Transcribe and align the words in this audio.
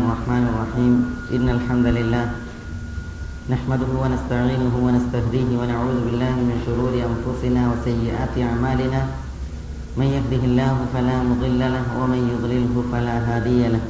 الرحمن 0.00 0.44
الرحيم. 0.50 0.94
إن 1.36 1.46
الحمد 1.48 1.86
لله 1.86 2.26
نحمده 3.50 3.90
ونستعينه 4.02 4.74
ونستهديه 4.86 5.48
ونعوذ 5.60 5.98
بالله 6.06 6.34
من 6.48 6.56
شرور 6.66 6.92
أنفسنا 6.96 7.62
وسيئات 7.70 8.34
أعمالنا. 8.38 9.00
من 9.96 10.08
يهده 10.16 10.42
الله 10.48 10.76
فلا 10.94 11.16
مضل 11.22 11.60
له 11.60 11.86
ومن 12.00 12.20
يضلله 12.32 12.74
فلا 12.92 13.16
هادي 13.28 13.60
له. 13.68 13.82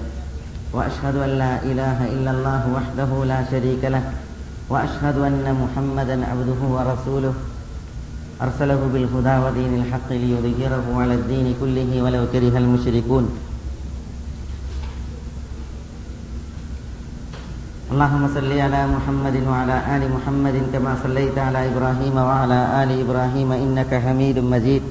وأشهد 0.73 1.17
أن 1.17 1.33
لا 1.39 1.53
إله 1.63 1.99
إلا 2.15 2.31
الله 2.31 2.63
وحده 2.77 3.11
لا 3.25 3.41
شريك 3.51 3.83
له. 3.85 4.05
وأشهد 4.73 5.17
أن 5.19 5.47
محمدا 5.63 6.17
عبده 6.31 6.61
ورسوله. 6.75 7.35
أرسله 8.43 8.81
بالهدى 8.93 9.35
ودين 9.45 9.73
الحق 9.81 10.09
ليظهره 10.11 10.87
على 11.03 11.15
الدين 11.15 11.47
كله 11.61 11.91
ولو 12.03 12.23
كره 12.33 12.55
المشركون. 12.59 13.52
اللهم 17.93 18.25
صل 18.35 18.49
على 18.49 18.81
محمد 18.89 19.37
وعلى 19.53 19.77
آل 19.95 20.03
محمد 20.17 20.57
كما 20.73 20.93
صليت 21.05 21.37
على 21.37 21.61
إبراهيم 21.71 22.17
وعلى 22.17 22.61
آل 22.83 22.91
إبراهيم 23.05 23.53
إنك 23.53 23.93
حميد 24.05 24.39
مجيد. 24.39 24.83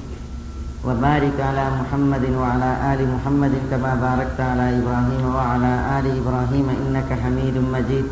وبارك 0.86 1.36
على 1.48 1.64
محمد 1.80 2.24
وعلى 2.40 2.70
آل 2.92 3.00
محمد 3.14 3.54
كما 3.70 3.92
باركت 4.06 4.38
على 4.50 4.66
إبراهيم 4.78 5.24
وعلى 5.34 5.72
آل 5.98 6.06
إبراهيم 6.20 6.66
إنك 6.78 7.10
حميد 7.22 7.56
مجيد. 7.74 8.06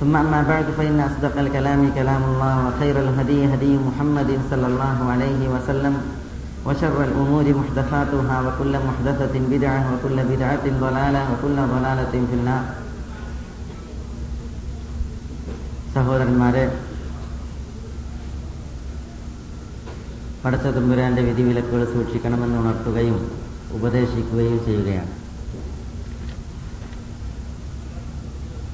ثم 0.00 0.12
أما 0.16 0.40
بعد 0.52 0.66
فإن 0.76 1.00
أصدق 1.00 1.34
الكلام 1.40 1.80
كلام 1.96 2.22
الله 2.32 2.54
وخير 2.66 2.96
الهدي 3.04 3.40
هدي 3.54 3.72
محمد 3.88 4.30
صلى 4.50 4.66
الله 4.66 4.98
عليه 5.12 5.40
وسلم. 5.48 5.94
وشر 6.65 6.97
الأمور 7.03 7.45
محدثاتها 7.53 8.37
وكل 8.41 8.73
محدثة 8.79 9.33
بدعة 9.51 9.81
وكل 9.91 10.17
بدعة 10.23 10.65
ضلالة 10.79 11.21
وكل 11.31 11.57
ضلالة 11.73 12.13
في 12.29 12.35
النار 12.39 12.63
സഹോദരന്മാരെ 15.95 16.63
പടച്ച 20.43 20.65
തുമ്പുരാന്റെ 20.67 21.21
വിധിവിലക്കുകൾ 21.21 21.83
സൂക്ഷിക്കണമെന്ന് 21.93 22.57
ഉണർത്തുകയും 22.59 23.15
ഉപദേശിക്കുകയും 23.71 24.57
ചെയ്യുകയാണ് 24.65 25.13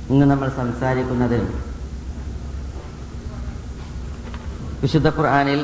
ഇന്ന് 0.10 0.26
നമ്മൾ 0.26 0.50
സംസാരിക്കുന്നത് 0.52 1.38
വിശുദ്ധ 4.82 5.08
ഖുർആാനിൽ 5.10 5.62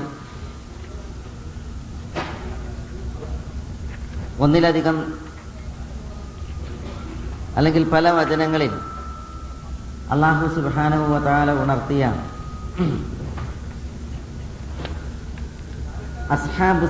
ഒന്നിലധികം 4.43 4.97
അല്ലെങ്കിൽ 7.57 7.85
പല 7.91 8.11
വചനങ്ങളിൽ 8.11 8.73
അള്ളാഹു 10.11 10.47
സുബാനുവതാല 10.55 11.51
ഉണർത്തിയ 11.63 12.05
അസ്ഹാബു 16.31 16.87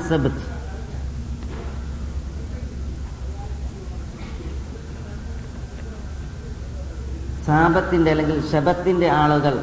സാപത്തിന്റെ 7.46 8.10
അല്ലെങ്കിൽ 8.10 8.38
ശബത്തിന്റെ 8.52 9.08
ആളുകൾ 9.12 9.54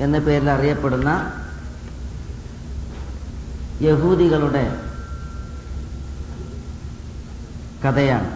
എന്ന 0.00 0.18
പേരിൽ 0.18 0.50
അറിയപ്പെടുന്ന 0.50 1.10
യഹൂദികളുടെ 3.80 4.64
കഥയാണ്. 7.84 8.30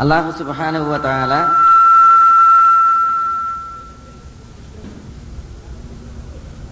അള്ളാഹു 0.00 0.30
സുബാനുവ 0.38 0.96
താല 0.96 1.34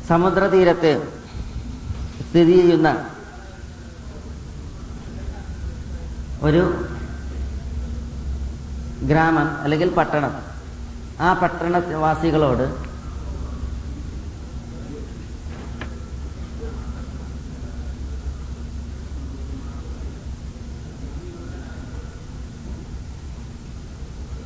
സമുദ്രതീരത്ത് 0.09 0.93
സ്ഥിതി 2.29 2.55
ചെയ്യുന്ന 2.61 2.89
ഒരു 6.43 6.63
ഗ്രാമം 9.03 9.49
അല്ലെങ്കിൽ 9.63 9.95
പട്ടണം. 9.95 10.33
ആ 11.21 11.33
പട്ടണവാസികളോട് 11.33 12.88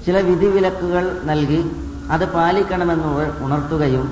ചില 0.07 0.21
വിധിവിലക്കുകൾ 0.21 1.05
നൽകി 1.25 1.61
അത് 2.11 2.25
പാലിക്കണമെന്ന് 2.29 3.11
ഉണർത്തുകയും 3.45 4.07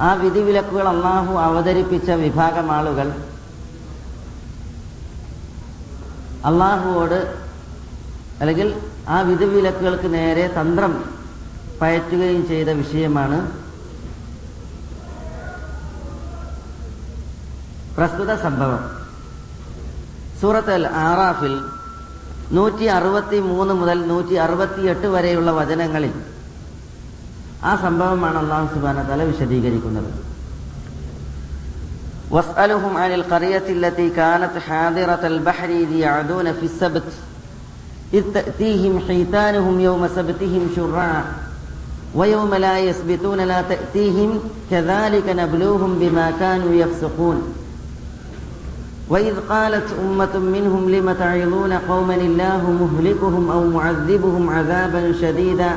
ആ 0.00 0.12
വിധിവിലക്കുകൾ 0.14 0.86
അള്ളാഹു 0.88 1.32
അവതരിപ്പിച്ച 1.46 2.10
വിഭാഗം 2.10 2.72
ആളുകൾ 2.72 3.08
അള്ളാഹുവോട് 6.44 7.18
അല്ലെങ്കിൽ 8.40 8.68
ആ 9.08 9.20
വിധിവിലക്കുകൾക്ക് 9.20 10.14
നേരെ 10.14 10.44
തന്ത്രം 10.58 10.92
പയറ്റുകയും 11.80 12.48
ചെയ്ത 12.48 12.68
വിഷയമാണ് 12.68 13.38
പ്രസ്തുത 17.96 18.34
സംഭവം. 18.42 18.82
സൂറത്ത് 20.40 20.72
അൽ 20.72 20.86
ആറാഫിൽ 20.86 21.54
നൂറ്റി 22.51 22.85
അറുപത്തി 22.97 23.37
മൂന്ന് 23.51 23.73
മുതൽ 23.73 23.99
നൂറ്റി 24.11 24.35
അറുപത്തിയെട്ട് 24.45 25.07
വരെയുള്ള 25.15 25.51
വചനങ്ങളിൽ 25.59 26.13
ആ 27.63 27.71
സംഭവമാണ് 27.85 28.37
അള്ളാഹു 28.43 28.67
സുബാന 28.75 29.03
തല 29.09 29.23
വിശദീകരിക്കുന്നത് 29.31 30.11
واسألهم 32.31 32.97
عن 32.97 33.13
القرية 33.13 33.67
التي 33.69 34.09
كانت 34.11 34.57
حاضرة 34.59 35.27
البحر 35.27 35.69
إذ 35.83 35.91
يعدون 35.95 36.53
في 36.53 36.65
السبت 36.65 37.09
إذ 38.13 38.23
تأتيهم 38.33 38.93
حيتانهم 39.07 39.79
يوم 39.79 40.07
سبتهم 40.09 40.63
شرعا 40.75 41.23
ويوم 42.15 42.53
لا 42.55 42.79
يسبتون 42.79 43.39
لا 43.41 43.61
تأتيهم 43.63 44.39
كذلك 44.71 45.29
نبلوهم 45.31 45.99
بما 45.99 46.33
كانوا 46.39 46.73
يفسقون 46.73 47.37
وإذ 49.10 49.34
قالت 49.48 49.92
أمة 50.02 50.38
منهم 50.38 50.90
لم 50.90 51.12
تعظون 51.12 51.72
قوما 51.72 52.14
الله 52.14 52.70
مهلكهم 52.70 53.50
أو 53.50 53.64
معذبهم 53.64 54.50
عذابا 54.50 55.12
شديدا؟ 55.20 55.70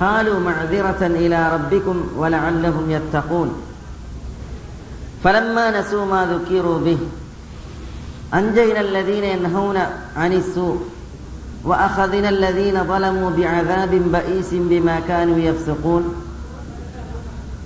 قالوا 0.00 0.40
معذرة 0.40 1.06
إلى 1.06 1.52
ربكم 1.54 2.04
ولعلهم 2.16 2.90
يتقون. 2.90 3.54
فلما 5.24 5.80
نسوا 5.80 6.04
ما 6.04 6.26
ذكروا 6.26 6.78
به 6.78 6.98
أنجينا 8.34 8.80
الذين 8.80 9.24
ينهون 9.24 9.76
عن 10.16 10.32
السوء 10.32 10.78
وأخذنا 11.64 12.28
الذين 12.28 12.84
ظلموا 12.84 13.30
بعذاب 13.30 13.90
بئيس 13.90 14.48
بما 14.52 15.00
كانوا 15.08 15.38
يفسقون. 15.38 16.23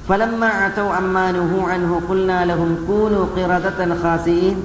فلما 0.08 0.46
عتوا 0.46 0.92
عما 0.92 1.32
نهوا 1.32 1.68
عنه 1.68 2.02
قلنا 2.08 2.44
لهم 2.44 2.84
كونوا 2.86 3.26
قردة 3.36 3.94
خاسئين. 4.02 4.56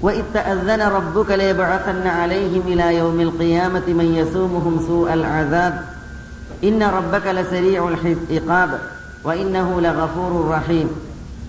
وإذ 0.00 0.22
تأذن 0.34 0.82
ربك 0.82 1.30
ليبعثن 1.30 2.06
عليهم 2.06 2.62
إلى 2.66 2.96
يوم 2.96 3.20
القيامة 3.20 3.82
من 3.86 4.14
يسومهم 4.14 4.84
سوء 4.86 5.12
العذاب. 5.12 5.84
إن 6.64 6.82
ربك 6.82 7.26
لسريع 7.26 7.88
العقاب 7.88 8.78
وإنه 9.24 9.80
لغفور 9.80 10.48
رحيم. 10.50 10.88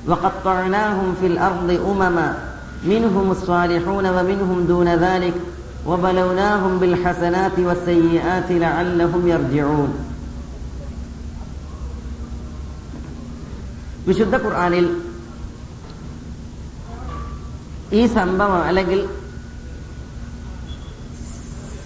وقطعناهم 0.07 1.15
في 1.21 1.27
الأرض 1.27 1.79
أمما 1.89 2.37
منهم 2.83 3.31
الصالحون 3.31 4.05
ومنهم 4.05 4.65
دون 4.67 4.87
ذلك 4.87 5.33
وبلوناهم 5.87 6.77
بالحسنات 6.79 7.59
والسيئات 7.59 8.51
لعلهم 8.51 9.27
يرجعون. 9.27 10.12
വിശുദ്ധ 14.07 14.35
ഖുർആാനിൽ 14.45 14.87
ഈ 17.93 18.01
സംഭവം 18.17 18.61
അല്ലെങ്കിൽ 18.69 18.99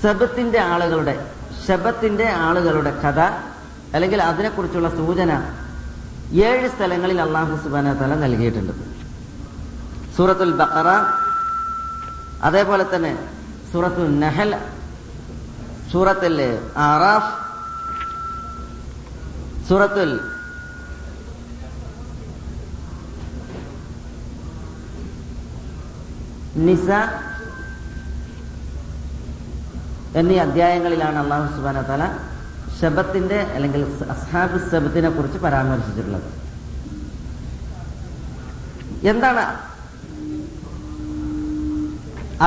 ശബത്തിന്റെ 0.02 0.60
ആളുകളുടെ 0.74 1.16
ശബത്തിന്റെ 1.68 2.28
ആളുകളുടെ 2.48 2.92
കഥ 3.04 3.20
അല്ലെങ്കിൽ 3.94 4.20
അതിനെക്കുറിച്ചുള്ള 4.30 4.90
സൂചന 5.00 5.32
ഏഴ് 6.48 6.68
സ്ഥലങ്ങളിൽ 6.74 7.20
അള്ളാഹു 7.26 7.54
സുബാന 7.64 7.94
തല 8.00 8.14
നൽകിയിട്ടുണ്ട്. 8.24 8.74
സൂറത്തുൽ 10.16 10.52
ബക്കറ 10.62 10.90
അതേപോലെ 12.42 12.86
തന്നെ 12.94 13.12
സൂറത്തുൽ 13.72 14.10
നഹൽ 14.24 14.52
സൂറത്തുൽ 15.92 16.40
ആറാഫ് 16.88 17.32
സൂറത്തുൽ 19.70 20.12
നിസ 26.66 26.90
എന്നീ 30.20 30.36
അധ്യായങ്ങളിലാണ് 30.44 31.18
അള്ളാഹു 31.24 31.48
സുബാന 31.56 31.82
തല 31.90 32.04
ശബത്തിന്റെ 32.80 33.40
അല്ലെങ്കിൽ 33.56 33.82
അസ്ഹാബ് 34.14 34.58
ശബത്തിനെ 34.72 35.10
കുറിച്ച് 35.10 35.40
പരാമർശിച്ചിട്ടുള്ളത്. 35.46 36.28
എന്താണ് 39.12 39.44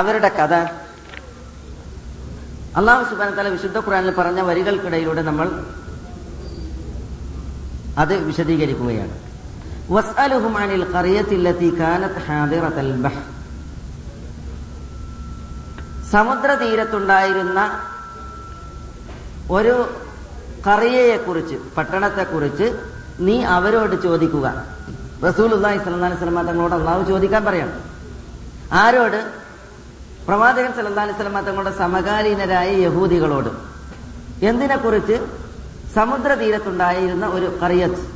അവരുടെ 0.01 0.31
കഥ? 0.39 0.55
അള്ളാഹു 2.81 3.03
സുബാന 3.11 3.31
തല 3.39 3.49
വിശുദ്ധ 3.57 3.79
ഖുറാനിൽ 3.87 4.13
പറഞ്ഞ 4.19 4.41
വരികൾക്കിടയിലൂടെ 4.51 5.23
നമ്മൾ 5.31 5.49
അത് 8.03 8.15
വിശദീകരിക്കുകയാണ്. 8.29 9.15
വസ്അലുഹും 9.95 10.55
അനിൽ 10.63 10.85
ഖറിയത്തില്ലത്തി 10.95 11.69
കാനത്ത് 11.81 12.21
ഹാദിറത്തൽ 12.27 12.91
ബഹ് 13.05 13.23
സമുദ്രതീരത്തുണ്ടായിരുന്ന 16.13 17.81
ഒരു 19.51 19.95
കറിയയെക്കുറിച്ച് 20.67 21.55
പട്ടണത്തെക്കുറിച്ച് 21.77 22.89
നീ 23.21 23.43
അവരോട് 23.43 24.03
ചോദിക്കുക. 24.03 24.65
റസൂൽ 25.25 25.55
അള്ളാഹി 25.55 25.77
അലൈഹി 25.77 26.19
സ്വലമ 26.19 26.43
തങ്ങളോട് 26.43 26.75
അള്ളാഹു 26.75 27.03
ചോദിക്കാൻ 27.03 27.45
പറയണം. 27.45 27.73
ആരോട്? 28.73 29.33
പ്രവാചകൻ 30.27 30.73
സല്ലല്ലാഹു 30.73 31.09
അലൈഹി 31.09 31.23
വസല്ലം 31.23 31.45
തങ്ങളുടെ 31.45 31.79
സമകാലീനരായ 31.79 32.77
യഹൂദികളോട്. 32.77 33.49
എന്തിനെക്കുറിച്ച്? 34.45 35.27
സമുദ്രതീരത്തുണ്ടായിരുന്ന 35.95 37.27
ഒരു 37.27 37.59
കറിയത്ത് 37.63 38.11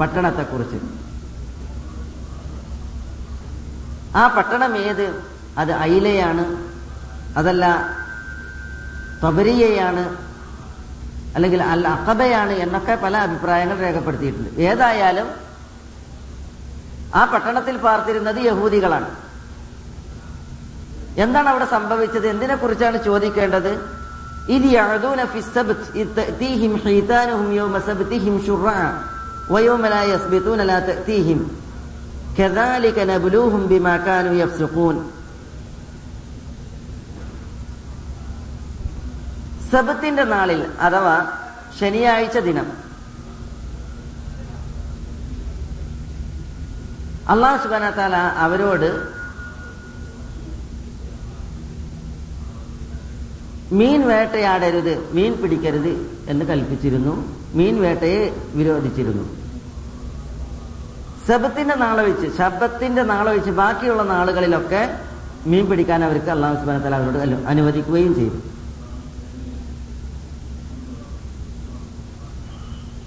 പട്ടണത്തെക്കുറിച്ച്. 0.00 0.76
ആ 4.16 4.28
പട്ടണം 4.28 4.76
ഏത്? 4.76 5.22
അത് 5.58 5.72
ഐലയാണ് 5.72 6.69
അതല്ല 7.36 7.94
തബരിയയാണ് 9.24 10.16
അല്ലെങ്കിൽ 11.34 11.62
അൽ 11.62 11.88
അക്കബയാണ് 11.88 12.52
എന്നൊക്കെ 12.52 12.94
പല 12.94 13.16
അഭിപ്രായങ്ങൾ 13.16 13.78
രേഖപ്പെടുത്തിയിട്ടുണ്ട്. 13.78 14.60
ഏതായാലും 14.60 15.28
ആ 17.14 17.24
പട്ടണത്തിൽ 17.24 17.76
പാർത്തിരുന്നത് 17.76 18.36
യഹൂദികളാണ്. 18.36 19.10
എന്താണ് 21.16 21.48
അവിടെ 21.48 21.64
സംഭവിച്ചത്? 21.64 22.26
എന്തിനെ 22.26 22.56
കുറിച്ചാണ് 22.56 23.04
ചോദിക്കേണ്ടത് 23.04 24.00
ഇത് 24.48 24.64
സബത്തിന്റെ 39.72 40.24
നാളിൽ 40.24 40.66
അഥവാ 40.80 41.26
ശനിയാഴ്ച 41.80 42.38
ദിനം. 42.38 42.66
അള്ളാഹു 47.28 47.64
സുബാന 47.64 47.90
താല 47.90 48.16
അവരോട് 48.16 49.08
മീൻ 53.74 54.08
വേട്ടയാടരുത് 54.08 55.12
മീൻ 55.12 55.32
പിടിക്കരുത് 55.32 56.18
എന്ന് 56.28 56.44
കൽപ്പിച്ചിരുന്നു. 56.44 57.38
മീൻ 57.54 57.80
വേട്ടയെ 57.80 58.36
വിരോധിച്ചിരുന്നു. 58.54 59.36
സബത്തിന്റെ 61.28 61.74
നാളെ 61.74 62.02
വെച്ച് 62.02 62.36
ശബത്തിന്റെ 62.38 63.02
നാളെ 63.02 63.32
വെച്ച് 63.32 63.50
ബാക്കിയുള്ള 63.50 64.02
നാളുകളിലൊക്കെ 64.02 65.00
മീൻ 65.46 65.66
പിടിക്കാൻ 65.66 66.04
അവർക്ക് 66.04 66.30
അള്ളാഹു 66.30 66.54
സുബാന 66.54 66.94
അവരോട് 66.94 67.18
അനു- 67.18 67.46
അനുവദിക്കുകയും 67.46 68.14
ചെയ്തു. 68.14 68.59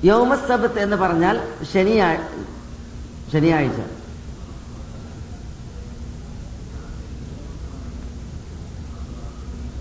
യൗമസബത്ത് 0.04 0.80
എന്ന് 0.80 0.98
പറഞ്ഞാൽ 1.04 1.36
ശനിയാഴ്ച 1.74 2.32
ശനിയാഴ്ച. 3.34 3.80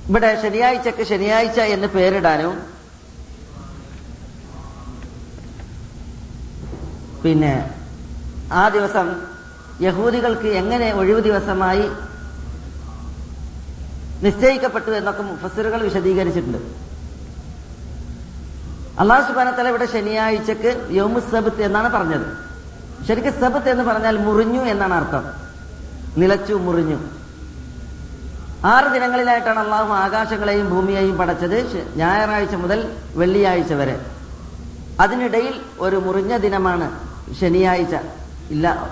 ഇവിടെ 0.09 0.31
ശനിയാഴ്ചക്ക് 0.43 1.05
ശനിയാഴ്ച 1.11 1.59
എന്ന് 1.75 1.89
പേരിടാനും 1.97 2.55
പിന്നെ 7.25 7.53
ആ 8.61 8.63
ദിവസം 8.77 9.07
യഹൂദികൾക്ക് 9.81 10.49
എങ്ങനെ 10.61 10.89
ഒഴിവ് 11.01 11.21
ദിവസമായി 11.27 11.85
നിശ്ചയിക്കപ്പെട്ടു 14.25 14.91
എന്നൊക്കെ 14.91 15.23
മുഫസ്സിറുകൾ 15.23 15.81
വിശദീകരിച്ചിട്ടുണ്ട്. 15.89 16.59
അള്ളാഹു 19.01 19.23
സുബാനത്തല 19.29 19.69
ഇവിടെ 19.69 19.87
ശനിയാഴ്ചക്ക് 19.87 20.87
യോമു 20.91 21.21
സബത്ത് 21.21 21.63
എന്നാണ് 21.63 21.89
പറഞ്ഞത്. 21.93 22.27
ശരിക്കും 23.07 23.41
സബത്ത് 23.41 23.69
എന്ന് 23.69 23.85
പറഞ്ഞാൽ 23.85 24.19
മുറിഞ്ഞു 24.19 24.63
എന്നാണ് 24.73 24.95
അർത്ഥം. 24.95 25.25
നിലച്ചു 26.17 26.55
മുറിഞ്ഞു. 26.55 26.99
ആറ് 28.65 28.93
ദിനങ്ങളിലായിട്ടാണ് 28.95 29.59
അള്ളാഹു 29.59 29.93
ആകാശങ്ങളെയും 29.93 30.71
ഭൂമിയെയും 30.71 31.19
പടച്ചത് 31.19 31.87
ഞായറാഴ്ച 31.97 32.55
മുതൽ 32.55 32.93
വെള്ളിയാഴ്ച 33.15 33.73
വരെ. 33.73 33.97
അതിനിടയിൽ 35.01 35.55
ഒരു 35.79 35.97
മുറിഞ്ഞ 35.97 36.37
ദിനമാണ് 36.37 36.87
ശനിയാഴ്ച. 37.41 37.95
ഇല്ല 38.51 38.91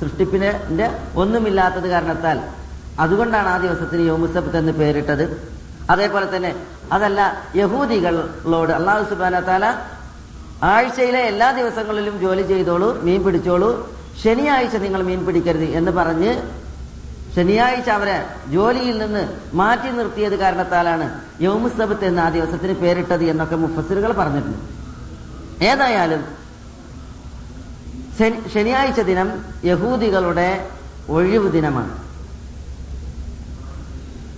സൃഷ്ടിപ്പിന്റെ 0.00 0.88
ഒന്നുമില്ലാത്തത് 1.16 1.88
കാരണത്താൽ. 1.88 2.40
അതുകൊണ്ടാണ് 3.00 3.48
ആ 3.48 3.56
ദിവസത്തിന് 3.56 4.02
യോമുസബത്ത് 4.02 4.56
എന്ന് 4.56 4.72
പേരിട്ടത്. 4.72 5.24
അതേപോലെ 5.90 6.36
തന്നെ 6.36 6.54
അതല്ല 6.92 7.44
യഹൂദികളോട് 7.56 8.72
അള്ളാഹു 8.72 9.10
സുബാന 9.10 9.40
താല 9.40 9.74
ആഴ്ചയിലെ 10.62 11.18
എല്ലാ 11.18 11.50
ദിവസങ്ങളിലും 11.50 12.20
ജോലി 12.20 12.42
ചെയ്തോളൂ 12.42 13.02
മീൻ 13.02 13.24
പിടിച്ചോളൂ. 13.24 13.98
ശനിയാഴ്ച 14.24 14.76
നിങ്ങൾ 14.76 15.02
മീൻ 15.02 15.26
പിടിക്കരുത് 15.26 15.64
എന്ന് 15.64 15.90
പറഞ്ഞ് 15.90 16.42
ശനിയാഴ്ച 17.36 17.90
അവരെ 17.90 18.26
ജോലിയിൽ 18.48 18.98
നിന്ന് 18.98 19.28
മാറ്റി 19.56 19.90
നിർത്തിയത് 19.90 20.36
കാരണത്താലാണ് 20.36 21.20
യോമുസബത്ത് 21.40 22.04
എന്ന 22.04 22.20
ആ 22.20 22.28
ദിവസത്തിന് 22.28 22.72
പേരിട്ടത് 22.72 23.24
എന്നൊക്കെ 23.24 23.56
മുഫസ്സിറുകൾ 23.56 24.12
പറഞ്ഞിട്ടുണ്ട്. 24.12 24.58
ഏതായാലും 25.64 26.24
ശനി- 28.18 28.48
ശനിയാഴ്ച 28.48 29.00
ദിനം 29.00 29.44
യഹൂദികളുടെ 29.64 30.68
ഒഴിവ് 31.08 31.52
ദിനമാണ്. 31.52 31.98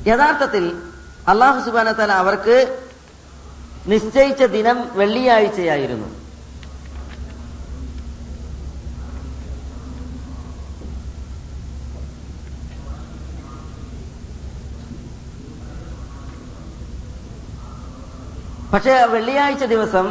യഥാർത്ഥത്തിൽ 0.09 0.90
അള്ളാഹു 1.33 1.59
സുബാന 1.65 1.91
തല 1.99 2.13
അവർക്ക് 2.23 2.57
നിശ്ചയിച്ച 3.91 4.43
ദിനം 4.57 4.79
വെള്ളിയാഴ്ചയായിരുന്നു. 4.99 6.09
പക്ഷെ 18.73 18.93
വെള്ളിയാഴ്ച 19.13 19.65
ദിവസം 19.75 20.07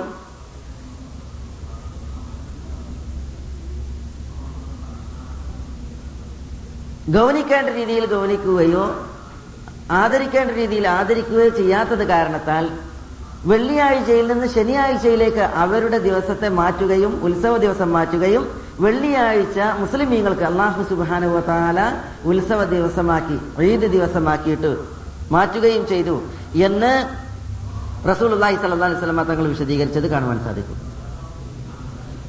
ഗൗനിക്കേണ്ട 7.15 7.69
രീതിയിൽ 7.77 8.03
ഗൗനിക്കുകയോ 8.15 8.83
ആദരിക്കേണ്ട 9.97 10.51
രീതിയിൽ 10.59 10.85
ആദരിക്കുകയോ 10.99 11.49
ചെയ്യാത്തത് 11.59 12.03
കാരണത്താൽ 12.13 12.65
വെള്ളിയാഴ്ചയിൽ 13.49 14.25
നിന്ന് 14.31 14.47
ശനിയാഴ്ചയിലേക്ക് 14.55 15.43
അവരുടെ 15.63 15.99
ദിവസത്തെ 16.07 16.49
മാറ്റുകയും 16.59 17.13
ഉത്സവ 17.27 17.53
ദിവസം 17.65 17.89
മാറ്റുകയും 17.97 18.43
വെള്ളിയാഴ്ച 18.85 19.57
മുസ്ലിമീങ്ങൾക്ക് 19.81 20.45
അള്ളാഹു 20.49 20.81
സുബാനുവ 20.89 21.39
താല 21.49 21.79
ഉത്സവ 22.31 22.59
ദിവസമാക്കി 22.75 23.37
ഈദ് 23.69 23.87
ദിവസമാക്കിയിട്ട് 23.95 24.71
മാറ്റുകയും 25.35 25.83
ചെയ്തു 25.91 26.15
എന്ന് 26.67 26.91
റസൂൽ 28.09 28.31
അള്ളാഹി 28.37 28.57
സല്ലാ 28.61 28.89
സ്വലമ 29.01 29.23
തങ്ങൾ 29.29 29.45
വിശദീകരിച്ചത് 29.53 30.07
കാണുവാൻ 30.13 30.37
സാധിക്കും. 30.45 30.77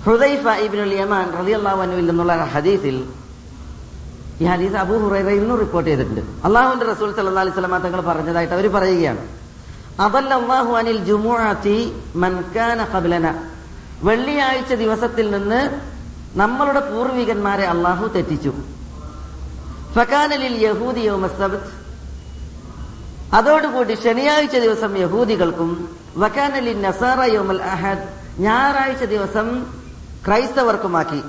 ഹുദൈഫ 0.07 0.45
ഇബിനുൽ 0.67 0.95
യമാൻ 1.01 1.27
റളിയല്ലാഹു 1.39 1.81
അനുവിൽ 1.87 2.07
നിന്നുള്ള 2.11 2.33
ഹദീസിൽ 2.55 2.97
ഈ 4.41 4.45
ഹദീസ് 4.45 4.75
അബൂ 4.75 4.99
ഹുറൈറയിൽ 4.99 5.41
നിന്നും 5.41 5.59
റിപ്പോർട്ട് 5.59 5.91
ചെയ്തിട്ടുണ്ട്. 5.91 6.21
അള്ളാഹുവിന്റെ 6.47 6.87
റസൂൽ 6.87 7.15
സല്ലല്ലാഹു 7.17 7.47
അലൈഹി 7.47 7.61
വസല്ലമ 7.61 7.79
തങ്ങൾ 7.79 8.01
പറഞ്ഞതായിട്ട് 8.01 8.55
അവർ 8.55 8.73
പറയുകയാണ്. 8.73 9.29
അനിൽ 10.77 11.05
വെള്ളിയാഴ്ച 14.03 14.75
ദിവസത്തിൽ 14.75 15.31
നിന്ന് 15.31 15.81
നമ്മളുടെ 16.39 16.81
പൂർവികന്മാരെ 16.81 17.65
അള്ളാഹു 17.65 18.07
തെറ്റിച്ചു. 18.07 18.53
യഹൂദി 20.61 21.01
അതോടുകൂടി 23.35 23.95
ശനിയാഴ്ച 24.05 24.57
ദിവസം 24.57 24.99
യഹൂദികൾക്കും 24.99 25.71
നസാറ 26.83 27.21
അഹദ്. 27.63 28.09
ഞായറാഴ്ച 28.39 29.05
ദിവസം 29.05 29.67
ക്രൈസ്തവർക്കുമാക്കി. 30.27 31.23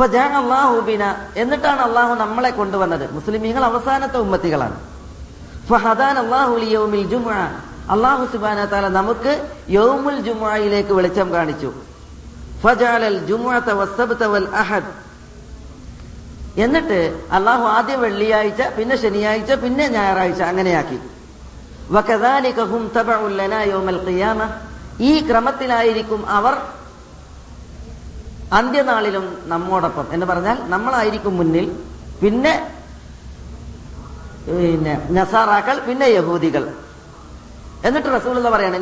ഫജഅ 0.00 0.36
അല്ലാഹു 0.36 0.80
ബിന. 0.80 1.14
എന്നിട്ടാണ് 1.36 1.80
അള്ളാഹു 1.80 2.14
നമ്മളെ 2.14 2.50
കൊണ്ടുവന്നത്. 2.50 3.12
മുസ്ലിമീങ്ങൾ 3.12 3.64
അവസാനത്തെ 3.64 4.16
ഉമ്മത്തികളാണ്. 4.16 4.76
അള്ളാഹു 7.88 8.26
സുബാന 8.32 8.66
നമുക്ക് 8.88 9.48
യൗമുൽ 9.70 10.20
ജുമുഅയിലേക്ക് 10.20 10.92
വെളിച്ചം 10.92 11.32
കാണിച്ചു. 11.32 11.72
വൽ 14.24 14.48
അഹദ്. 14.54 14.90
എന്നിട്ട് 16.56 17.28
അള്ളാഹു 17.32 17.64
ആദ്യം 17.64 18.00
വെള്ളിയാഴ്ച 18.00 18.62
പിന്നെ 18.62 18.96
ശനിയാഴ്ച 18.96 19.52
പിന്നെ 19.52 19.88
ഞായറാഴ്ച 19.88 20.42
അങ്ങനെയാക്കി. 20.42 20.98
തബഉ 22.96 23.28
ഖിയാമ. 24.06 24.40
ഈ 25.00 25.28
ക്രമത്തിലായിരിക്കും 25.28 26.28
അവർ 26.28 26.54
അന്ത്യനാളിലും 28.52 29.38
നമ്മോടൊപ്പം. 29.44 30.06
എന്ന് 30.12 30.26
പറഞ്ഞാൽ 30.26 30.58
നമ്മളായിരിക്കും 30.62 31.36
മുന്നിൽ. 31.36 31.78
പിന്നെ 32.22 32.70
പിന്നെ 34.46 35.06
നസാറാക്കൾ 35.10 35.78
പിന്നെ 35.78 36.06
യഹൂദികൾ. 36.06 36.72
എന്നിട്ട് 37.84 38.08
റസൂൽ 38.08 38.50
പറയാണ് 38.50 38.78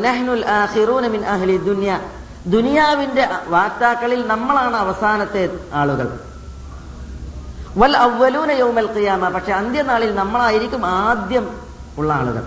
മിൻ 1.08 1.24
അഹ്ലി 1.24 1.56
ദുനിയ. 1.56 2.00
ദുനിയാവിന്റെ 2.46 3.28
വാക്താക്കളിൽ 3.46 4.26
നമ്മളാണ് 4.26 4.76
അവസാനത്തെ 4.76 5.50
ആളുകൾ. 5.72 6.18
വൽ 7.76 7.96
അവലൂന 7.96 8.50
യൗമൽ 8.50 8.90
ഖിയാമ. 8.96 9.28
പക്ഷെ 9.28 9.52
അന്ത്യനാളിൽ 9.52 10.14
നമ്മളായിരിക്കും 10.14 10.86
ആദ്യം 10.86 11.60
ഉള്ള 11.98 12.12
ആളുകൾ. 12.12 12.42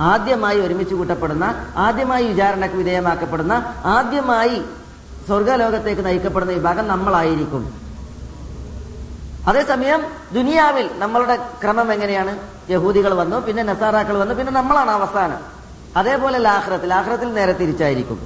ആദ്യമായി 0.00 0.60
ഒരുമിച്ച് 0.60 0.94
കൂട്ടപ്പെടുന്ന 0.94 1.54
ആദ്യമായി 1.76 2.26
വിചാരണക്ക് 2.26 2.74
വിധേയമാക്കപ്പെടുന്ന 2.74 3.74
ആദ്യമായി 3.84 4.62
സ്വർഗലോകത്തേക്ക് 5.26 6.04
നയിക്കപ്പെടുന്ന 6.04 6.52
വിഭാഗം 6.52 6.88
നമ്മളായിരിക്കും. 6.88 7.62
അതേസമയം 9.48 10.00
ദുനിയാവിൽ 10.32 10.90
നമ്മളുടെ 10.98 11.36
ക്രമം 11.62 11.92
എങ്ങനെയാണ്? 11.92 12.38
യഹൂദികൾ 12.70 13.14
വന്നു 13.14 13.36
പിന്നെ 13.36 13.62
നസാറാക്കൾ 13.62 14.18
വന്നു 14.18 14.34
പിന്നെ 14.34 14.52
നമ്മളാണ് 14.52 14.90
അവസാനം. 14.90 15.40
അതേപോലെ 15.96 16.38
ലാഹ്റത്തിൽ 16.38 16.88
ലാഹ്റത്തിൽ 16.88 17.34
നേരെ 17.34 17.52
തിരിച്ചായിരിക്കും. 17.52 18.20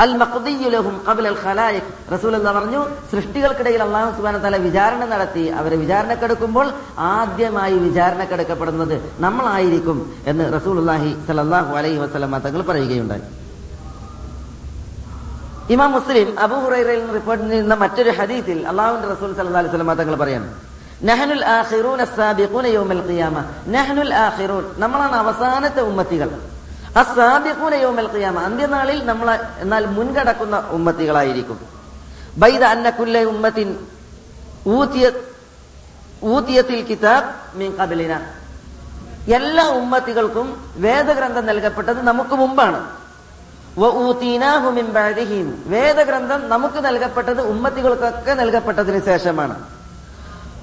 അൽ 0.00 0.12
മഖ്ദിയുലഹും 0.16 1.00
ഖബൽ 1.08 1.28
അൽ 1.28 1.36
ഖലായിഖ്. 1.44 2.12
റസൂൽ 2.14 2.36
എന്ന് 2.36 2.50
പറഞ്ഞു? 2.50 2.86
സൃഷ്ടികൾക്കിടയിൽ 3.12 3.82
അള്ളാഹു 3.82 4.16
സുബാന 4.16 4.38
തആല 4.38 4.56
വിചാരണ 4.56 5.04
നടത്തി. 5.04 5.44
അവരെ 5.60 5.76
വിചാരണക്കെടുക്കുമ്പോൾ 5.76 6.70
ആദ്യമായി 6.98 7.78
വിചാരണക്കെടുക്കപ്പെടുന്നത് 7.78 8.96
നമ്മളായിരിക്കും 9.18 10.14
എന്ന് 10.26 10.52
റസൂലുള്ളാഹി 10.52 11.10
സ്വല്ലല്ലാഹു 11.24 11.76
അലൈഹി 11.76 11.98
വസല്ലം 11.98 12.38
തങ്ങൾ 12.38 12.62
പറയുകയുണ്ടായി. 12.62 13.22
ഇമാം 15.74 15.90
മുസ്ലിം 15.92 16.28
അബൂ 16.44 16.56
ഹുറൈറയിൽ 16.64 17.00
നിന്ന് 17.00 17.14
റിപ്പോർട്ട് 17.14 17.44
ചെയ്യുന്ന 17.50 17.74
മറ്റൊരു 17.82 18.10
ഹദീത്തിൽ 18.18 18.58
അള്ളാഹുന്റെ 18.70 19.08
റസൂൽ 19.14 19.30
സല്ലല്ലാഹു 19.38 19.62
അലൈഹി 19.62 19.72
വസല്ലം 19.72 19.90
തങ്ങൾ 20.00 20.16
പറയുന്നു 20.22 20.50
നഹ്നുൽ 21.08 21.44
ആഖിറൂന 21.56 22.00
അസ്സാബിഖൂന 22.08 22.66
യൗമൽ 22.76 23.02
ഖിയാമ. 23.08 23.36
നഹ്നുൽ 23.76 24.12
ആഖിറൂൻ 24.26 24.64
നമ്മളാണ് 24.82 25.16
അവസാനത്തെ 25.22 25.82
ഉമ്മത്തികൾ. 25.90 26.30
അസ്സാബിഖൂന 27.02 27.74
യൗമൽ 27.84 28.08
ഖിയാമ 28.14 28.36
അന്ത്യനാളിൽ 28.48 28.98
നമ്മൾ 29.10 29.28
എന്നാൽ 29.62 29.84
മുൻകടക്കുന്ന 29.96 30.56
ഉമ്മത്തികളായിരിക്കും. 30.76 31.58
ബൈദ 32.42 32.62
അന്ന 32.74 32.90
കുല്ല 32.98 33.22
ഉമ്മത്തിൻ 33.32 33.68
ഊതിയത് 34.76 35.20
ഊതിയത്തിൽ 36.32 36.80
കിതാബ് 36.90 37.30
മിൻ 37.60 37.68
കബലിന 37.80 38.12
എല്ലാ 39.38 39.64
ഉമ്മത്തികൾക്കും 39.80 40.46
വേദഗ്രന്ഥം 40.84 41.44
നൽകപ്പെട്ടത് 41.50 42.00
നമുക്ക് 42.10 42.34
മുമ്പാണ്. 42.42 42.80
വേദഗ്രന്ഥം 45.66 46.48
നമുക്ക് 46.48 46.84
നൽകപ്പെട്ടത് 46.84 47.40
ഉമ്മത്തികൾക്കൊക്കെ 47.40 48.34
നൽകപ്പെട്ടതിന് 48.34 49.04
ശേഷമാണ്. 49.04 49.62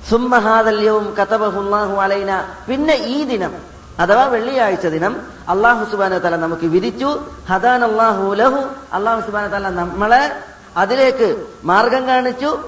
സുമ്മ 0.09 0.37
ഹാദൽ 0.37 0.81
യൗം 0.81 1.15
കതബഹു 1.19 1.95
അലൈന. 1.95 2.45
പിന്നെ 2.69 2.93
ഈ 2.93 3.23
ദിനം 3.23 3.53
അഥവാ 3.99 4.23
വെള്ളിയാഴ്ച 4.23 4.87
ദിനം 4.87 5.21
അള്ളാഹു 5.49 5.91
സുബാന 5.91 6.17
തല 6.17 6.35
നമുക്ക് 6.35 6.65
വിധിച്ചു. 6.65 7.23
ഹദാൻ 7.49 7.83
അള്ളാഹു 7.83 8.33
ലഹു. 8.33 8.69
അള്ളാഹു 8.93 9.21
സുബാന 9.21 9.47
തല 9.47 9.69
നമ്മളെ 9.69 10.39
അതിലേക്ക് 10.77 11.45
മാർഗം 11.63 12.07
കാണിച്ചു. 12.07 12.59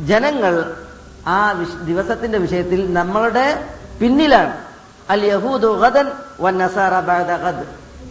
ജനങ്ങൾ 0.00 0.76
ആ 1.26 1.52
ദിവസത്തിന്റെ 1.86 2.38
വിഷയത്തിൽ 2.38 2.92
നമ്മളുടെ 2.92 3.64
പിന്നിലാണ്. 4.00 4.73
അൽ 5.12 5.22
യഹൂദു 5.32 5.68
ഗദൻ 5.82 6.06
ബഅദ 7.08 7.30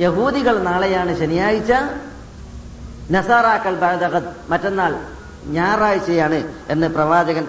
യഹൂദികൾ 0.05 0.55
നാളെയാണ് 0.69 1.12
ശനിയാഴ്ച 1.21 1.71
നസാറാക്കൾ 3.15 3.75
ബഅദ 3.83 4.03
ഗദ്. 4.13 4.29
മറ്റന്നാൾ 4.51 4.93
ഞായറാഴ്ചയാണ് 5.55 6.39
എന്ന് 6.73 6.88
പ്രവാചകൻ 6.95 7.45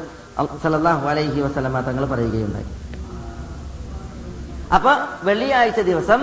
സല്ലല്ലാഹു 0.62 1.04
അലൈഹി 1.12 1.40
വസല്ലമ 1.46 1.76
തങ്ങൾ 1.88 2.04
പറയുകയുണ്ടായി. 2.12 2.68
അപ്പൊ 4.76 4.92
വെള്ളിയാഴ്ച 5.28 5.80
ദിവസം 5.90 6.20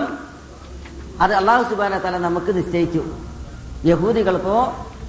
അത് 1.24 1.32
അള്ളാഹു 1.40 1.62
സുബാന 1.70 1.94
തല 2.04 2.16
നമുക്ക് 2.26 2.50
നിശ്ചയിച്ചു. 2.58 3.02
യഹൂദികൾക്കോ 3.90 4.58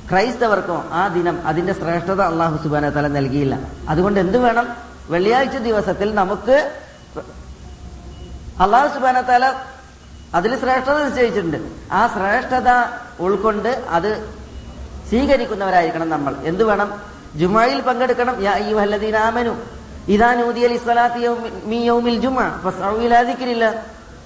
ക്രൈസ്തവർക്കോ 0.10 0.78
ആ 1.00 1.04
ദിനം 1.16 1.36
അതിന്റെ 1.50 1.74
ശ്രേഷ്ഠത 1.80 2.22
അള്ളാഹു 2.32 2.56
സുബാന 2.64 2.86
തല 2.96 3.08
നൽകിയില്ല. 3.18 3.56
അതുകൊണ്ട് 3.92 4.20
എന്ത് 4.26 4.38
വേണം? 4.46 4.66
വെള്ളിയാഴ്ച 5.14 5.58
ദിവസത്തിൽ 5.68 6.10
നമുക്ക് 6.22 6.58
അള്ളാഹു 8.62 8.94
സുബാന 8.94 9.22
തല 9.22 9.54
അതിൽ 10.36 10.60
ശ്രേഷ്ഠത 10.60 11.04
നിശ്ചയിച്ചിട്ടുണ്ട്. 11.04 11.58
ആ 11.92 12.08
ശ്രേഷ്ഠത 12.08 12.70
ഉൾക്കൊണ്ട് 13.20 13.84
അത് 13.90 14.30
സ്വീകരിക്കുന്നവരായിരിക്കണം 15.10 16.10
നമ്മൾ. 16.10 16.36
എന്തു 16.44 16.64
വേണം? 16.64 16.94
ജുമായിൽ 17.36 17.82
പങ്കെടുക്കണം. 17.82 18.44
യാ 18.44 18.52
അയ്യുഹല്ലദീന 18.52 19.18
ആമനു. 19.18 19.56
ഇദാ 20.08 20.34
നൂദിയ 20.34 20.68
ലിസ്സലാത്തി 20.68 21.20
യൗമി- 21.20 21.66
മീ 21.66 21.84
യൗമിൽ 21.84 22.20
ജുമുഅ 22.20 22.44
ഫസ്അഉ 22.64 23.02
ഇലാ 23.02 23.22
ദിക്രില്ല. 23.22 23.74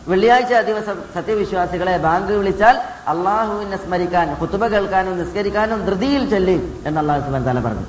വെള്ളിയാഴ്ച 0.08 0.54
ദിവസം 0.54 1.02
സത്യവിശ്വാസികളെ 1.14 1.98
ബാങ്ക് 1.98 2.34
വിളിച്ചാൽ 2.34 2.78
അള്ളാഹുവിനെ 3.08 3.78
സ്മരിക്കാൻ 3.78 4.36
കുത്തുബ 4.36 4.68
കേൾക്കാനും 4.68 5.26
നിസ്കരിക്കാനും 5.26 5.86
ധൃതിയിൽ 5.86 6.30
ചൊല്ലും 6.30 6.82
എന്ന് 6.86 7.00
അള്ളാഹു 7.00 7.22
സുബാൻ 7.22 7.44
താല 7.44 7.60
പറഞ്ഞു. 7.60 7.84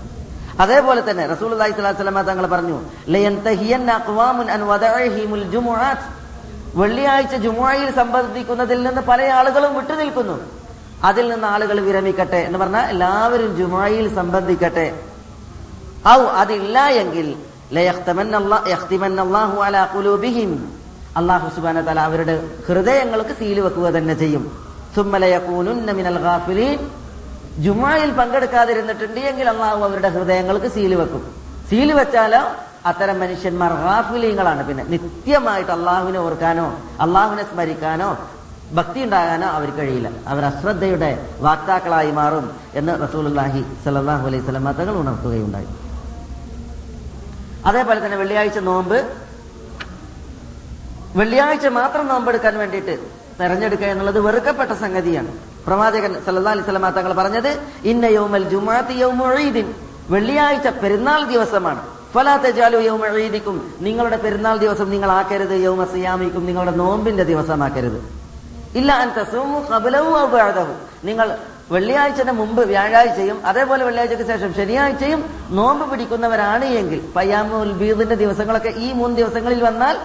അതേപോലെ 0.61 1.11
തന്നെ 1.11 1.26
റസൂൽ 1.26 1.54
അലൈഹി 1.54 1.73
സ്വലാത്തു 1.73 1.99
വസ്സലാമ 1.99 2.21
തങ്ങൾ 2.21 2.47
പറഞ്ഞു 2.47 2.83
വെള്ളിയാഴ്ച 6.75 7.34
ജുമുഅയിൽ 7.34 7.94
സംബന്ധിക്കുന്നതിൽ 7.94 8.82
നിന്ന് 8.82 9.00
പല 9.00 9.22
ആളുകളും 9.22 9.75
വിട്ടുനിൽക്കുന്നു. 9.76 10.38
അതിൽ 11.04 11.28
നിന്ന് 11.28 11.48
ആളുകൾ 11.48 11.80
വിരമിക്കട്ടെ 11.80 12.37
എന്ന് 12.37 12.58
പറഞ്ഞാൽ 12.58 12.88
എല്ലാവരും 12.88 13.56
ജുമായിൽ 13.56 14.14
സംബന്ധിക്കട്ടെ. 14.14 15.02
ഔ 16.08 16.20
അതില്ല 16.25 16.87
എങ്കിൽ. 16.88 17.38
അള്ളാഹു 21.16 21.48
സുബാന 21.54 21.80
തല 21.80 22.00
അവരുടെ 22.00 22.42
ഹൃദയങ്ങൾക്ക് 22.68 23.30
സീൽ 23.30 23.60
വെക്കുക 23.60 23.88
തന്നെ 23.88 24.14
ചെയ്യും. 24.14 24.50
ജുമായിൽ 27.58 28.10
പങ്കെടുക്കാതിരുന്നിട്ടുണ്ട് 28.10 29.20
എങ്കിൽ 29.20 29.48
അള്ളാഹു 29.48 29.84
അവരുടെ 29.84 30.08
ഹൃദയങ്ങൾക്ക് 30.08 30.66
സീൽ 30.66 30.94
വെക്കും. 30.94 31.22
സീൽ 31.70 31.92
വെച്ചാലോ 31.92 32.42
അത്തരം 32.90 33.16
മനുഷ്യന്മാർ 33.23 33.73
റാഫിലീങ്ങളാണ് 33.87 34.62
പിന്നെ 34.68 34.85
നിത്യമായിട്ട് 34.95 35.73
അള്ളാഹുവിനെ 35.76 36.21
ഓർക്കാനോ 36.26 36.66
അള്ളാഹുവിനെ 37.04 37.45
സ്മരിക്കാനോ 37.50 38.11
ഭക്തി 38.78 39.00
ഉണ്ടാകാനോ 39.07 39.47
അവർ 39.59 39.68
കഴിയില്ല. 39.76 40.09
അവർ 40.30 40.42
അശ്രദ്ധയുടെ 40.49 41.11
വാക്താക്കളായി 41.47 42.11
മാറും 42.21 42.47
എന്ന് 42.78 42.92
റസൂലുള്ളാഹി 43.04 43.61
സലാഹു 43.85 44.25
അലൈഹി 44.30 44.42
വസല്ലം 44.42 44.66
തങ്ങൾ 44.80 44.95
ഉണർത്തുകയുണ്ടായി. 45.02 45.68
അതേപോലെ 47.68 47.99
തന്നെ 48.04 48.18
വെള്ളിയാഴ്ച 48.23 48.59
നോമ്പ്. 48.71 48.99
വെള്ളിയാഴ്ച 51.21 51.66
മാത്രം 51.80 52.04
നോമ്പെടുക്കാൻ 52.12 52.54
വേണ്ടിയിട്ട് 52.62 52.95
തെരഞ്ഞെടുക്കുക 53.40 53.88
എന്നുള്ളത് 53.95 54.21
വെറുക്കപ്പെട്ട 54.26 54.73
സംഗതിയാണ്. 54.85 55.30
പ്രവാചകൻ 55.66 56.12
സല്ലാ 56.26 56.50
അലൈഹി 56.54 56.66
വസല്ലം 56.66 56.87
തങ്ങൾ 56.99 57.12
പറഞ്ഞത് 57.21 57.50
ഇന്ന 57.92 58.07
യോമൽ 58.18 58.47
ജുമാഅത്ത് 58.52 58.95
യൗമു 59.02 59.26
ഈദിൻ. 59.47 59.66
വെള്ളിയാഴ്ച 60.14 60.68
പെരുന്നാൾ 60.83 61.21
ദിവസമാണ്. 61.35 61.83
ഫലാ 62.14 62.36
തജാലു 62.36 62.78
യൗമ 62.78 63.04
ഈദിക്കും. 63.06 63.56
നിങ്ങളുടെ 63.80 64.16
പെരുന്നാൾ 64.16 64.56
ദിവസം 64.56 64.90
നിങ്ങൾ 64.90 65.10
ആക്കരുത് 65.10 65.56
യൗമ 65.66 65.84
സിയാമിക്കും. 65.84 66.46
നിങ്ങളുടെ 66.46 66.70
നോമ്പിന്റെ 66.70 67.24
ദിവസമാക്കരുത്. 67.24 67.98
ഇല്ല 68.78 68.92
അൻ 68.92 69.08
തസൂമു 69.18 69.58
ഖബ്ലഹു 69.70 70.10
ഔ 70.22 70.24
ബഅദഹു. 70.34 70.74
നിങ്ങൾ 71.04 71.36
വെള്ളിയാഴ്ചന് 71.70 72.32
മുമ്പ് 72.32 72.62
വ്യാഴാഴ്ചയും 72.62 73.38
അതേപോലെ 73.44 73.84
വെള്ളിയാഴ്ചക്ക് 73.84 74.26
ശേഷം 74.26 74.54
ശനിയാഴ്ചയും 74.54 75.20
നോമ്പ് 75.50 75.90
പിടിക്കുന്നവരാണ് 75.90 76.64
എങ്കിൽ 76.64 77.00
പയ്യാമുൽ 77.16 77.72
ബീദിന്റെ 77.80 78.14
ദിവസങ്ങളൊക്കെ 78.14 78.68
ഈ 78.68 78.92
മൂന്ന് 78.92 79.16
ദിവസങ്ങളിൽ 79.16 79.60
വന്നാൽ 79.68 79.96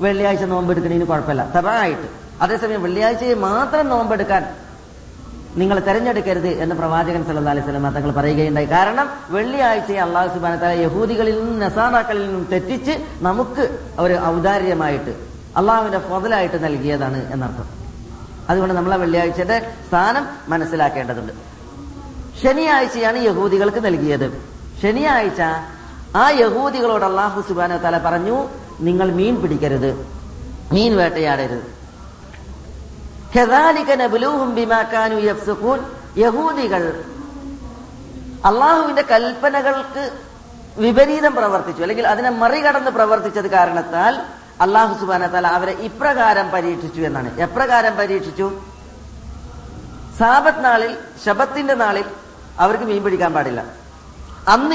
വെള്ളിയാഴ്ച 0.00 0.44
നോമ്പെടുക്കുന്നതിന് 0.44 1.06
കുഴപ്പമില്ല. 1.06 1.42
തറായിട്ട് 1.56 2.08
അതേസമയം 2.42 2.82
വെള്ളിയാഴ്ചയെ 2.82 3.34
മാത്രം 3.34 3.88
നോമ്പെടുക്കാൻ 3.88 4.42
നിങ്ങൾ 5.60 5.78
തെരഞ്ഞെടുക്കരുത് 5.86 6.50
എന്ന് 6.62 6.74
പ്രവാചകൻ 6.74 7.22
സല്ലല്ലാഹു 7.24 7.54
അലൈഹി 7.56 7.66
വസല്ലം 7.66 7.86
തങ്ങൾ 7.94 8.10
പറയുകയുണ്ടായി. 8.10 8.66
കാരണം 8.66 9.06
വെള്ളിയാഴ്ചയെ 9.30 10.00
അള്ളാഹു 10.06 10.28
സുബാന 10.34 10.70
യഹൂദികളിൽ 10.84 11.36
നിന്നും 11.40 11.58
നസാറാക്കളിൽ 11.58 12.22
നിന്നും 12.24 12.44
തെറ്റിച്ച് 12.52 12.94
നമുക്ക് 13.26 13.64
ഒരു 13.98 14.16
ഔദാര്യമായിട്ട് 14.26 15.12
അള്ളാഹുവിന്റെ 15.56 16.00
ഫതലായിട്ട് 16.08 16.64
നൽകിയതാണ് 16.64 17.32
എന്നർത്ഥം. 17.32 17.68
അതുകൊണ്ട് 18.48 18.74
നമ്മൾ 18.74 18.92
ആ 18.94 18.96
വെള്ളിയാഴ്ചയുടെ 18.96 19.72
സ്ഥാനം 19.88 20.24
മനസ്സിലാക്കേണ്ടതുണ്ട്. 20.48 21.32
ശനിയാഴ്ചയാണ് 22.42 23.18
യഹൂദികൾക്ക് 23.18 23.80
നൽകിയത്. 23.84 24.26
ശനിയാഴ്ച 24.82 25.40
ആ 26.16 26.24
യഹൂദികളോട് 26.42 27.04
അള്ളാഹു 27.04 27.40
സുബാന 27.48 27.76
തല 27.76 27.98
പറഞ്ഞു 27.98 28.36
നിങ്ങൾ 28.80 29.08
മീൻ 29.12 29.34
പിടിക്കരുത് 29.42 29.90
മീൻ 30.72 30.96
വേട്ടയാടരുത്. 30.96 31.79
യഹൂദികൾ 36.18 37.04
അള്ളാഹുവിന്റെ 38.44 39.02
കൽപ്പനകൾക്ക് 39.02 40.10
വിപരീതം 40.78 41.34
പ്രവർത്തിച്ചു. 41.34 41.82
അല്ലെങ്കിൽ 41.82 42.06
അതിനെ 42.06 42.30
മറികടന്ന് 42.30 42.90
പ്രവർത്തിച്ചത് 42.90 43.50
കാരണത്താൽ 43.50 44.22
അള്ളാഹു 44.60 45.00
സുബാന 45.00 45.46
അവരെ 45.46 45.72
ഇപ്രകാരം 45.72 46.50
പരീക്ഷിച്ചു 46.50 47.00
എന്നാണ്. 47.00 47.40
എപ്രകാരം 47.40 47.96
പരീക്ഷിച്ചു? 47.96 48.60
സാബത്ത് 50.18 50.64
നാളിൽ 50.64 50.96
ശബത്തിന്റെ 51.24 51.74
നാളിൽ 51.74 52.04
അവർക്ക് 52.58 52.84
മീൻ 52.84 53.04
പിടിക്കാൻ 53.04 53.32
പാടില്ല. 53.32 53.64
അന്ന് 54.48 54.74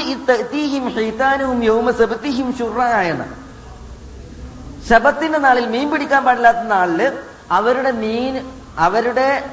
ശബത്തിന്റെ 4.88 5.38
നാളിൽ 5.38 5.66
മീൻ 5.66 5.90
പിടിക്കാൻ 5.90 6.24
പാടില്ലാത്ത 6.24 6.58
നാളിൽ 6.58 7.12
അവരുടെ 7.50 7.90
മീൻ 7.90 8.46
അവരുടെ 8.78 9.44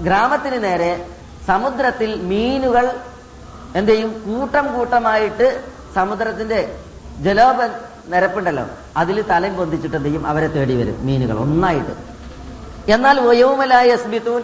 ഗ്രാമത്തിന് 0.00 0.64
നേരെ 0.64 1.06
സമുദ്രത്തിൽ 1.46 2.20
മീനുകൾ 2.20 3.00
എന്ത് 3.76 3.92
ചെയ്യും? 3.92 4.22
കൂട്ടം 4.26 4.74
കൂട്ടമായിട്ട് 4.74 5.64
സമുദ്രത്തിന്റെ 5.94 6.76
ജലോപ 7.20 7.56
നിരപ്പുണ്ടല്ലോ. 8.06 8.66
അതിൽ 8.96 9.22
തലം 9.22 9.56
പൊന്തിച്ചിട്ട് 9.56 9.96
എന്ത് 9.96 10.08
ചെയ്യും? 10.08 10.26
അവരെ 10.26 10.46
തേടി 10.46 10.76
വരും 10.76 11.06
മീനുകൾ 11.06 11.38
ഒന്നായിട്ട്. 11.38 12.10
എന്നാൽ 12.90 13.20
വയോമലായ 13.20 13.84
എസ്ബിത്തൂൻ 13.84 14.42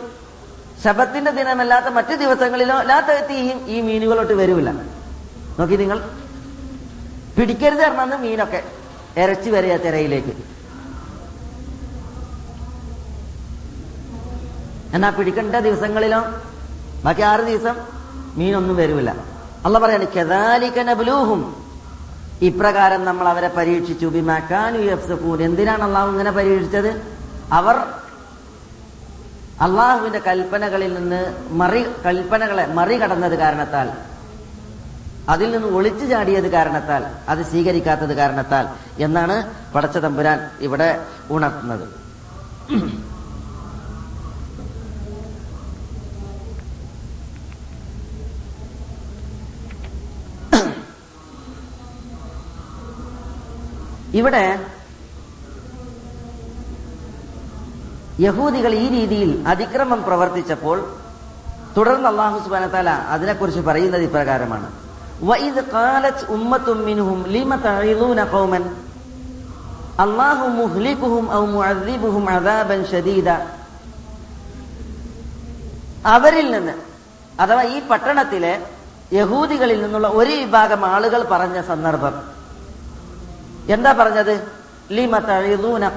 ശബത്തിന്റെ 0.84 1.30
ദിനമല്ലാത്ത 1.30 1.84
മറ്റു 1.84 2.14
ദിവസങ്ങളിലോ 2.14 2.82
ലാത്തെത്തിയും 2.82 3.68
ഈ 3.68 3.80
മീനുകളോട്ട് 3.80 4.32
വരൂല. 4.32 4.70
നോക്കി 5.58 5.76
നിങ്ങൾ. 5.76 6.10
പിടിക്കരുത് 7.38 7.88
പറഞ്ഞന്ന് 7.88 8.16
മീനൊക്കെ. 8.16 8.62
ഇരച്ചു 9.16 9.50
വരിക 9.50 9.76
തിരയിലേക്ക്. 9.76 10.55
എന്നാ 14.94 15.08
പിടിക്കേണ്ട 15.10 15.56
ദിവസങ്ങളിലോ? 15.68 16.20
ബാക്കി 17.04 17.22
ആറ് 17.30 17.40
ദിവസം 17.40 17.76
മീനൊന്നും 18.38 18.76
വരൂല. 18.76 19.10
അല്ല 19.64 19.78
പറയാണ് 19.78 20.06
കെതാലിക്കനബുലൂഹും 20.16 21.40
ഇപ്രകാരം 22.42 23.04
നമ്മൾ 23.04 23.28
അവരെ 23.28 23.48
പരീക്ഷിച്ചു. 23.48 24.06
ബിമാക്കാനു 24.06 24.78
എന്തിനാണ് 25.48 25.82
അള്ളാഹു 25.82 26.08
ഇങ്ങനെ 26.10 26.30
പരീക്ഷിച്ചത്? 26.30 26.90
അവർ 27.52 27.76
അള്ളാഹുവിന്റെ 29.66 30.18
കൽപ്പനകളിൽ 30.18 30.94
നിന്ന് 30.94 31.20
മറി 31.60 31.82
കൽപ്പനകളെ 32.06 32.66
മറികടന്നത് 32.78 33.36
കാരണത്താൽ 33.38 33.88
അതിൽ 35.28 35.48
നിന്ന് 35.50 35.68
ഒളിച്ചു 35.76 36.06
ചാടിയത് 36.06 36.48
കാരണത്താൽ 36.52 37.02
അത് 37.28 37.42
സ്വീകരിക്കാത്തത് 37.50 38.14
കാരണത്താൽ 38.16 38.66
എന്നാണ് 38.98 39.36
പടച്ച 39.74 39.96
തമ്പുരാൻ 39.98 40.38
ഇവിടെ 40.60 40.88
ഉണർത്തുന്നത്. 41.30 41.86
ഇവിടെ 54.16 54.66
യഹൂദികൾ 58.20 58.75
ഈ 58.75 58.88
രീതിയിൽ 58.88 59.49
അതിക്രമം 59.49 60.02
പ്രവർത്തിച്ചപ്പോൾ 60.02 60.78
തുടർന്ന് 61.76 62.08
അള്ളാഹു 62.08 62.38
സുബാന 62.38 62.66
താല 62.66 62.90
അതിനെക്കുറിച്ച് 62.90 63.61
പറയുന്നത് 63.61 64.02
ഇപ്രകാരമാണ്. 64.02 64.68
അവരിൽ 76.06 76.50
നിന്ന് 76.50 76.75
അഥവാ 77.40 77.62
ഈ 77.62 77.78
പട്ടണത്തിലെ 77.86 78.54
യഹൂദികളിൽ 79.12 79.82
നിന്നുള്ള 79.82 80.08
ഒരു 80.08 80.30
വിഭാഗം 80.30 80.86
ആളുകൾ 80.86 81.23
പറഞ്ഞ 81.30 81.60
സന്ദർഭം 81.60 82.35
എന്താ 83.68 83.92
പറഞ്ഞത്? 83.92 84.46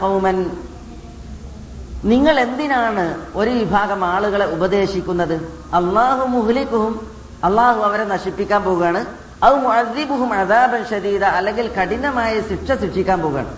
ഖൗമൻ. 0.02 0.52
നിങ്ങൾ 2.06 2.40
എന്തിനാണ് 2.40 3.24
ഒരു 3.36 3.50
വിഭാഗം 3.50 4.06
ആളുകളെ 4.06 4.46
ഉപദേശിക്കുന്നത്? 4.46 5.34
അള്ളാഹു 5.74 6.26
മുഹ്ലിക്കുഹും 6.26 7.08
അള്ളാഹു 7.44 7.82
അവരെ 7.82 8.04
നശിപ്പിക്കാൻ 8.04 8.64
പോവുകയാണ്. 8.64 9.06
അത് 9.44 9.56
മുഅദ്ദിബുഹും 9.56 10.34
അദാബൻ 10.34 10.86
ഷദീദ 10.90 11.24
അല്ലെങ്കിൽ 11.24 11.68
കഠിനമായ 11.74 12.42
ശിക്ഷ 12.42 12.72
ശിക്ഷിക്കാൻ 12.72 13.22
പോവുകയാണ്. 13.22 13.58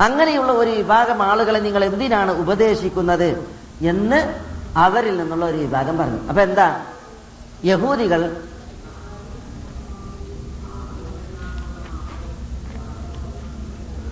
അങ്ങനെയുള്ള 0.00 0.52
ഒരു 0.52 0.70
വിഭാഗം 0.70 1.22
ആളുകളെ 1.22 1.60
നിങ്ങൾ 1.60 1.84
എന്തിനാണ് 1.84 2.32
ഉപദേശിക്കുന്നത് 2.32 3.48
എന്ന് 3.82 4.34
അവരിൽ 4.76 5.16
നിന്നുള്ള 5.16 5.44
ഒരു 5.44 5.56
വിഭാഗം 5.56 5.98
പറഞ്ഞു. 5.98 6.28
അപ്പൊ 6.28 6.42
എന്താ? 6.42 6.80
യഹൂദികൾ 7.64 8.36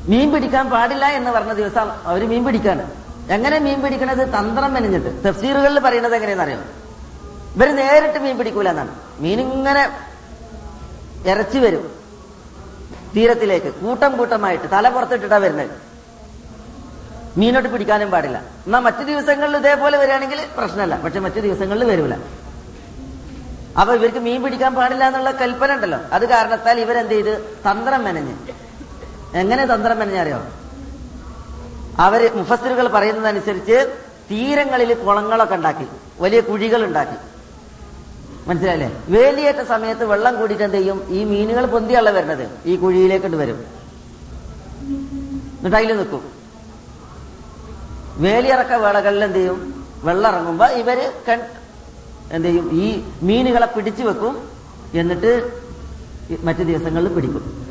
മീൻ 0.09 0.33
പിടിക്കാൻ 0.33 0.71
പാടില്ല 0.71 1.07
എന്ന് 1.07 1.31
പറഞ്ഞ 1.31 1.53
ദിവസം 1.53 1.91
അവർ 2.07 2.29
മീൻ 2.29 2.45
പിടിക്കാണ്. 2.45 2.91
എങ്ങനെ 3.31 3.59
മീൻ 3.59 3.83
പിടിക്കണത്? 3.83 4.29
തന്ത്രം 4.29 4.75
മെനഞ്ഞിട്ട്. 4.75 5.25
തഫ്സീറുകളിൽ 5.25 5.79
പറയുന്നത് 5.79 6.15
എങ്ങനെയാണെന്ന് 6.15 6.53
അറിയാം? 6.53 6.83
ഇവർ 7.57 7.77
നേരിട്ട് 7.77 8.19
മീൻ 8.19 8.38
പിടിക്കൂല 8.38 8.69
എന്നാണ് 8.69 8.95
മീൻ 9.19 9.41
ഇങ്ങനെ 9.41 9.91
ഇറച്ചി 11.27 11.59
വരും 11.59 11.91
തീരത്തിലേക്ക്. 13.17 13.67
കൂട്ടം 13.67 14.17
കൂട്ടമായിട്ട്. 14.17 14.65
തല 14.73 14.88
പുറത്തിട്ടിട്ടാ 14.88 15.37
വരുന്നത്. 15.37 15.71
മീനോട്ട് 17.37 17.69
പിടിക്കാനും 17.69 18.11
പാടില്ല. 18.11 18.38
എന്നാ 18.38 18.79
മറ്റു 18.79 19.03
ദിവസങ്ങളിൽ 19.03 19.57
ഇതേപോലെ 19.57 19.99
വരികയാണെങ്കിൽ 19.99 20.41
പ്രശ്നമല്ല. 20.57 20.97
പക്ഷെ 20.97 21.21
മറ്റു 21.21 21.41
ദിവസങ്ങളിൽ 21.41 21.85
വരൂല. 21.85 22.15
അപ്പൊ 23.81 23.95
ഇവർക്ക് 23.95 24.19
മീൻ 24.19 24.43
പിടിക്കാൻ 24.43 24.75
പാടില്ല 24.75 25.07
എന്നുള്ള 25.07 25.31
കൽപ്പന 25.31 25.73
ഉണ്ടല്ലോ. 25.73 25.99
അത് 26.12 26.29
കാരണത്താൽ 26.29 26.81
ഇവരെന്ത് 26.81 27.12
ചെയ്ത്? 27.12 27.41
തന്ത്രം 27.71 28.05
മെനഞ്ഞ്. 28.05 28.37
എങ്ങനെ 29.35 29.66
തന്ത്രം 29.66 29.99
പറഞ്ഞറിയോ 29.99 30.42
അവർ 31.99 32.37
മുഫസ്സിലുകൾ 32.37 32.88
പറയുന്നതനുസരിച്ച് 32.88 33.97
തീരങ്ങളിൽ 34.31 34.95
കുളങ്ങളൊക്കെ 34.95 35.55
ഉണ്ടാക്കി 35.55 35.87
വലിയ 36.21 36.40
കുഴികൾ 36.40 36.85
ഉണ്ടാക്കി 36.85 37.16
മനസ്സിലായില്ലേ? 38.49 39.03
വേലിയേറ്റ 39.09 39.59
സമയത്ത് 39.68 40.05
വെള്ളം 40.05 40.38
കൂടിയിട്ട് 40.38 40.64
എന്ത് 40.64 40.77
ചെയ്യും? 40.77 41.07
ഈ 41.09 41.25
മീനുകൾ 41.25 41.66
പൊന്തിയല്ല 41.66 42.11
വരുന്നത്. 42.11 42.51
ഈ 42.66 42.77
കുഴിയിലേക്ക് 42.77 43.37
വരും. 43.37 43.64
എന്നിട്ട് 45.57 45.77
അതിൽ 45.77 45.97
നിൽക്കും. 45.97 46.33
വേലിയിറക്ക 48.16 48.73
വേളകളിൽ 48.73 49.25
എന്ത് 49.25 49.37
ചെയ്യും? 49.37 49.87
വെള്ളം 50.05 50.33
ഇറങ്ങുമ്പോ 50.33 50.66
ഇവർ 50.66 51.12
എന്ത് 52.33 52.49
ചെയ്യും? 52.49 52.71
ഈ 52.73 53.05
മീനുകളെ 53.23 53.66
പിടിച്ചു 53.66 54.03
വെക്കും. 54.03 54.49
എന്നിട്ട് 54.95 55.53
മറ്റു 56.42 56.62
ദിവസങ്ങളിൽ 56.62 57.14
പിടിക്കും. 57.14 57.62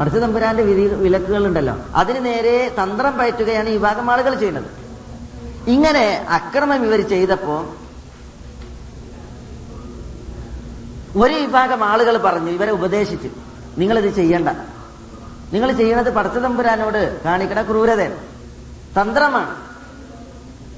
അടുത്ത 0.00 0.14
തമ്പുരാന്റെ 0.14 0.62
വിധി 0.62 0.94
വിലക്കുകൾ 0.94 1.46
ഉണ്ടല്ലോ 1.46 1.74
അതിന് 1.94 2.24
നേരെ 2.24 2.74
തന്ത്രം 2.82 3.18
പയറ്റുകയാണ് 3.18 3.68
ഈ 3.68 3.78
ഭാഗം 3.78 4.10
ആളുകൾ 4.10 4.34
ചെയ്യുന്നത്. 4.34 4.64
ഇങ്ങനെ 5.66 6.26
അക്രമം 6.30 6.84
ഇവർ 6.86 7.08
ചെയ്തപ്പോ 7.08 7.74
ഒരു 11.16 11.34
വിഭാഗം 11.34 11.84
ആളുകൾ 11.84 12.18
പറഞ്ഞു 12.18 12.50
ഇവരെ 12.50 12.72
ഉപദേശിച്ചു. 12.72 13.28
നിങ്ങളിത് 13.78 14.14
ചെയ്യണ്ട. 14.14 14.48
നിങ്ങൾ 15.52 15.72
ചെയ്യണത് 15.72 16.14
പടച്ച 16.14 16.38
തമ്പുരാനോട് 16.38 17.22
കാണിക്കണ 17.22 17.62
ക്രൂരതയാണ്. 17.62 18.16
തന്ത്രമാണ്. 19.00 19.56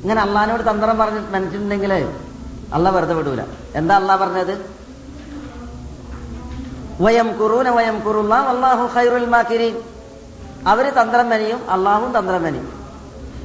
ഇങ്ങനെ 0.02 0.20
അള്ളഹാനോട് 0.20 0.62
തന്ത്രം 0.62 0.98
പറഞ്ഞിട്ട് 0.98 1.32
മനസ്സിട്ടുണ്ടെങ്കിൽ 1.32 1.92
അള്ള 2.72 2.90
വെറുതെ 2.90 3.14
വിടൂല. 3.14 3.42
എന്താ 3.74 3.96
അള്ളാഹ് 3.96 4.20
പറഞ്ഞത്? 4.20 4.83
വയം 7.00 7.38
വയം 7.74 8.00
കുറുന്ന 8.00 8.34
അള്ളാഹു 8.34 8.98
ഖൈറുൽ 8.98 9.26
മാക്കിരീൻ 9.26 9.76
അവർ 10.66 10.90
തന്ത്രം 10.90 11.28
മെനയും 11.28 11.70
അള്ളാഹും 11.70 12.18
തന്ത്രം 12.18 12.42
മെനയും. 12.42 12.72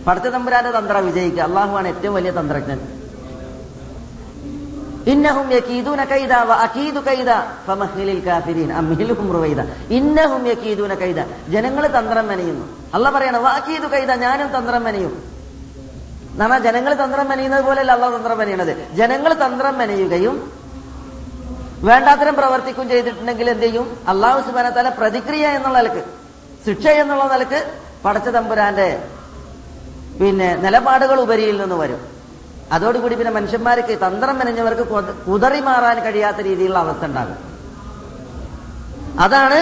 പടുത്ത 0.08 0.26
തമ്പുരാന്റെ 0.26 0.72
തന്ത്രം 0.72 1.06
വിജയിക്കുക. 1.06 1.42
അള്ളാഹുവാണ് 1.42 1.88
ഏറ്റവും 1.88 2.16
വലിയ 2.16 2.32
തന്ത്രജ്ഞൻ. 2.32 2.80
ഇന്നഹും 5.08 5.50
കൈദ 7.08 7.30
കാഫിരീൻ. 8.26 8.74
ഇന്നഹും 9.90 10.48
കൈദ. 10.96 11.20
ജനങ്ങൾ 11.50 11.88
തന്ത്രം 11.88 12.28
മെനയുന്നു. 12.28 12.66
അല്ല 12.94 13.10
പറയണം 13.10 13.44
വ 13.44 13.48
കൈദ 13.88 14.12
ഞാനും 14.12 14.48
തന്ത്രം 14.48 14.84
മെനയും. 14.84 15.24
നമ്മ 16.36 16.58
ജനങ്ങൾ 16.58 16.94
തന്ത്രം 16.94 17.30
മെനയുന്നത് 17.30 17.66
പോലെയല്ല 17.66 17.92
അള്ളാഹ് 17.92 18.16
തന്ത്രം 18.16 18.38
മെനയണത് 18.38 18.88
ജനങ്ങൾ 18.94 19.34
തന്ത്രം 19.34 19.78
മെനയുകയും 19.78 20.52
വേണ്ടാത്തരം 21.88 22.36
പ്രവർത്തിക്കും 22.40 22.86
ചെയ്തിട്ടുണ്ടെങ്കിൽ 22.92 23.48
എന്ത് 23.50 23.66
ചെയ്യും? 23.66 23.86
അള്ളാഹു 24.12 24.40
സുബാന 24.48 24.70
തല 24.78 24.88
പ്രതിക്രിയ 25.00 25.46
എന്നുള്ള 25.58 25.78
നിലയ്ക്ക് 25.82 26.04
ശിക്ഷ 26.66 26.86
എന്നുള്ള 27.02 27.26
നിലയ്ക്ക് 27.34 27.60
പടച്ച 28.06 28.28
തമ്പുരാന്റെ 28.36 28.90
പിന്നെ 30.20 30.50
നിലപാടുകൾ 30.64 31.18
ഉപരിയിൽ 31.26 31.56
നിന്ന് 31.62 31.78
വരും. 31.82 32.02
അതോടുകൂടി 32.76 33.16
പിന്നെ 33.20 33.32
മനുഷ്യന്മാർക്ക് 33.38 33.94
തന്ത്രം 34.06 34.36
മെനഞ്ഞവർക്ക് 34.40 34.86
കുതറി 35.28 35.62
മാറാൻ 35.68 35.98
കഴിയാത്ത 36.06 36.40
രീതിയിലുള്ള 36.48 36.80
അവസ്ഥ 36.86 37.04
ഉണ്ടാകും. 37.10 37.38
അതാണ് 39.26 39.60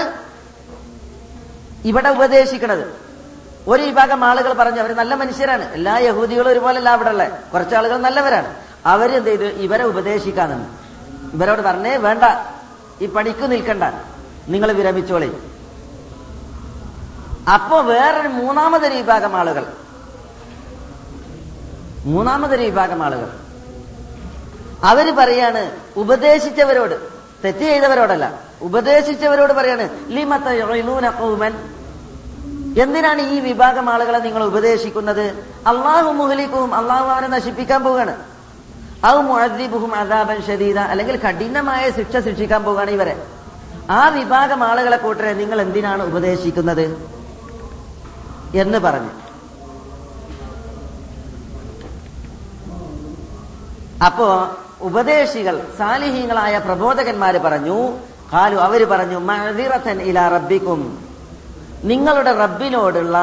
ഇവിടെ 1.90 2.10
ഉപദേശിക്കുന്നത് 2.18 2.86
ഒരു 3.72 3.82
വിഭാഗം 3.88 4.22
ആളുകൾ 4.30 4.52
പറഞ്ഞു 4.62 4.80
അവർ 4.84 4.92
നല്ല 5.02 5.14
മനുഷ്യരാണ്. 5.22 5.66
എല്ലാ 5.78 5.94
യഹൂദികളും 6.08 6.50
ഒരുപോലല്ല 6.52 6.90
അവിടെ 6.98 7.12
ഉള്ളത് 7.16 7.32
കുറച്ച് 7.54 7.76
ആളുകൾ 7.80 7.98
നല്ലവരാണ്. 8.08 8.50
അവരെന്ത് 8.94 9.30
ചെയ്ത്? 9.30 9.48
ഇവരെ 9.66 9.86
ഉപദേശിക്കാൻ 9.94 10.50
നിന്നു 10.54 10.68
ഇവരോട് 11.34 11.62
പറഞ്ഞേ 11.62 11.98
വേണ്ട 11.98 12.24
ഈ 13.02 13.06
പണിക്ക് 13.06 13.52
നിൽക്കണ്ട. 13.52 13.84
നിങ്ങൾ 14.48 14.72
വിരമിച്ചോളി. 14.72 15.38
അപ്പോ 17.54 17.82
വേറൊരു 17.82 18.28
മൂന്നാമതൊരു 18.28 18.96
വിഭാഗം 18.96 19.36
ആളുകൾ. 19.36 19.66
മൂന്നാമതൊരു 22.06 22.64
വിഭാഗം 22.64 23.04
ആളുകൾ. 23.04 23.30
അവർ 24.84 25.16
പറയാണ് 25.16 25.72
ഉപദേശിച്ചവരോട് 25.98 26.96
തെറ്റ് 27.46 27.60
ചെയ്തവരോടല്ല 27.60 28.40
ഉപദേശിച്ചവരോട് 28.62 29.54
പറയാണ് 29.54 29.90
ലിമത്ത 30.08 30.48
യുഇനൂന 30.48 31.10
ഖൗമൻ? 31.10 31.74
എന്തിനാണ് 32.82 33.22
ഈ 33.22 33.40
വിഭാഗം 33.40 33.90
ആളുകളെ 33.90 34.18
നിങ്ങൾ 34.18 34.44
ഉപദേശിക്കുന്നത്? 34.44 35.24
അള്ളാഹു 35.68 36.12
മുഹലിക്കും 36.12 36.76
അള്ളാഹു 36.76 37.06
അവരെ 37.06 37.28
നശിപ്പിക്കാൻ 37.28 37.84
പോവുകയാണ്. 37.84 38.37
മുഅദ്ദിബുഹും 39.22 39.96
അദാബൻ 39.96 40.42
അല്ലെങ്കിൽ 40.80 41.16
കഠിനമായ 41.16 41.90
ശിക്ഷ 41.90 42.18
ശിക്ഷിക്കാൻ 42.18 42.64
പോവുകയാണ് 42.64 42.90
ഇവരെ. 42.90 43.28
ആ 43.90 44.08
വിഭാഗം 44.08 44.64
ആളുകളെ 44.64 44.98
കൂട്ടരെ 44.98 45.34
നിങ്ങൾ 45.34 45.62
എന്തിനാണ് 45.62 46.04
ഉപദേശിക്കുന്നത്? 46.04 47.08
എന്ന് 48.56 48.78
പറഞ്ഞു. 48.78 49.10
അപ്പോ 54.06 54.50
ഉപദേശികൾ 54.82 55.68
സാലിഹീങ്ങളായ 55.78 56.58
പ്രബോധകന്മാര് 56.58 57.36
പറഞ്ഞു 57.36 57.98
കാലു 58.34 58.56
അവർ 58.56 58.86
പറഞ്ഞു 58.86 59.20
ഇലാ 60.02 60.28
റബ്ബിക്കും 60.28 61.08
നിങ്ങളുടെ 61.84 62.32
റബ്ബിനോടുള്ള 62.32 63.18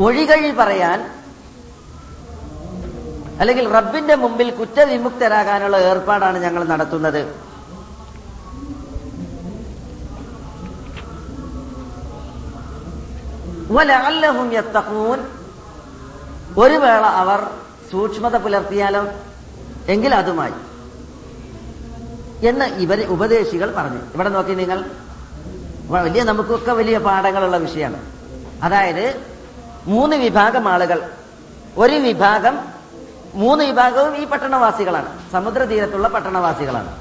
ഒഴികഴി 0.00 0.50
പറയാൻ 0.50 1.17
അല്ലെങ്കിൽ 3.40 3.68
റബ്ബിന്റെ 3.68 4.14
മുമ്പിൽ 4.14 4.50
കുറ്റവിമുക്തരാകാനുള്ള 4.50 5.76
ഏർപ്പാടാണ് 5.76 6.38
ഞങ്ങൾ 6.38 6.64
നടത്തുന്നത്. 6.64 7.48
ഒരു 16.58 16.74
വേള 16.74 17.06
അവർ 17.06 17.50
സൂക്ഷ്മത 17.92 18.36
പുലർത്തിയാലോ? 18.36 19.06
എങ്കിൽ 19.88 20.14
അതുമായി. 20.14 20.52
എന്ന് 22.46 22.64
ഇവർ 22.64 23.06
ഉപദേശികൾ 23.06 23.74
പറഞ്ഞു. 23.74 23.98
ഇവിടെ 24.14 24.28
നോക്കി 24.28 24.54
നിങ്ങൾ. 24.54 24.84
വലിയ 25.86 26.22
നമുക്കൊക്കെ 26.22 26.72
വലിയ 26.72 26.98
പാഠങ്ങളുള്ള 26.98 27.56
വിഷയമാണ്. 27.56 28.02
അതായത് 28.62 29.20
മൂന്ന് 29.86 30.16
വിഭാഗം 30.16 30.68
ആളുകൾ. 30.68 31.10
ഒരു 31.76 31.94
വിഭാഗം 31.94 32.77
മൂന്ന് 33.34 33.64
വിഭാഗവും 33.64 34.16
ഈ 34.16 34.26
പട്ടണവാസികളാണ്. 34.26 35.30
സമുദ്രതീരത്തുള്ള 35.32 36.08
പട്ടണവാസികളാണ്. 36.08 36.96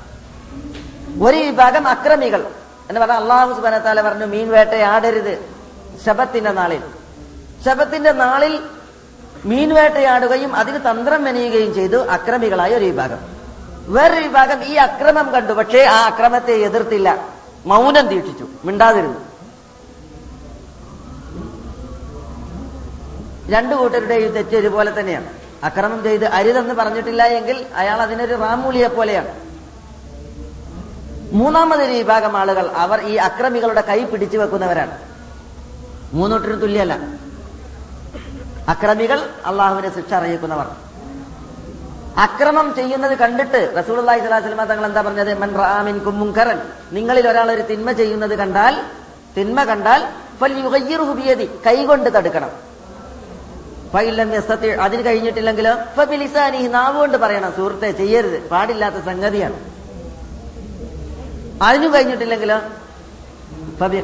ഒരു 1.24 1.38
വിഭാഗം 1.38 1.88
അക്രമികൾ 1.88 2.48
എന്ന് 2.90 3.00
പറഞ്ഞാൽ 3.00 3.18
അള്ളാഹു 3.18 3.54
സുബാനത്താല 3.54 4.02
പറഞ്ഞു 4.02 4.26
മീൻ 4.26 4.50
വേട്ടയാടരുത് 4.50 5.50
ശബത്തിന്റെ 6.06 6.52
നാളിൽ. 6.52 6.82
ശബത്തിന്റെ 7.66 8.12
നാളിൽ 8.12 8.64
മീൻ 9.46 9.74
വേട്ടയാടുകയും 9.74 10.56
അതിന് 10.56 10.78
തന്ത്രം 10.78 11.24
മെനയുകയും 11.24 11.74
ചെയ്തു 11.74 11.98
അക്രമികളായ 11.98 12.76
ഒരു 12.76 12.86
വിഭാഗം. 12.86 13.20
വേറൊരു 13.94 14.28
വിഭാഗം 14.28 14.64
ഈ 14.64 14.74
അക്രമം 14.74 15.32
കണ്ടു 15.32 15.54
പക്ഷേ 15.54 15.84
ആ 15.84 16.06
അക്രമത്തെ 16.06 16.52
എതിർത്തില്ല. 16.52 17.28
മൗനം 17.66 18.08
ദീക്ഷിച്ചു 18.08 18.48
മിണ്ടാതിരുന്നു. 18.66 19.20
രണ്ടു 23.50 23.76
കൂട്ടരുടെയും 23.76 24.32
തെറ്റ് 24.32 24.56
ഒരുപോലെ 24.56 25.00
തന്നെയാണ്. 25.00 25.37
അക്രമം 25.64 26.04
ചെയ്ത് 26.04 26.26
അരുതെന്ന് 26.26 26.74
പറഞ്ഞിട്ടില്ല 26.74 27.24
എങ്കിൽ 27.24 27.66
അയാൾ 27.76 28.02
അതിനൊരു 28.02 28.36
റാമൂലിയെ 28.36 28.88
പോലെയാണ്. 28.88 29.28
മൂന്നാമതൊരു 31.32 31.92
വിഭാഗം 31.92 32.38
ആളുകൾ 32.38 32.72
അവർ 32.72 33.02
ഈ 33.02 33.16
അക്രമികളുടെ 33.16 33.82
കൈ 33.82 34.04
പിടിച്ചു 34.04 34.38
വെക്കുന്നവരാണ്. 34.38 34.98
മൂന്നോട്ടിനും 36.14 36.60
തുല്യല്ല 36.60 36.94
അക്രമികൾ 38.70 39.30
അള്ളാഹുവിനെ 39.46 39.96
ശിക്ഷ 39.96 40.14
അറിയിക്കുന്നവർ. 40.14 40.68
അക്രമം 42.18 42.76
ചെയ്യുന്നത് 42.76 43.18
കണ്ടിട്ട് 43.18 43.74
റസൂൽ 43.78 43.96
സ്വലാസ്ലമ 44.06 44.64
തങ്ങൾ 44.64 44.86
എന്താ 44.86 45.02
പറഞ്ഞത്? 45.02 45.38
മൻ 45.38 45.56
റാമിൻ 45.56 46.00
കുമ്മുങ്കരൻ 46.00 46.62
നിങ്ങളിൽ 46.92 47.30
ഒരാൾ 47.30 47.52
ഒരു 47.52 47.62
തിന്മ 47.62 47.92
ചെയ്യുന്നത് 47.92 48.36
കണ്ടാൽ 48.36 48.84
തിന്മ 49.38 49.64
കണ്ടാൽ 49.64 50.08
കൈകൊണ്ട് 51.66 52.10
തടുക്കണം. 52.16 52.67
അതിന് 54.82 55.06
കഴിഞ്ഞിട്ടില്ലെങ്കിലോ? 55.06 55.72
ഫബിലിസാനി 55.96 56.68
നാവുകൊണ്ട് 56.68 57.18
പറയണം. 57.18 57.52
സുഹൃത്തെ 57.52 57.92
ചെയ്യരുത്. 57.92 58.50
പാടില്ലാത്ത 58.50 58.96
സംഗതിയാണ്. 58.96 59.60
അതിനും 61.64 61.94
കഴിഞ്ഞിട്ടില്ലെങ്കിലോ? 61.94 62.60
ഫബി 63.78 64.02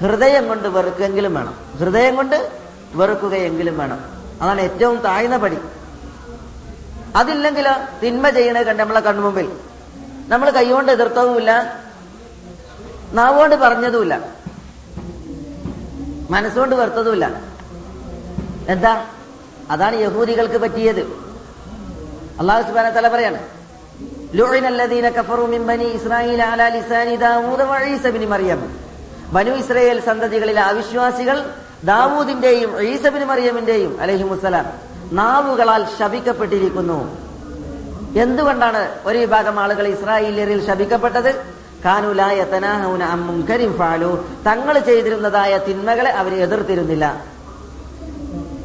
ഹൃദയം 0.00 0.48
കൊണ്ട് 0.48 0.68
വെറുക്കെങ്കിലും 0.68 1.34
വേണം. 1.34 1.54
ഹൃദയം 1.78 2.16
കൊണ്ട് 2.16 2.52
വെറുക്കുകയെങ്കിലും 2.94 3.78
വേണം. 3.78 4.00
അതാണ് 4.42 4.60
ഏറ്റവും 4.60 4.96
താഴ്ന്ന 4.96 5.36
പടി. 5.36 5.58
അതില്ലെങ്കിലോ? 7.16 7.72
തിന്മ 8.02 8.30
ചെയ്യണത് 8.30 8.66
കണ്ട് 8.66 8.82
നമ്മളെ 8.82 9.00
കൺമുമ്പിൽ 9.00 9.52
നമ്മൾ 10.28 10.50
കൈകൊണ്ട് 10.50 10.92
എതിർത്തവുമില്ല 10.92 11.80
നാവുകൊണ്ട് 13.12 13.56
പറഞ്ഞതുമില്ല. 13.56 14.18
മനസ്സുകൊണ്ട് 16.30 16.76
വെറുത്തതുമില്ല. 16.76 17.57
എന്താ? 18.68 19.04
അതാണ് 19.70 20.00
യഹൂദികൾക്ക് 20.00 20.58
പറ്റിയത്. 20.58 21.00
അള്ളാഹു 22.40 22.62
സുബാന 22.62 22.90
തല 22.90 23.08
പറയാണ് 23.08 23.38
ബനു 29.32 29.50
ഇസ്രയേൽ 29.50 30.00
സന്തതികളിലെ 30.00 30.62
അവിശ്വാസികൾ 30.62 31.50
ദാവൂദിന്റെയും 31.84 32.82
ഈസബിൻ 32.82 33.24
മറിയമിന്റെയും 33.24 34.00
അലഹിമുസലാം 34.00 34.66
നാവുകളാൽ 35.12 35.86
ശപിക്കപ്പെട്ടിരിക്കുന്നു. 35.98 37.28
എന്തുകൊണ്ടാണ് 38.16 38.94
ഒരു 39.04 39.18
വിഭാഗം 39.18 39.60
ആളുകൾ 39.60 39.88
ഇസ്രായേലിയറിൽ 39.88 40.66
ശപിക്കപ്പെട്ടത്? 40.66 41.34
കാനുലായ 41.84 42.44
തനാഹൂന 42.44 43.02
അമ്മും 43.02 43.46
കരിം 43.50 43.78
ഫാലു. 43.78 44.24
തങ്ങൾ 44.46 44.78
ചെയ്തിരുന്നതായ 44.78 45.58
തിന്മകളെ 45.58 46.10
അവർ 46.10 46.34
എതിർത്തിരുന്നില്ല. 46.34 47.37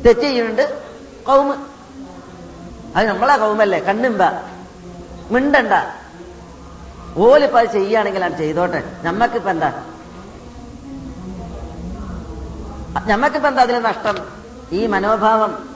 തെറ്റ് 0.06 0.22
ചെയ്യുന്നുണ്ട്. 0.22 0.82
കൗമ് 1.24 1.58
അത് 2.96 3.08
നമ്മളാ 3.08 3.38
കൗമല്ലേ? 3.38 3.80
കണ്ണുമ്പ 3.80 4.22
മിണ്ടണ്ട. 5.32 5.74
ഓലിപ്പോ 7.18 7.60
അത് 7.60 7.68
ചെയ്യുകയാണെങ്കിൽ 7.68 8.26
അത് 8.26 8.38
ചെയ്തോട്ടെ. 8.38 8.84
നമ്മക്കിപ്പോ 9.04 9.50
എന്താ? 9.50 9.84
നമ്മക്കിപ്പോ 13.08 13.50
എന്താ 13.50 13.62
അതിന് 13.62 13.86
നഷ്ടം? 13.86 14.28
ഈ 14.72 14.88
മനോഭാവം 14.88 15.70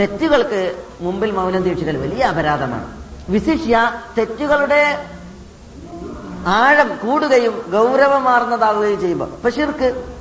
തെറ്റുകൾക്ക് 0.00 0.84
മുമ്പിൽ 1.00 1.30
മൗനം 1.30 1.62
ദീക്ഷിക്കൽ 1.62 1.96
വലിയ 1.96 2.24
അപരാധമാണ്. 2.24 2.96
വിശിഷ്യ 3.28 4.00
തെറ്റുകളുടെ 4.18 5.06
ആഴം 6.46 6.96
കൂടുകയും 6.96 7.70
ഗൗരവമാർന്നതാവുകയും 7.72 9.00
ചെയ്യുമ്പോൾ 9.00 9.28
ഇപ്പൊ 9.28 9.50
ഷിർക്ക് 9.50 10.15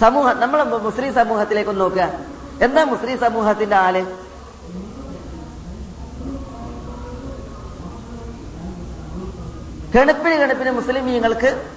സമൂഹം 0.00 0.40
നമ്മൾ 0.40 0.62
മുസ്ലിം 0.62 1.14
സമൂഹത്തിലേക്ക് 1.14 1.70
ഒന്ന് 1.70 1.80
നോക്കുക. 1.80 2.12
എന്താ 2.60 2.84
മുസ്ലിം 2.84 3.20
സമൂഹത്തിന്റെ 3.20 3.76
ആൽ 3.76 4.06
കെണുപ്പിന് 9.94 10.34
കെണുപ്പിന് 10.34 10.70
മുസ്ലിമീങ്ങൾക്ക് 10.70 11.70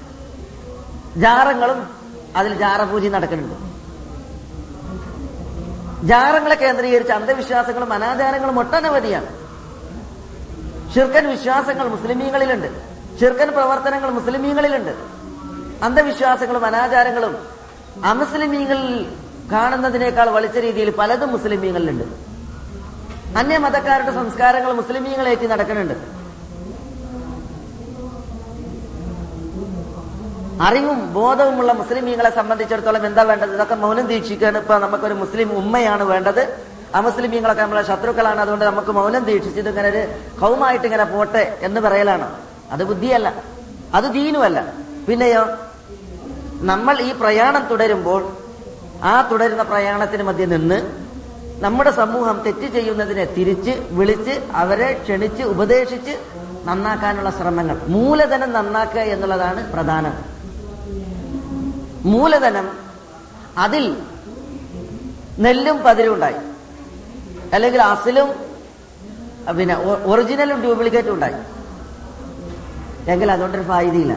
ജാറങ്ങളും 1.18 1.90
അതിൽ 2.36 2.54
ജാറപൂജയും 2.54 3.14
നടക്കുന്നുണ്ട്. 3.14 3.74
ജാറങ്ങളെ 6.08 6.56
കേന്ദ്രീകരിച്ച് 6.56 7.14
അന്ധവിശ്വാസങ്ങളും 7.14 7.94
അനാചാരങ്ങളും 7.94 8.60
ഒട്ടനവധിയാണ്. 8.60 9.26
ഷിർക്കൻ 10.94 11.28
വിശ്വാസങ്ങൾ 11.30 11.88
മുസ്ലിമീങ്ങളിലുണ്ട്. 11.88 12.70
ഷിർക്കൻ 13.20 13.52
പ്രവർത്തനങ്ങൾ 13.52 14.10
മുസ്ലിമീങ്ങളിലുണ്ട്. 14.10 14.92
അന്ധവിശ്വാസങ്ങളും 15.86 16.66
അനാചാരങ്ങളും 16.66 17.53
അമുസ്ലിമീങ്ങളിൽ 18.04 19.14
കാണുന്നതിനേക്കാൾ 19.52 20.30
വളിച്ച 20.30 20.58
രീതിയിൽ 20.58 20.90
പലതും 20.92 21.32
മുസ്ലിമീങ്ങളിലുണ്ട്. 21.32 22.04
അന്യമതക്കാരുടെ 23.38 24.12
സംസ്കാരങ്ങൾ 24.12 24.74
മുസ്ലിമീങ്ങളേറ്റി 24.74 25.48
നടക്കുന്നുണ്ട്. 25.48 26.24
അറിവും 30.62 31.14
ബോധവുമുള്ള 31.14 31.74
മുസ്ലിമീങ്ങളെ 31.74 32.36
സംബന്ധിച്ചിടത്തോളം 32.36 33.06
എന്താ 33.06 33.22
വേണ്ടത്? 33.22 33.54
ഇതൊക്കെ 33.54 33.76
മൗനം 33.76 34.08
ദീക്ഷിക്കാണ്. 34.08 34.58
ഇപ്പൊ 34.58 34.78
നമുക്കൊരു 34.78 35.14
മുസ്ലിം 35.14 35.58
ഉമ്മയാണ് 35.58 36.04
വേണ്ടത്. 36.04 36.58
അമുസ്ലിമീങ്ങളൊക്കെ 36.96 37.62
നമ്മളെ 37.62 37.84
ശത്രുക്കളാണ്. 37.84 38.42
അതുകൊണ്ട് 38.42 38.66
നമുക്ക് 38.66 38.92
മൗനം 38.92 39.24
ദീക്ഷിച്ചത് 39.24 39.70
ഇങ്ങനെ 39.70 39.90
ഒരു 39.90 40.08
കൗമായിട്ട് 40.40 40.86
ഇങ്ങനെ 40.86 41.04
പോട്ടെ 41.04 41.58
എന്ന് 41.62 41.82
പറയലാണ്. 41.82 42.38
അത് 42.72 42.84
ബുദ്ധിയല്ല. 42.84 43.44
അത് 43.94 44.04
ദീനുമല്ല. 44.04 44.74
പിന്നെയോ 45.08 45.46
നമ്മൾ 46.64 47.00
ഈ 47.00 47.14
പ്രയാണം 47.14 47.68
തുടരുമ്പോൾ 47.68 48.38
ആ 49.04 49.30
തുടരുന്ന 49.32 49.64
പ്രയാണത്തിന് 49.64 50.24
മധ്യ 50.24 50.46
നിന്ന് 50.46 51.04
നമ്മുടെ 51.60 51.92
സമൂഹം 51.92 52.42
തെറ്റ് 52.46 52.68
ചെയ്യുന്നതിനെ 52.68 53.26
തിരിച്ച് 53.26 53.72
വിളിച്ച് 53.92 54.48
അവരെ 54.52 55.00
ക്ഷണിച്ച് 55.04 55.44
ഉപദേശിച്ച് 55.44 56.20
നന്നാക്കാനുള്ള 56.66 57.30
ശ്രമങ്ങൾ. 57.30 57.82
മൂലധനം 57.88 58.54
നന്നാക്കുക 58.54 59.00
എന്നുള്ളതാണ് 59.00 59.74
പ്രധാനം. 59.74 60.14
മൂലധനം 62.12 62.70
അതിൽ 63.58 63.98
നെല്ലും 65.40 65.84
പതിരും 65.84 66.14
ഉണ്ടായി. 66.14 66.36
അല്ലെങ്കിൽ 67.54 67.82
അസിലും 67.82 68.28
പിന്നെ 69.58 69.76
ഒറിജിനലും 70.06 70.62
ഡ്യൂപ്ലിക്കേറ്റും 70.62 71.14
ഉണ്ടായി. 71.14 71.36
എങ്കിൽ 73.12 73.32
അതുകൊണ്ടൊരു 73.32 73.64
ഫായിദയില്ല. 73.64 74.16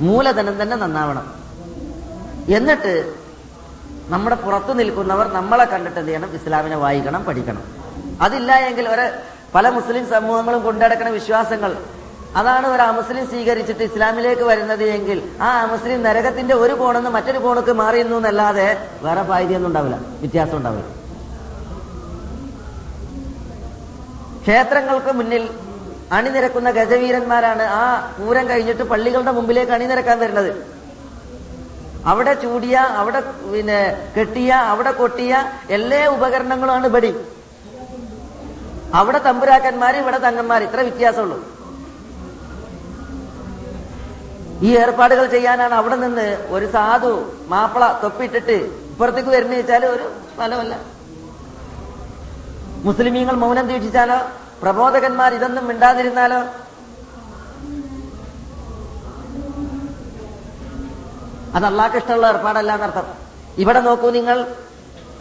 മൂലധനം 0.00 0.62
തന്നെ 0.62 0.76
നന്നാവണം. 0.76 1.37
എന്നിട്ട് 2.48 3.14
നമ്മുടെ 4.08 4.36
പുറത്തു 4.36 4.72
നിൽക്കുന്നവർ 4.72 5.32
നമ്മളെ 5.32 5.64
കണ്ടിട്ട് 5.64 5.98
എന്ത് 5.98 6.08
ചെയ്യണം? 6.08 6.34
ഇസ്ലാമിനെ 6.34 6.76
വായിക്കണം 6.76 7.24
പഠിക്കണം. 7.24 7.62
അതില്ല 8.20 8.56
എങ്കിൽ 8.56 8.88
ഒരു 8.88 9.10
പല 9.54 9.68
മുസ്ലിം 9.68 10.08
സമൂഹങ്ങളും 10.08 10.62
കൊണ്ടുനടക്കുന്ന 10.62 11.10
വിശ്വാസങ്ങൾ. 11.10 11.76
അതാണ് 12.36 12.66
ഒരു 12.66 12.82
അമുസ്ലിം 12.82 13.26
സ്വീകരിച്ചിട്ട് 13.26 13.82
ഇസ്ലാമിലേക്ക് 13.82 14.42
വരുന്നത് 14.42 14.84
എങ്കിൽ 14.84 15.30
ആ 15.40 15.60
അമുസ്ലിം 15.60 16.02
നരകത്തിന്റെ 16.02 16.54
ഒരു 16.54 16.72
കോണെന്ന് 16.72 17.10
മറ്റൊരു 17.10 17.38
കോണക്ക് 17.38 17.72
മാറിയുന്നു 17.72 18.16
എന്നല്ലാതെ 18.16 18.88
വേറെ 19.02 19.22
ഫായിദയൊന്നും 19.22 19.68
ഉണ്ടാവില്ല. 19.68 19.96
വ്യത്യാസം 19.96 20.56
ഉണ്ടാവില്ല. 20.56 20.86
ക്ഷേത്രങ്ങൾക്ക് 24.42 25.12
മുന്നിൽ 25.12 25.48
അണിനിരക്കുന്ന 26.12 26.70
ഗജവീരന്മാരാണ് 26.70 27.62
ആ 27.62 28.12
പൂരം 28.18 28.48
കഴിഞ്ഞിട്ട് 28.48 28.82
പള്ളികളുടെ 28.82 29.30
മുമ്പിലേക്ക് 29.30 29.72
അണിനിരക്കാൻ 29.72 30.18
വരുന്നത്. 30.18 30.77
അവിടെ 32.06 32.34
ചൂടിയ 32.34 32.76
അവിടെ 32.76 33.20
പിന്നെ 33.52 33.78
കെട്ടിയ 34.16 34.50
അവിടെ 34.52 34.90
കൊട്ടിയ 34.90 35.32
എല്ലാ 35.70 36.10
ഉപകരണങ്ങളുമാണ് 36.10 36.88
ബടി. 36.88 37.12
അവിടെ 38.94 39.18
തമ്പുരാക്കന്മാർ 39.18 39.96
ഇവിടെ 39.96 40.18
തങ്ങന്മാർ 40.18 40.62
ഇത്ര 40.62 40.80
വ്യത്യാസമുള്ളൂ. 40.80 41.38
ഈ 44.62 44.76
ഏർപ്പാടുകൾ 44.76 45.26
ചെയ്യാനാണ് 45.26 45.74
അവിടെ 45.74 45.96
നിന്ന് 45.96 46.38
ഒരു 46.50 46.66
സാധു 46.66 47.10
മാപ്പിള 47.48 48.00
തൊപ്പിട്ടിട്ട് 48.02 48.56
ഇപ്പുറത്തേക്ക് 48.90 49.28
വരുന്ന 49.28 49.54
വെച്ചാൽ 49.54 49.84
ഒരു 49.86 50.06
ഫലമല്ല. 50.38 50.74
മുസ്ലിമീങ്ങൾ 52.84 53.36
മൗനം 53.36 53.66
ദീക്ഷിച്ചാലോ? 53.66 54.18
പ്രബോധകന്മാർ 54.62 55.34
ഇതൊന്നും 55.34 55.66
മിണ്ടാതിരുന്നാലോ? 55.66 56.40
അത് 61.54 61.64
അള്ളാഹ് 61.64 61.96
ഇഷ്ടമുള്ള 61.96 62.26
ഏർപ്പാടല്ല 62.26 62.74
എന്നർത്ഥം. 62.74 63.06
ഇവിടെ 63.58 63.80
നോക്കൂ 63.80 64.10
നിങ്ങൾ 64.10 64.46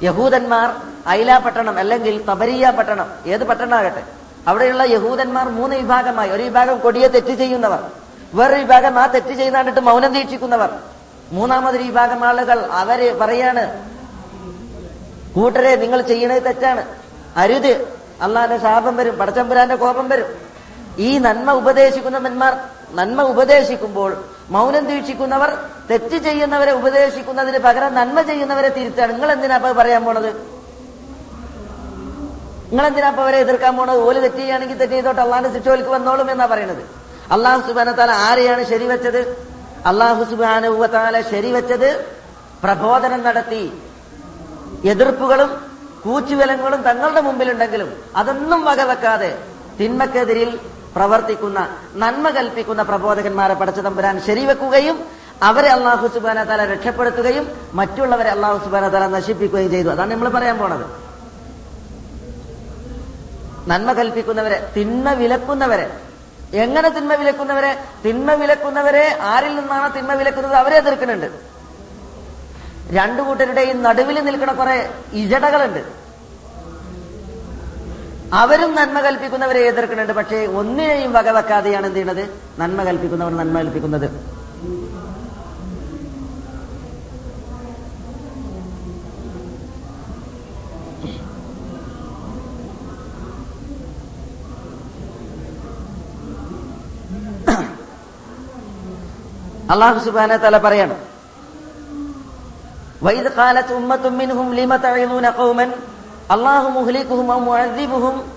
യഹൂദന്മാർ 0.03 0.69
ഐല 1.09 1.37
പട്ടണം 1.37 1.77
അല്ലെങ്കിൽ 1.79 2.25
തബരിയ 2.31 2.69
പട്ടണം 2.69 3.07
ഏത് 3.25 3.43
പട്ടണമാകട്ടെ 3.43 4.03
അവിടെയുള്ള 4.47 4.83
യഹൂദന്മാർ 4.83 5.49
മൂന്ന് 5.49 5.75
വിഭാഗമായി 5.75 6.29
ഒരു 6.29 6.43
വിഭാഗം 6.43 6.79
കൊടിയെ 6.79 7.07
തെറ്റ് 7.07 7.33
ചെയ്യുന്നവർ 7.35 7.79
വേറൊരു 8.33 8.59
വിഭാഗം 8.59 8.99
ആ 8.99 9.05
തെറ്റ് 9.05 9.33
ചെയ്താണ്ടിട്ട് 9.33 9.79
മൗനം 9.79 10.13
ദീക്ഷിക്കുന്നവർ. 10.13 10.71
മൂന്നാമതൊരു 11.31 11.83
വിഭാഗം 11.83 12.25
ആളുകൾ 12.25 12.59
അവർ 12.59 13.17
പറയാണ് 13.21 13.63
കൂട്ടരെ 15.35 15.75
നിങ്ങൾ 15.75 16.01
ചെയ്യണത് 16.01 16.43
തെറ്റാണ്. 16.43 16.85
അരുത് 17.35 17.97
അള്ളാന്റെ 18.21 18.57
ശാപം 18.57 18.95
വരും 18.95 19.17
പടച്ചമ്പുരാന്റെ 19.17 19.75
കോപം 19.75 20.09
വരും. 20.09 20.25
ഈ 20.97 21.17
നന്മ 21.17 21.51
ഉപദേശിക്കുന്നവന്മാർ 21.51 22.57
നന്മ 22.91 23.21
ഉപദേശിക്കുമ്പോൾ 23.21 24.23
മൗനം 24.53 24.83
ദീക്ഷിക്കുന്നവർ 24.89 25.51
തെറ്റ് 25.89 26.17
ചെയ്യുന്നവരെ 26.25 26.71
ഉപദേശിക്കുന്നതിന് 26.79 27.59
പകരം 27.65 27.91
നന്മ 27.99 28.21
ചെയ്യുന്നവരെ 28.29 28.69
തിരുത്താണ് 28.77 29.11
നിങ്ങൾ 29.13 29.31
എന്തിനാ 29.31 29.57
പറയാൻ 29.79 30.01
പോണത്? 30.05 30.31
നിങ്ങൾ 32.69 32.85
എന്തിനാ 32.87 33.09
അവരെ 33.23 33.37
എതിർക്കാൻ 33.45 33.73
പോണത്? 33.77 33.99
ഓൽ 34.07 34.15
തെറ്റ് 34.21 34.35
ചെയ്യുകയാണെങ്കിൽ 34.35 34.77
തെറ്റ് 34.77 34.93
ചെയ്തോട്ട്. 34.93 35.21
അള്ളാന്റെ 35.21 35.51
ശിക്ഷോലിക്ക് 35.55 35.89
വന്നോളും 35.89 36.31
എന്നാ 36.31 36.45
പറയുന്നത് 36.53 36.83
അള്ളാഹു 37.35 37.61
സുബാനത്താല 37.67 38.11
ആരെയാണ് 38.27 38.63
ശരിവെച്ചത്? 38.71 39.21
അള്ളാഹു 39.85 40.23
സുബാനുവത്താല 40.31 41.15
ശരിവെച്ചത് 41.31 41.89
പ്രബോധനം 42.63 43.21
നടത്തി. 43.23 43.63
എതിർപ്പുകളും 44.91 45.49
കൂച്ചുവിലങ്ങളും 46.03 46.81
തങ്ങളുടെ 46.87 47.21
മുമ്പിലുണ്ടെങ്കിലും 47.27 47.89
അതൊന്നും 48.15 48.61
വകവെക്കാതെ 48.65 49.31
തിന്മക്കെതിരിൽ 49.79 50.51
പ്രവർത്തിക്കുന്ന 50.97 51.59
നന്മ 51.95 52.29
കൽപ്പിക്കുന്ന 52.29 52.81
പ്രബോധകന്മാരെ 52.81 53.53
പടച്ച 53.53 53.79
തമ്പുരാൻ 53.79 54.21
ശരിവെക്കുകയും 54.21 55.05
അവരെ 55.43 55.67
അള്ളാഹു 55.67 56.07
സുബാന 56.07 56.43
തല 56.43 56.65
രക്ഷപ്പെടുത്തുകയും 56.65 57.51
മറ്റുള്ളവരെ 57.73 58.29
അള്ളാഹു 58.29 58.65
സുബാന 58.65 58.87
തല 58.87 59.07
നശിപ്പിക്കുകയും 59.07 59.71
ചെയ്തു. 59.71 59.89
അതാണ് 59.89 60.11
നമ്മൾ 60.11 60.29
പറയാൻ 60.29 60.57
പോണത്. 60.57 60.85
നന്മ 63.69 63.91
കൽപ്പിക്കുന്നവരെ 63.91 64.71
തിന്മ 64.77 65.11
വിലക്കുന്നവരെ. 65.11 65.97
എങ്ങനെ 66.53 66.89
തിന്മ 66.89 67.13
വിലക്കുന്നവരെ? 67.13 67.79
തിന്മ 68.05 68.33
വിലക്കുന്നവരെ 68.33 69.17
ആരിൽ 69.21 69.55
നിന്നാണ് 69.55 69.95
തിന്മ 69.95 70.13
വിലക്കുന്നത്? 70.13 70.53
അവരെ 70.53 70.77
എതിർക്കുന്നുണ്ട്. 70.77 71.25
രണ്ടു 72.91 73.21
കൂട്ടരുടെയും 73.21 73.83
നടുവിൽ 73.83 74.21
നിൽക്കുന്ന 74.25 74.53
കുറെ 74.53 74.89
ഇജടകളുണ്ട്. 75.13 76.06
അവരും 78.33 78.75
നന്മ 78.75 79.01
കൽപ്പിക്കുന്നവരെ 79.01 79.59
എതിർക്കുന്നുണ്ട്. 79.59 80.13
പക്ഷേ 80.13 80.45
ഒന്നിനെയും 80.45 81.13
വകവെക്കാതെയാണ് 81.13 81.85
എന്ത് 81.85 81.97
ചെയ്യുന്നത് 81.97 82.29
നന്മ 82.59 82.83
കൽപ്പിക്കുന്നവർ 82.83 83.37
നന്മ 83.37 83.57
കൽപ്പിക്കുന്നത്. 83.57 84.37
അള്ളാഹു 99.71 99.99
സുബാന 99.99 100.35
തല 100.35 100.57
പറയാണ് 100.57 100.95
വൈദ് 103.03 103.31
കാലത്ത് 103.37 103.73
ഉമ്മത്തും 103.73 104.17
അള്ളാഹു 106.31 106.69
മുഹ്ലിഖുഹും 106.69 108.31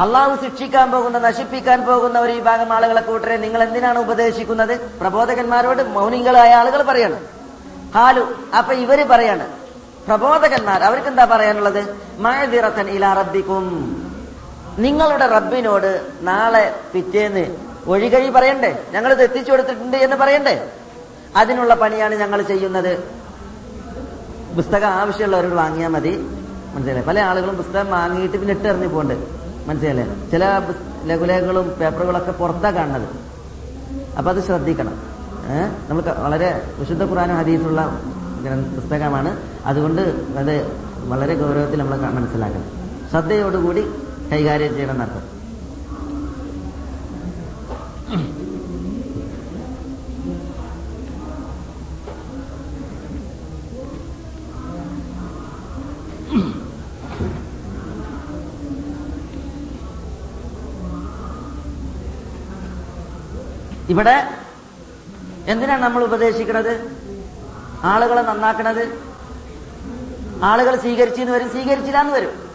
അള്ളാഹു 0.00 0.44
ശിക്ഷിക്കാൻ 0.44 0.90
പോകുന്ന 0.90 1.18
നശിപ്പിക്കാൻ 1.18 1.86
പോകുന്ന 1.86 2.18
ഒരു 2.18 2.32
വിഭാഗം 2.32 2.72
ആളുകളെ 2.72 3.00
കൂട്ടരെ 3.00 3.36
നിങ്ങൾ 3.36 3.62
എന്തിനാണ് 3.62 3.98
ഉപദേശിക്കുന്നത്? 3.98 4.80
പ്രബോധകന്മാരോട് 5.00 5.82
മൗനികളായ 5.82 6.54
ആളുകൾ 6.54 6.82
പറയാണ്. 6.82 7.20
ഹാലു 7.94 8.34
അപ്പൊ 8.58 8.72
ഇവർ 8.72 9.08
പറയാണ്. 9.08 9.48
പ്രബോധകന്മാർ 10.06 10.84
അവർക്ക് 10.84 11.08
എന്താ 11.08 11.24
പറയാനുള്ളത്? 11.24 12.00
മഴതിറത്തൻ 12.18 12.88
ഇലാ 12.88 13.12
റബ്ബിക്കും. 13.12 13.66
നിങ്ങളുടെ 14.78 15.26
റബ്ബിനോട് 15.26 16.06
നാളെ 16.20 16.74
പിറ്റേന്ന് 16.94 17.56
ഒഴികഴി 17.86 18.30
പറയണ്ടേ? 18.30 18.84
ഞങ്ങൾ 18.90 19.12
ഇത് 19.12 19.22
എത്തിച്ചു 19.22 19.50
കൊടുത്തിട്ടുണ്ട് 19.50 19.96
എന്ന് 19.96 20.16
പറയണ്ടേ? 20.16 20.70
അതിനുള്ള 21.36 21.74
പണിയാണ് 21.74 22.14
ഞങ്ങൾ 22.14 22.42
ചെയ്യുന്നത്. 22.42 22.92
പുസ്തകം 24.56 24.88
ആവശ്യമുള്ളവരോട് 24.88 25.54
വാങ്ങിയാൽ 25.54 25.88
മതി. 25.88 26.39
മനസ്സിലായി 26.74 27.06
പല 27.06 27.18
ആളുകളും 27.20 27.56
പുസ്തകം 27.56 27.90
വാങ്ങിയിട്ട് 27.90 28.36
പിന്നെ 28.36 28.54
ഇട്ടെറിഞ്ഞു 28.54 28.86
പോണ്ട് 28.86 29.14
മനസ്സിലായില്ലേ? 29.66 30.06
ചില 30.30 30.44
ലഘുലേഖകളും 31.04 31.68
പേപ്പറുകളൊക്കെ 31.80 32.32
പുറത്താ 32.32 32.70
കാണുന്നത്. 32.70 33.08
അപ്പൊ 34.18 34.32
അത് 34.32 34.40
ശ്രദ്ധിക്കണം. 34.42 34.94
നമ്മൾ 35.88 36.02
വളരെ 36.18 36.50
വിശുദ്ധ 36.78 37.02
ഖുറാനും 37.04 37.36
ഹദീസുള്ള 37.36 38.00
പുസ്തകമാണ്. 38.76 39.36
അതുകൊണ്ട് 39.66 40.02
അത് 40.38 40.52
വളരെ 41.08 41.34
ഗൗരവത്തിൽ 41.34 41.78
നമ്മൾ 41.78 41.96
മനസ്സിലാക്കണം. 41.96 42.64
ശ്രദ്ധയോടുകൂടി 43.10 43.82
കൈകാര്യം 44.32 44.74
ചെയ്യണം 44.74 44.92
എന്നർത്ഥം. 44.92 45.29
ഇവിടെ 63.92 64.28
എന്തിനാണ് 65.46 65.82
നമ്മൾ 65.82 66.04
ഉപദേശിക്കുന്നത് 66.04 66.72
ആളുകളെ 67.84 68.22
നന്നാക്കണത്? 68.22 68.98
ആളുകൾ 70.42 70.76
സ്വീകരിച്ചെന്ന് 70.76 71.32
വരും 71.32 71.50
സ്വീകരിച്ചില്ല 71.50 72.00
എന്ന് 72.00 72.12
വരും. 72.12 72.50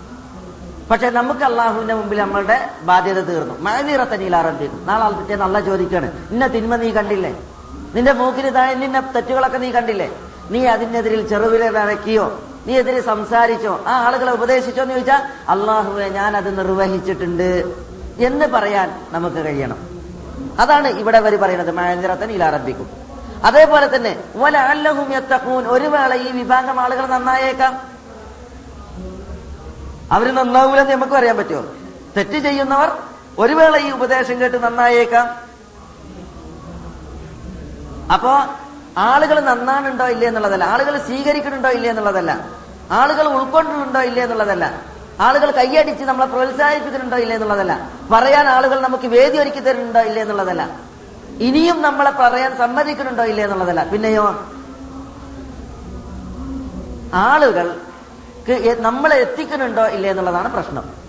പക്ഷെ 0.91 1.09
നമുക്ക് 1.09 1.43
അള്ളാഹുവിന്റെ 1.43 1.93
മുമ്പിൽ 1.93 2.17
നമ്മളുടെ 2.17 2.69
ബാധ്യത 2.81 3.19
തീർന്നു. 3.19 3.59
മഴനീറത്തനീലാറന്തി 3.59 4.69
നാളെ 4.83 5.17
പിറ്റേ 5.17 5.35
നല്ല 5.35 5.59
ചോദിക്കാണ്. 5.59 6.27
ഇന്ന 6.31 6.47
തിന്മ 6.47 6.75
നീ 6.75 6.91
കണ്ടില്ലേ? 6.91 7.35
നിന്റെ 7.95 8.13
മൂക്കിന് 8.13 8.55
താഴെ 8.55 8.75
നിന്നെ 8.75 9.01
തെറ്റുകളൊക്കെ 9.01 9.57
നീ 9.57 9.71
കണ്ടില്ലേ? 9.71 10.11
നീ 10.51 10.65
അതിനെതിരിൽ 10.65 11.27
ചെറുവിരലടക്കിയോ 11.27 12.39
നീ 12.67 12.77
എതിരെ 12.77 13.01
സംസാരിച്ചോ? 13.01 13.83
ആ 13.87 13.91
ആളുകളെ 14.05 14.31
ഉപദേശിച്ചോ 14.31 14.81
എന്ന് 14.81 14.93
ചോദിച്ചാൽ 14.93 15.21
അള്ളാഹുവെ 15.49 16.09
ഞാൻ 16.09 16.37
അത് 16.37 16.57
നിർവഹിച്ചിട്ടുണ്ട്. 16.57 17.75
എന്ന് 18.17 18.45
പറയാൻ 18.45 19.01
നമുക്ക് 19.11 19.35
കഴിയണം. 19.35 19.94
അതാണ് 20.59 20.87
ഇവിടെ 20.87 21.17
അവർ 21.17 21.41
പറയുന്നത് 21.41 21.71
മഹേന്ദ്രത്തിന് 21.71 22.31
ഇലാറബിക്കും 22.31 22.89
അതേപോലെ 23.45 23.95
തന്നെ 23.95 24.23
വലഅല്ലഹും 24.35 25.67
ഒരു 25.67 25.87
വേള 25.87 26.13
ഈ 26.15 26.31
വിഭാഗം 26.31 26.79
ആളുകൾ 26.79 27.05
നന്നായേക്കാം. 27.05 27.95
അവർ 30.11 30.35
നന്നാവൂലെന്ന് 30.35 30.91
നമുക്ക് 30.91 31.13
അറിയാൻ 31.13 31.37
പറ്റുമോ? 31.37 31.63
തെറ്റ് 32.17 32.37
ചെയ്യുന്നവർ 32.37 32.91
ഒരു 33.39 33.53
വേള 33.53 33.77
ഈ 33.77 33.91
ഉപദേശം 33.91 34.41
കേട്ട് 34.41 34.63
നന്നായേക്കാം. 34.63 35.45
അപ്പോ 38.13 38.45
ആളുകൾ 38.97 39.39
നന്നാണുണ്ടോ 39.39 40.07
ഇല്ലേ 40.07 40.27
എന്നുള്ളതല്ല. 40.27 40.63
ആളുകൾ 40.63 40.97
സ്വീകരിക്കുന്നുണ്ടോ 40.97 41.69
ഇല്ലേ 41.69 41.89
എന്നുള്ളതല്ല. 41.89 42.49
ആളുകൾ 42.91 43.27
ഉൾക്കൊണ്ടിട്ടുണ്ടോ 43.27 44.01
ഇല്ലേ 44.01 44.23
എന്നുള്ളതല്ല. 44.23 44.94
ആളുകൾ 45.19 45.51
കൈയടിച്ച് 45.51 46.03
നമ്മളെ 46.03 46.25
പ്രോത്സാഹിപ്പിക്കുന്നുണ്ടോ 46.25 47.17
ഇല്ലേ 47.17 47.35
എന്നുള്ളതല്ല. 47.35 47.89
പറയാൻ 48.11 48.47
ആളുകൾ 48.47 48.79
നമുക്ക് 48.79 49.07
വേദി 49.07 49.37
ഒരുക്കി 49.37 49.59
തരുന്നുണ്ടോ 49.59 49.99
ഇല്ലേ 49.99 50.21
എന്നുള്ളതല്ല. 50.21 50.79
ഇനിയും 51.39 51.81
നമ്മളെ 51.81 52.11
പറയാൻ 52.11 52.57
സമ്മതിക്കുന്നുണ്ടോ 52.57 53.23
ഇല്ലേ 53.23 53.43
എന്നുള്ളതല്ല. 53.43 53.83
പിന്നെയോ 53.83 54.45
ആളുകൾ 57.13 57.79
നമ്മളെ 58.79 59.15
എത്തിക്കുന്നുണ്ടോ 59.15 59.87
ഇല്ലേ 59.87 60.09
എന്നുള്ളതാണ് 60.09 60.53
പ്രശ്നം. 60.53 61.05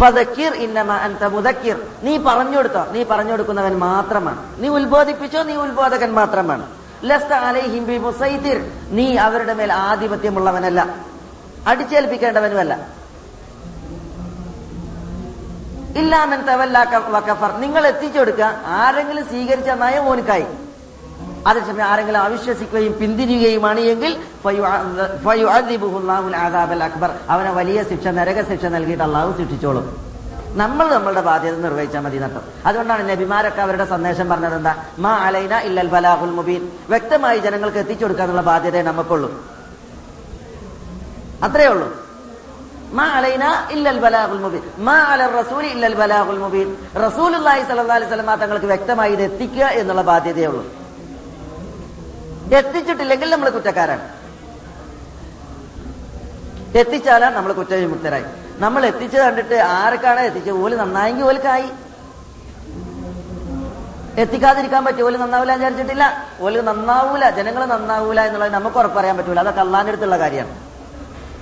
ഫതക്കീർ 0.00 0.52
ഇന്നമ 0.52 0.92
അൻത 0.92 1.24
മുതക്കീർ 1.24 1.80
നീ 2.02 2.18
പറഞ്ഞു 2.18 2.56
കൊടുത്തോ. 2.56 2.86
നീ 2.90 3.02
പറഞ്ഞു 3.02 3.30
കൊടുക്കുന്നവൻ 3.30 3.78
മാത്രമാണ്. 3.78 4.44
നീ 4.58 4.68
ഉത്ബോധിപ്പിച്ചോ? 4.68 5.42
നീ 5.42 5.54
ഉത്ബോധകൻ 5.54 6.14
മാത്രമാണ്. 6.14 6.66
ലസ്ത 7.04 7.32
അലൈഹിം 7.32 7.86
നീ 8.88 9.16
അവരുടെ 9.16 9.54
മേൽ 9.54 9.72
ആധിപത്യമുള്ളവനല്ല. 9.72 10.96
അടിച്ചേൽപ്പിക്കേണ്ടവനുമല്ല. 11.66 13.01
ഇല്ലാമൻ 16.00 16.42
തവല്ലാക്കഫർ 16.42 17.52
നിങ്ങൾ 17.60 17.86
എത്തിച്ചു 17.86 18.18
കൊടുക്കുക. 18.18 18.60
ആരെങ്കിലും 18.66 19.24
സ്വീകരിച്ച 19.24 19.70
നയം 19.70 20.08
ഓനിക്കായി. 20.08 20.46
അതേസമയം 21.46 21.82
ആരെങ്കിലും 21.82 22.20
അവിശ്വസിക്കുകയും 22.20 22.98
പിന്തിരിയുകയുമാണ് 22.98 23.80
എങ്കിൽ 23.80 24.16
അക്ബർ. 26.84 27.10
അവനെ 27.28 27.50
വലിയ 27.52 27.82
ശിക്ഷ 27.82 28.06
നരക 28.06 28.48
ശിക്ഷ 28.48 28.64
നൽകിയിട്ട് 28.64 29.02
അള്ളാഹു 29.02 29.38
ശിക്ഷിച്ചോളും. 29.38 30.12
നമ്മൾ 30.54 30.94
നമ്മളുടെ 30.94 31.20
ബാധ്യത 31.20 31.56
നിർവഹിച്ചാൽ 31.56 32.00
മതി 32.00 32.18
നട്ടം 32.18 32.40
അതുകൊണ്ടാണ് 32.66 33.10
നബിമാരൊക്കെ 33.10 33.62
അവരുടെ 33.62 33.84
സന്ദേശം 33.84 34.28
പറഞ്ഞത് 34.28 34.56
എന്താ? 34.56 34.74
മാ 34.98 35.12
അലൈന 35.16 35.58
ഇല്ലൽ 35.58 35.88
ബലാഹുൽ 35.88 36.30
മുബീൻ. 36.30 36.68
വ്യക്തമായി 36.88 37.38
ജനങ്ങൾക്ക് 37.38 37.78
എത്തിച്ചു 37.78 38.04
കൊടുക്കാനുള്ള 38.04 38.40
ബാധ്യതയെ 38.40 38.82
നമുക്കുള്ളൂ 38.82 39.30
അത്രേ 41.42 41.66
ഉള്ളൂ. 41.66 42.01
മാ 42.92 43.04
അലൈന 43.04 43.44
ഇല്ലൽ 43.70 43.98
ബലാഹുൽ 43.98 44.38
മുബീൻ. 44.38 44.62
മാ 44.78 44.96
അല 45.12 45.26
റസൂൽ 45.26 45.64
ഇല്ലൽ 45.66 45.94
ബലാഹുൽ 45.94 46.38
മുബീൻ. 46.38 46.76
റസൂലുള്ളാഹി 47.06 47.62
സ്വല്ലല്ലാഹി 47.62 47.98
അലൈഹി 48.00 48.12
വസല്ലം 48.12 48.38
തങ്ങൾക്ക് 48.40 48.66
വ്യക്തമായി 48.66 49.12
ഇത് 49.12 49.22
എത്തിക്കുക 49.22 49.64
എന്നുള്ള 49.64 50.02
ബാധ്യതയേ 50.02 50.46
ഉള്ളൂ 50.46 50.64
എത്തിച്ചിട്ടില്ലെങ്കിൽ 52.58 53.30
നമ്മൾ 53.30 53.50
കുറ്റക്കാരാണ്. 53.50 54.08
എത്തിച്ചാലാണ് 56.76 57.36
നമ്മൾ 57.36 57.52
കുറ്റവിമുക്തരായി. 57.52 58.24
നമ്മൾ 58.58 58.86
എത്തിച്ചു 58.86 59.18
കണ്ടിട്ട് 59.18 59.54
ആർക്കാണ് 59.54 60.20
എത്തിച്ചത്? 60.20 60.54
ഓൽ 60.54 60.76
നന്നായെങ്കിൽ 60.76 61.24
ഓൽക്കായി. 61.24 61.68
എത്തിക്കാതിരിക്കാൻ 64.18 64.84
പറ്റും 64.84 65.06
ഓൽ 65.06 65.16
നന്നാവില്ല 65.16 65.54
വിചാരിച്ചിട്ടില്ല. 65.54 66.28
ഓൽ 66.40 66.60
നന്നാവൂല 66.60 67.30
ജനങ്ങൾ 67.30 67.64
നന്നാവൂല 67.64 68.20
എന്നുള്ളത് 68.20 68.52
നമുക്ക് 68.52 68.76
ഉറപ്പറിയാൻ 68.76 69.16
പറ്റൂല. 69.16 69.40
അതൊക്കെ 69.40 69.60
അള്ളാന്റെ 69.60 69.90
അടുത്തുള്ള 69.90 70.18
കാര്യമാണ്. 70.18 70.71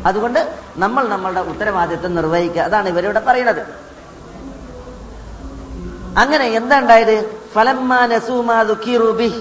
അതുകൊണ്ട് 0.06 0.40
നമ്മൾ 0.76 1.08
നമ്മളുടെ 1.08 1.40
ഉത്തരവാദിത്വം 1.40 2.14
നിർവഹിക്കുക. 2.14 2.60
അതാണ് 2.60 2.88
ഇവരിവിടെ 2.88 3.20
പറയുന്നത്. 3.20 3.62
അങ്ങനെ 6.18 6.44
എന്താ 6.44 6.78
ഉണ്ടായത്? 6.78 7.16
ഫലമ്മാനസൂമാതുക്കിറുബി 7.54 9.32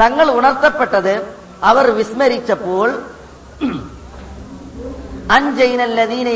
തങ്ങൾ 0.00 0.30
ഉണർത്തപ്പെട്ടത് 0.30 1.14
അവർ 1.70 1.90
വിസ്മരിച്ചപ്പോൾ 1.90 2.88
അൻജൈനല്ലദീന 5.36 6.28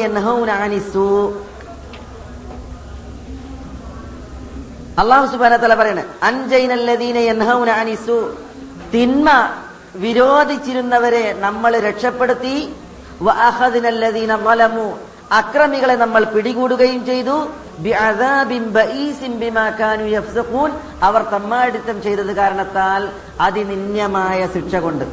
അള്ളാഹു 5.02 5.26
സുബാന 5.26 5.52
വ 5.54 5.60
തആല 5.62 5.74
പറയാണ് 5.74 6.02
അനിസൂ. 7.80 8.18
തിന്മ 8.94 9.28
വിരോധിച്ചിരുന്നവരെ 9.94 11.32
നമ്മൾ 11.32 11.78
രക്ഷപ്പെടുത്തി. 11.78 12.74
അക്രമികളെ 15.32 15.94
നമ്മൾ 15.94 16.24
പിടികൂടുകയും 16.24 17.06
ചെയ്തു. 17.06 17.36
അവർ 21.02 21.22
തമ്മാടിത്തം 21.22 22.02
ചെയ്തത് 22.02 22.32
കാരണത്താൽ 22.36 23.08
അതിനിന്യമായ 23.40 24.48
ശിക്ഷ 24.54 24.74
കൊണ്ട്. 24.74 25.04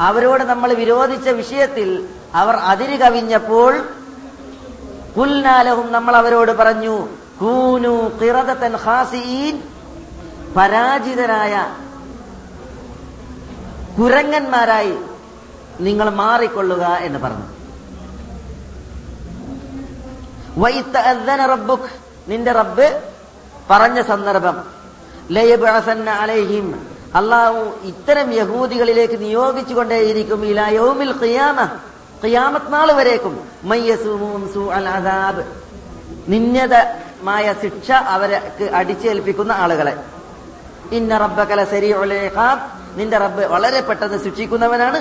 അവരോട് 0.00 0.44
നമ്മൾ 0.44 0.72
വിരോധിച്ച 0.72 1.28
വിഷയത്തിൽ 1.28 2.08
അവർ 2.34 2.54
അതിര് 2.56 2.98
കവിഞ്ഞപ്പോൾ 2.98 3.76
നമ്മൾ 5.90 6.16
അവരോട് 6.16 6.52
പറഞ്ഞു 6.52 7.08
കൂനു 7.40 8.10
പരാജിതരായ 10.56 11.76
കുരങ്ങന്മാരായി 13.98 14.94
നിങ്ങൾ 15.80 16.10
മാറിക്കൊള്ളുക 16.10 16.82
എന്ന് 16.82 17.18
പറഞ്ഞു. 17.18 17.46
റബ്ബുക്ക് 20.58 21.44
റബ്ബുക് 21.46 21.90
നിന്റെ 22.28 22.52
റബ്ബ് 22.52 23.02
പറഞ്ഞ 23.70 24.02
സന്ദർഭം. 24.02 24.64
അലൈഹിം 26.08 26.86
അള്ളാഹു 27.14 27.72
ഇത്തരം 27.82 28.32
യഹൂദികളിലേക്ക് 28.32 29.20
നിയോഗിച്ചുകൊണ്ടേയിരിക്കും 29.20 30.46
ഇലാ 30.46 30.68
യൗമിൽ 30.68 31.20
ഖിയാമ 31.22 31.64
ഖിയാമത്ത് 32.24 32.72
നാൾ 32.72 32.92
വരേക്കും. 32.92 33.48
മയ്യസൂമും 33.64 34.52
സൂഅൽ 34.54 34.88
അദാബ് 34.88 35.44
നിന്യതമായ 37.24 37.54
ശിക്ഷ 37.62 37.90
അവരെ 37.90 38.38
അടിച്ചേൽപ്പിക്കുന്ന 38.74 39.52
ആളുകളെ. 39.52 39.92
ഇന്ന 40.92 41.16
റബ്ബകല 41.16 41.60
ലസരീഉൽ 41.60 42.12
നിന്റെ 42.96 43.18
റബ്ബ് 43.18 43.44
വളരെ 43.44 43.80
പെട്ടെന്ന് 43.80 44.18
ശിക്ഷിക്കുന്നവനാണ്. 44.24 44.98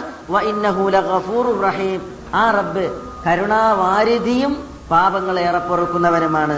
റഹീം. 1.64 2.02
ആ 2.34 2.52
റബ്ബ് 2.52 2.86
കരുണാവാരിധിയും 3.28 4.54
പാപങ്ങൾ 4.92 5.40
ഏറെ 5.40 5.60
പൊറുക്കുന്നവനുമാണ്. 5.60 6.58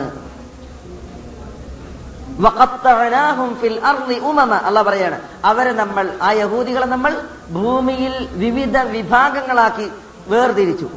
വഖത്തഅനാഹും 2.39 3.49
ഫിൽ 3.61 3.81
അർളി 3.85 4.19
ഉമമ. 4.19 4.53
അല്ലാഹ് 4.53 4.87
പറയാണ് 4.87 5.17
അവരെ 5.45 5.71
നമ്മൾ 5.71 6.05
ആ 6.21 6.31
യഹൂദികളെ 6.31 6.85
നമ്മൾ 6.85 7.11
ഭൂമിയിൽ 7.51 8.29
വിവിധ 8.31 8.77
വിഭാഗങ്ങളാക്കി 8.77 9.87
വേർതിരിച്ചു. 10.27 10.87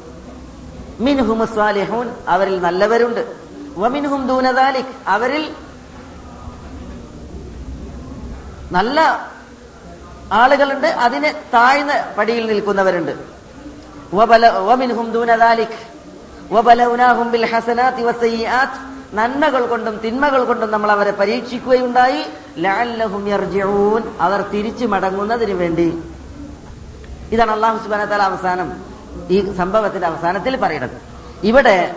മിൻഹും 1.01 1.47
സ്വാലിഹൂൻ 1.47 2.07
അവരിൽ 2.29 2.61
നല്ലവരുണ്ട്. 2.61 3.48
വമിൻഹും 3.79 4.27
ദൂനദാലിക് 4.27 4.85
അവരിൽ 5.07 5.55
നല്ല 8.73 9.31
ആളുകളുണ്ട് 10.33 10.87
അതിന് 10.87 11.35
താഴ്ന്ന 11.55 12.15
പടിയിൽ 12.19 12.47
നിൽക്കുന്നവരുണ്ട്. 12.47 13.19
വമിൻഹും 14.47 15.13
ബിൽ 17.31 17.45
ഹസനാതി 17.45 18.03
നന്മകൾ 19.15 19.67
കൊണ്ടും 19.67 19.97
തിന്മകൾ 19.97 20.45
കൊണ്ടും 20.45 20.71
നമ്മൾ 20.71 20.93
അവരെ 20.93 21.11
പരീക്ഷിക്കുകയുണ്ടായി. 21.11 22.25
യർജിഊൻ. 23.29 24.03
അവർ 24.21 24.41
തിരിച്ചു 24.41 24.87
മടങ്ങുന്നതിന് 24.87 25.53
വേണ്ടി. 25.53 26.03
ഇതാണ് 27.33 27.51
അള്ളാഹു 27.51 27.85
സുബാന 27.85 28.05
അവസാനം 28.23 28.85
ഈ 29.31 29.57
സംഭവത്തിന്റെ 29.57 30.07
അവസാനത്തിൽ 30.07 30.57
പറയുന്നത്. 30.57 30.91
ഇവിടെ 31.43 31.97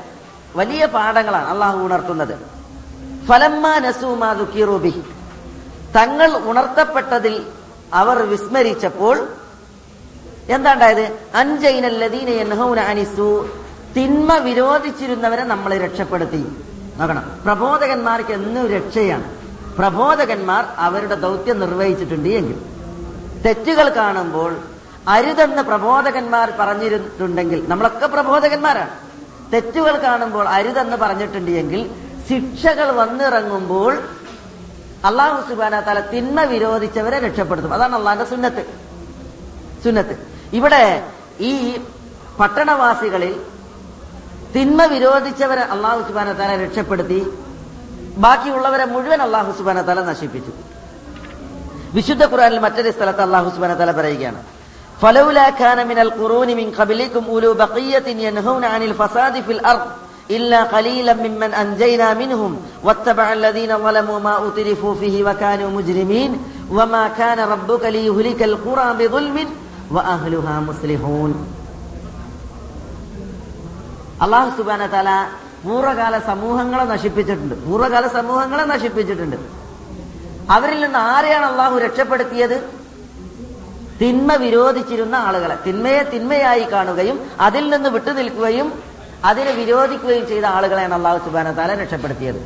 വലിയ 0.55 0.85
പാഠങ്ങളാണ് 0.85 1.47
അള്ളാഹു 1.49 1.77
ഉണർത്തുന്നത്. 1.77 2.35
തങ്ങൾ 5.95 6.37
ഉണർത്തപ്പെട്ടതിൽ 6.45 7.45
അവർ 7.93 8.17
വിസ്മരിച്ചപ്പോൾ 8.17 9.27
എന്താണ്ടായത്? 10.49 11.19
അനിസു 12.79 13.49
തിന്മ 13.97 14.37
വിരോധിച്ചിരുന്നവരെ 14.37 15.43
നമ്മൾ 15.43 15.77
രക്ഷപ്പെടുത്തി. 15.77 16.55
നോക്കണം. 16.97 17.39
പ്രബോധകന്മാർക്ക് 17.45 18.31
എന്നും 18.31 18.67
രക്ഷയാണ്. 18.67 19.23
പ്രബോധകന്മാർ 19.77 20.65
അവരുടെ 20.77 21.15
ദൗത്യം 21.15 21.59
നിർവഹിച്ചിട്ടുണ്ട് 21.59 22.29
എങ്കിൽ. 22.29 22.61
തെറ്റുകൾ 23.45 23.89
കാണുമ്പോൾ 23.89 24.57
അരുതെന്ന് 25.07 25.61
പ്രബോധകന്മാർ 25.61 26.53
പറഞ്ഞിരുന്നുണ്ടെങ്കിൽ 26.59 27.69
നമ്മളൊക്കെ 27.69 28.07
പ്രബോധകന്മാരാണ്. 28.07 29.10
തെറ്റുകൾ 29.53 29.97
കാണുമ്പോൾ 29.97 30.49
അരുതെന്ന് 30.49 30.97
പറഞ്ഞിട്ടുണ്ട് 30.97 31.51
എങ്കിൽ 31.51 31.81
ശിക്ഷകൾ 32.29 32.91
വന്നിറങ്ങുമ്പോൾ 32.91 33.99
അള്ളാഹു 35.05 35.49
സുബാന 35.49 35.79
തല 35.79 35.99
തിന്മ 35.99 36.41
വിരോധിച്ചവരെ 36.41 37.19
രക്ഷപ്പെടുത്തും. 37.19 37.73
അതാണ് 37.73 37.95
അള്ളാന്റെ 37.95 38.25
സുന്നത്ത്. 38.25 38.63
സുന്നത്ത്. 39.83 40.15
ഇവിടെ 40.53 41.07
ഈ 41.39 41.79
പട്ടണവാസികളിൽ 42.39 43.41
തിന്മ 44.55 44.85
വിരോധിച്ചവരെ 44.85 45.61
അള്ളാഹു 45.61 46.01
സുബാന 46.07 46.31
തല 46.31 46.63
രക്ഷപ്പെടുത്തി 46.63 47.19
ബാക്കിയുള്ളവരെ 48.17 48.85
മുഴുവൻ 48.85 49.21
അള്ളാഹു 49.21 49.51
സുബാന 49.51 49.81
തല 49.81 50.01
നശിപ്പിച്ചു. 50.01 50.51
വിശുദ്ധ 51.93 52.23
ഖുറാനിൽ 52.25 52.59
മറ്റൊരു 52.59 52.91
സ്ഥലത്ത് 52.91 53.21
അള്ളാഹു 53.21 53.49
സുബാന 53.49 53.73
തല 53.73 53.91
പറയുകയാണ് 53.91 54.43
فلولا 55.02 55.50
كان 55.52 55.88
من 55.88 55.98
القرون 55.98 56.48
من 56.56 56.70
قبلكم 56.70 57.24
أولو 57.26 57.54
بقية 57.54 58.06
ينهون 58.18 58.64
عن 58.64 58.82
الفساد 58.82 59.42
في 59.42 59.52
الأرض 59.52 59.86
إلا 60.30 60.62
قليلا 60.64 61.14
ممن 61.14 61.50
أنجينا 61.54 62.14
منهم 62.14 62.52
واتبع 62.84 63.32
الذين 63.32 63.78
ظلموا 63.78 64.18
ما 64.20 64.48
أترفوا 64.48 64.94
فيه 64.94 65.24
وكانوا 65.24 65.70
مجرمين 65.70 66.30
وما 66.70 67.08
كان 67.10 67.38
ربك 67.38 67.84
ليهلك 67.86 68.42
القرى 68.42 68.88
بظلم 68.98 69.36
وأهلها 69.90 70.54
مصلحون 70.60 71.32
അള്ളാഹു 74.24 74.50
സുബാന 74.58 74.82
തല 74.88 75.08
പൂർവ്വകാല 75.64 76.14
സമൂഹങ്ങളെ 76.28 76.84
നശിപ്പിച്ചിട്ടുണ്ട് 76.92 77.54
പൂർവ്വകാല 77.64 78.04
സമൂഹങ്ങളെ 78.14 78.64
നശിപ്പിച്ചിട്ടുണ്ട് 78.70 79.36
അവരിൽ 80.54 80.78
നിന്ന് 80.84 81.00
ആരെയാണ് 81.12 81.46
അള്ളാഹു 81.52 81.76
രക്ഷപ്പെടുത്തിയത് 81.84 82.56
തിന്മ 84.01 84.35
വിരോധിച്ചിരുന്ന 84.35 85.15
ആളുകളെ 85.15 85.57
തിന്മയെ 85.67 86.03
തിന്മയായി 86.03 86.63
കാണുകയും 86.63 87.31
അതിൽ 87.39 87.69
നിന്ന് 87.69 87.89
വിട്ടുനിൽക്കുകയും 87.89 88.83
അതിനെ 89.25 89.51
വിരോധിക്കുകയും 89.51 90.27
ചെയ്ത 90.27 90.45
ആളുകളെയാണ് 90.45 90.93
അള്ളാഹു 90.93 91.25
സുബാന 91.25 91.51
താല 91.51 91.81
രക്ഷപ്പെടുത്തിയത്. 91.81 92.39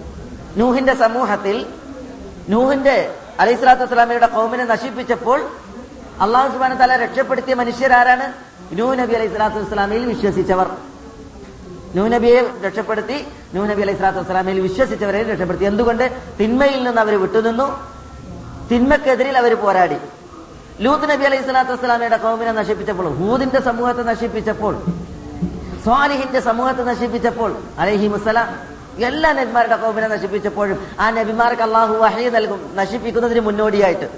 നൂഹിന്റെ 0.57 0.93
സമൂഹത്തിൽ 0.93 1.65
നൂഹിന്റെ 2.49 3.13
അലൈഹി 3.39 3.57
സ്വലാത്തു 3.57 3.81
വസ്സലാമയുടെ 3.81 4.27
കോമിനെ 4.27 4.65
നശിപ്പിച്ചപ്പോൾ 4.65 5.41
അള്ളാഹു 6.21 6.51
സുബാന 6.51 6.73
താല 6.73 6.95
രക്ഷപ്പെടുത്തിയ 6.95 7.53
മനുഷ്യരാരാണ്? 7.53 8.33
നൂ 8.75 8.93
നബി 8.93 9.13
അലൈഹി 9.13 9.27
സ്വലാത്തു 9.27 9.55
വസ്സലാമയിൽ 9.55 10.05
വിശ്വസിച്ചവർ. 10.05 10.71
നൂ 11.95 12.07
നബിയെ 12.07 12.41
രക്ഷപ്പെടുത്തി 12.65 13.27
നൂ 13.53 13.65
നബി 13.65 13.81
അലൈഹി 13.81 13.97
സ്വലാത്തു 13.97 14.19
വസ്സലാമയിൽ 14.19 14.59
വിശ്വസിച്ചവരെ 14.59 15.23
രക്ഷപ്പെടുത്തി. 15.23 15.65
എന്തുകൊണ്ട്? 15.65 16.11
തിന്മയിൽ 16.39 16.83
നിന്ന് 16.83 17.01
അവർ 17.01 17.21
വിട്ടുനിന്നു. 17.21 17.67
തിന്മക്കെതിരിൽ 18.71 19.37
അവർ 19.37 19.55
പോരാടി. 19.55 19.95
ലൂത്ത് 20.81 21.09
നബി 21.09 21.23
അലൈഹി 21.23 21.43
സ്വലാത്തു 21.43 21.71
വസ്സലാമയുടെ 21.71 22.17
കൗമിനെ 22.17 22.51
നശിപ്പിച്ചപ്പോൾ 22.51 23.09
ഹൂദിന്റെ 23.09 23.61
സമൂഹത്തെ 23.61 24.01
നശിപ്പിച്ചപ്പോൾ 24.01 24.85
സ്വാലിഹിന്റെ 25.83 26.39
സമൂഹത്തെ 26.39 26.83
നശിപ്പിച്ചപ്പോൾ 26.83 27.57
അലഹി 27.79 28.07
മുസലാം 28.07 28.75
എല്ലാ 29.03 29.33
നബിമാരുടെ 29.33 29.75
കോമിനെ 29.75 30.07
നശിപ്പിച്ചപ്പോഴും 30.07 30.87
ആ 30.99 31.09
നബിമാർക്ക് 31.09 31.61
അള്ളാഹു 31.61 31.93
വഹി 31.93 32.29
നൽകും 32.29 32.75
നശിപ്പിക്കുന്നതിന് 32.75 33.39
മുന്നോടിയായിട്ട്. 33.39 34.09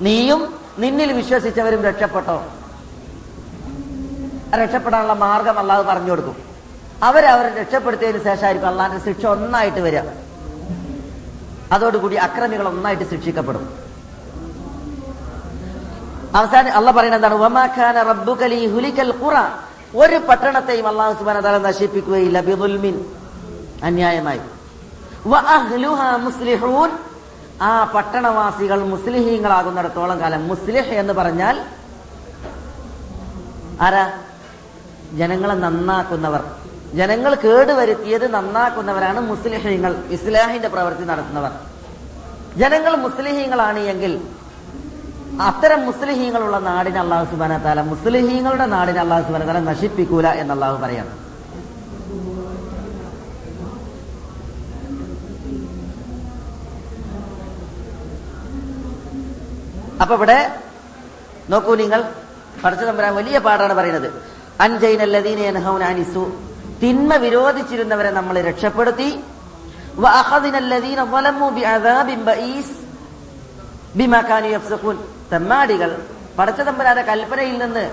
നീയും 0.00 0.54
നിന്നിൽ 0.78 1.12
വിശ്വസിച്ചവരും 1.12 1.82
രക്ഷപ്പെട്ടോ? 1.82 2.46
രക്ഷപ്പെടാനുള്ള 4.54 5.12
മാർഗം 5.12 5.58
അള്ളാഹു 5.58 5.82
പറഞ്ഞു 5.82 6.10
കൊടുക്കും. 6.10 6.36
അവരവരെ 7.02 7.60
രക്ഷപ്പെടുത്തിയതിനു 7.60 8.24
ശേഷമായിരിക്കും 8.24 8.68
അള്ളാഹിന്റെ 8.68 9.04
ശിക്ഷ 9.04 9.26
ഒന്നായിട്ട് 9.26 9.78
വരിക. 9.78 10.00
അതോടുകൂടി 11.72 12.14
അക്രമികൾ 12.14 12.68
ഒന്നായിട്ട് 12.68 13.10
ശിക്ഷിക്കപ്പെടും. 13.10 13.81
അവസാനം 16.34 16.76
അല്ല 16.76 16.90
പറയുന്നത് 16.90 17.18
എന്താണ്? 17.18 17.34
വമാഖാന 17.34 18.02
റബ്ബുകലി 18.02 18.66
ഹുലിക്കൽ 18.66 19.14
ഖുറ. 19.24 19.32
ഒരു 19.96 20.16
പട്ടണത്തെയും 20.16 20.88
അള്ളാഹു 20.88 21.18
സുബാന 21.18 21.40
തല 21.40 21.58
നശിപ്പിക്കുകയില്ല 21.58 22.40
ബിദുൽമിൻ. 22.40 23.04
അന്യായമായി. 23.84 24.40
മുസ്ലിഹൂൻ. 26.16 26.90
ആ 27.62 27.84
പട്ടണവാസികൾ 27.84 28.84
മുസ്ലിഹീങ്ങളാകുന്നിടത്തോളം 28.84 30.20
കാലം 30.20 30.48
മുസ്ലിഹ് 30.48 30.86
എന്ന് 30.86 31.12
പറഞ്ഞാൽ 31.12 31.64
ആരാ? 33.80 34.12
ജനങ്ങളെ 35.12 35.54
നന്നാക്കുന്നവർ. 35.54 36.44
ജനങ്ങൾ 36.94 37.34
കേടുവരുത്തിയത് 37.34 38.34
നന്നാക്കുന്നവരാണ് 38.34 39.20
മുസ്ലിഹീങ്ങൾ 39.20 39.96
ഇസ്ലാഹിന്റെ 40.10 40.68
പ്രവൃത്തി 40.68 41.02
നടത്തുന്നവർ. 41.02 41.52
ജനങ്ങൾ 42.56 42.96
മുസ്ലിഹീങ്ങളാണ് 42.96 43.78
എങ്കിൽ 43.78 44.22
അത്തരം 45.40 45.86
മുസ്ലിഹീങ്ങളുള്ള 45.86 46.58
നാടിന് 46.58 46.98
അള്ളാഹു 46.98 47.30
സുബാന 47.30 47.58
താല 47.58 47.80
മുസ്ലിഹീങ്ങളുടെ 47.80 48.66
നാടിന് 48.66 48.98
അള്ളാഹു 48.98 49.22
സുബാന 49.22 49.44
താല 49.44 49.58
നശിപ്പിക്കൂല 49.58 50.28
എന്ന് 50.28 50.54
പറയാണ് 50.82 51.22
അപ്പൊ 60.02 60.14
ഇവിടെ 60.14 60.50
നോക്കൂ 61.50 61.74
നിങ്ങൾ 61.74 62.04
പഠിച്ചു 62.64 62.84
തമ്പരാൻ 62.84 63.14
വലിയ 63.14 63.38
പാടാണ് 63.38 63.74
പറയുന്നത്. 63.74 64.12
അൻജൈനല്ലദീനു 64.60 65.42
തിന്മ 66.80 67.14
വിരോധിച്ചിരുന്നവരെ 67.14 68.10
നമ്മൾ 68.10 68.40
രക്ഷപ്പെടുത്തി. 68.40 69.20
യഫ്സഖൂൻ. 74.50 74.96
തെമ്മാടികൾ. 75.32 75.90
പടച്ച 76.38 76.60
തമ്പരാന്റെ 76.68 77.02
കൽപ്പനയിൽ 77.02 77.56
നിന്ന് 77.62 77.84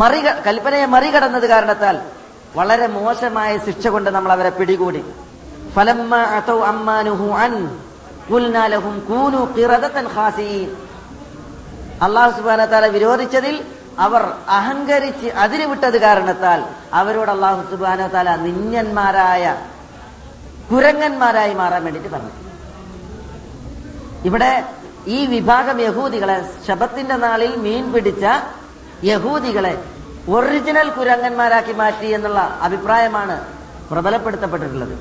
മറി 0.00 0.20
കൽപ്പനയെ 0.46 0.86
മറികടന്നത് 0.94 1.46
കാരണത്താൽ 1.52 1.96
വളരെ 2.56 2.86
മോശമായ 2.98 3.50
ശിക്ഷ 3.66 3.86
കൊണ്ട് 3.94 4.10
നമ്മൾ 4.16 4.30
അവരെ 4.32 4.50
പിടികൂടി. 4.58 5.02
തആല 12.70 12.86
വിരോധിച്ചതിൽ 12.94 13.56
അവർ 14.06 14.22
അഹങ്കരിച്ച് 14.56 15.28
അതിര് 15.44 15.64
വിട്ടത് 15.70 15.96
കാരണത്താൽ 16.00 16.60
അവരോട് 17.00 17.30
അള്ളാഹു 17.30 17.62
സുബാന 17.70 18.00
താല 18.14 18.36
നിന്യന്മാരായ 18.46 19.44
കുരങ്ങന്മാരായി 20.70 21.54
മാറാൻ 21.60 21.82
വേണ്ടിയിട്ട് 21.84 22.10
പറഞ്ഞു. 22.14 22.34
ഇവിടെ 24.28 24.52
ഈ 25.08 25.26
വിഭാഗം 25.26 25.80
യഹൂദികളെ 25.80 26.36
ശബത്തിന്റെ 26.68 27.16
നാളിൽ 27.16 27.56
മീൻ 27.56 27.92
പിടിച്ച 27.92 28.24
യഹൂദികളെ 29.04 29.84
ഒറിജിനൽ 30.28 30.88
കുരങ്ങന്മാരാക്കി 30.90 31.72
മാറ്റി 31.72 32.06
എന്നുള്ള 32.06 32.40
അഭിപ്രായമാണ് 32.62 33.36
പ്രബലപ്പെടുത്തപ്പെട്ടിട്ടുള്ളത്. 33.90 34.94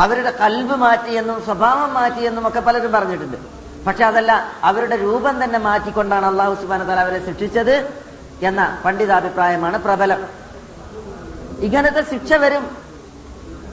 അവരുടെ 0.00 0.30
കൽവ് 0.30 0.76
മാറ്റിയെന്നും 0.76 1.44
സ്വഭാവം 1.44 1.94
മാറ്റിയെന്നും 1.94 2.48
ഒക്കെ 2.48 2.60
പലരും 2.60 2.92
പറഞ്ഞിട്ടുണ്ട്. 2.92 3.36
പക്ഷെ 3.86 4.04
അതല്ല 4.04 4.52
അവരുടെ 4.64 4.96
രൂപം 4.96 5.44
തന്നെ 5.44 5.58
മാറ്റിക്കൊണ്ടാണ് 5.58 6.26
അള്ളാഹു 6.26 6.54
സുബാന 6.54 6.82
തല 6.82 7.00
അവരെ 7.00 7.26
ശിക്ഷിച്ചത് 7.26 7.74
എന്ന 8.42 8.82
പണ്ഡിതാഭിപ്രായമാണ് 8.84 9.78
പ്രബലം. 9.78 10.26
ഇങ്ങനത്തെ 11.58 12.02
ശിക്ഷ 12.10 12.32
വരും. 12.32 12.76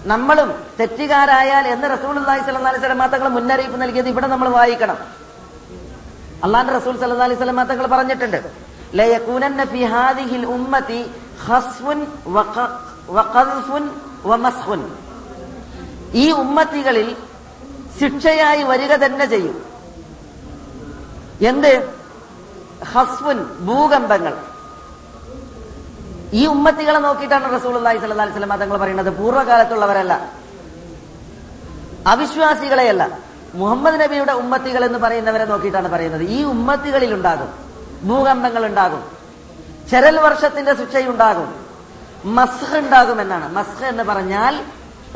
നമ്മളും 0.05 0.63
തെറ്റുകാരായാൽ 0.80 1.67
എന്ന് 1.67 1.88
റസൂൾ 1.93 2.17
അള്ളാഹി 2.19 2.39
സ്വലം 2.39 2.80
സ്വലം 2.80 3.07
തങ്ങൾ 3.07 3.28
മുന്നറിയിപ്പ് 3.28 3.82
നൽകിയത് 3.82 4.07
ഇവിടെ 4.07 4.28
നമ്മൾ 4.28 4.49
വായിക്കണം. 4.49 5.16
അള്ളാന്റെ 6.43 6.73
റസൂൽ 6.73 6.97
സല്ലല്ലാഹു 6.97 7.23
അലൈഹി 7.23 7.39
വസല്ലം 7.39 7.63
തങ്ങൾ 7.63 7.88
പറഞ്ഞിട്ടുണ്ട്. 7.88 8.39
ഈ 16.13 16.31
ഉമ്മത്തികളിൽ 16.31 17.15
ശിക്ഷയായി 17.99 18.63
വരിക 18.63 18.95
തന്നെ 18.95 19.25
ചെയ്യും. 19.25 19.65
എന്ത്? 21.41 21.93
ഹസ്ഫുൻ 22.93 23.43
ഭൂകമ്പങ്ങൾ. 23.59 24.33
ഈ 26.33 26.45
ഉമ്മത്തികളെ 26.45 26.99
നോക്കിയിട്ടാണ് 26.99 27.61
റസൂൽ 27.61 27.75
അള്ളാഹി 27.75 27.97
സല്ലാ 27.97 28.23
അലൈഹി 28.23 28.39
വസല്ലം 28.39 28.59
തങ്ങൾ 28.59 28.77
പറയുന്നത്. 28.77 29.17
പൂർവകാലത്തുള്ളവരല്ല. 29.17 30.31
അവിശ്വാസികളെയല്ല. 32.07 33.26
മുഹമ്മദ് 33.55 34.01
നബിയുടെ 34.01 34.31
ഉമ്മത്തികൾ 34.31 34.85
എന്ന് 34.85 34.99
പറയുന്നവരെ 34.99 35.45
നോക്കിയിട്ടാണ് 35.45 35.87
പറയുന്നത്. 35.87 36.21
ഈ 36.21 36.43
ഉമ്മത്തികളിൽ 36.43 37.13
ഉണ്ടാകും 37.13 37.49
ഭൂകമ്പങ്ങൾ 38.03 38.65
ഉണ്ടാകും. 38.65 39.03
ചരൽ 39.91 40.19
വർഷത്തിന്റെ 40.19 40.75
ശിക്ഷയുണ്ടാകും. 40.75 41.55
മസ്ഹ് 42.25 42.77
ഉണ്ടാകും 42.77 43.21
എന്നാണ് 43.21 43.55
മസ്ഹ് 43.55 43.85
എന്ന് 43.85 44.03
പറഞ്ഞാൽ 44.03 44.63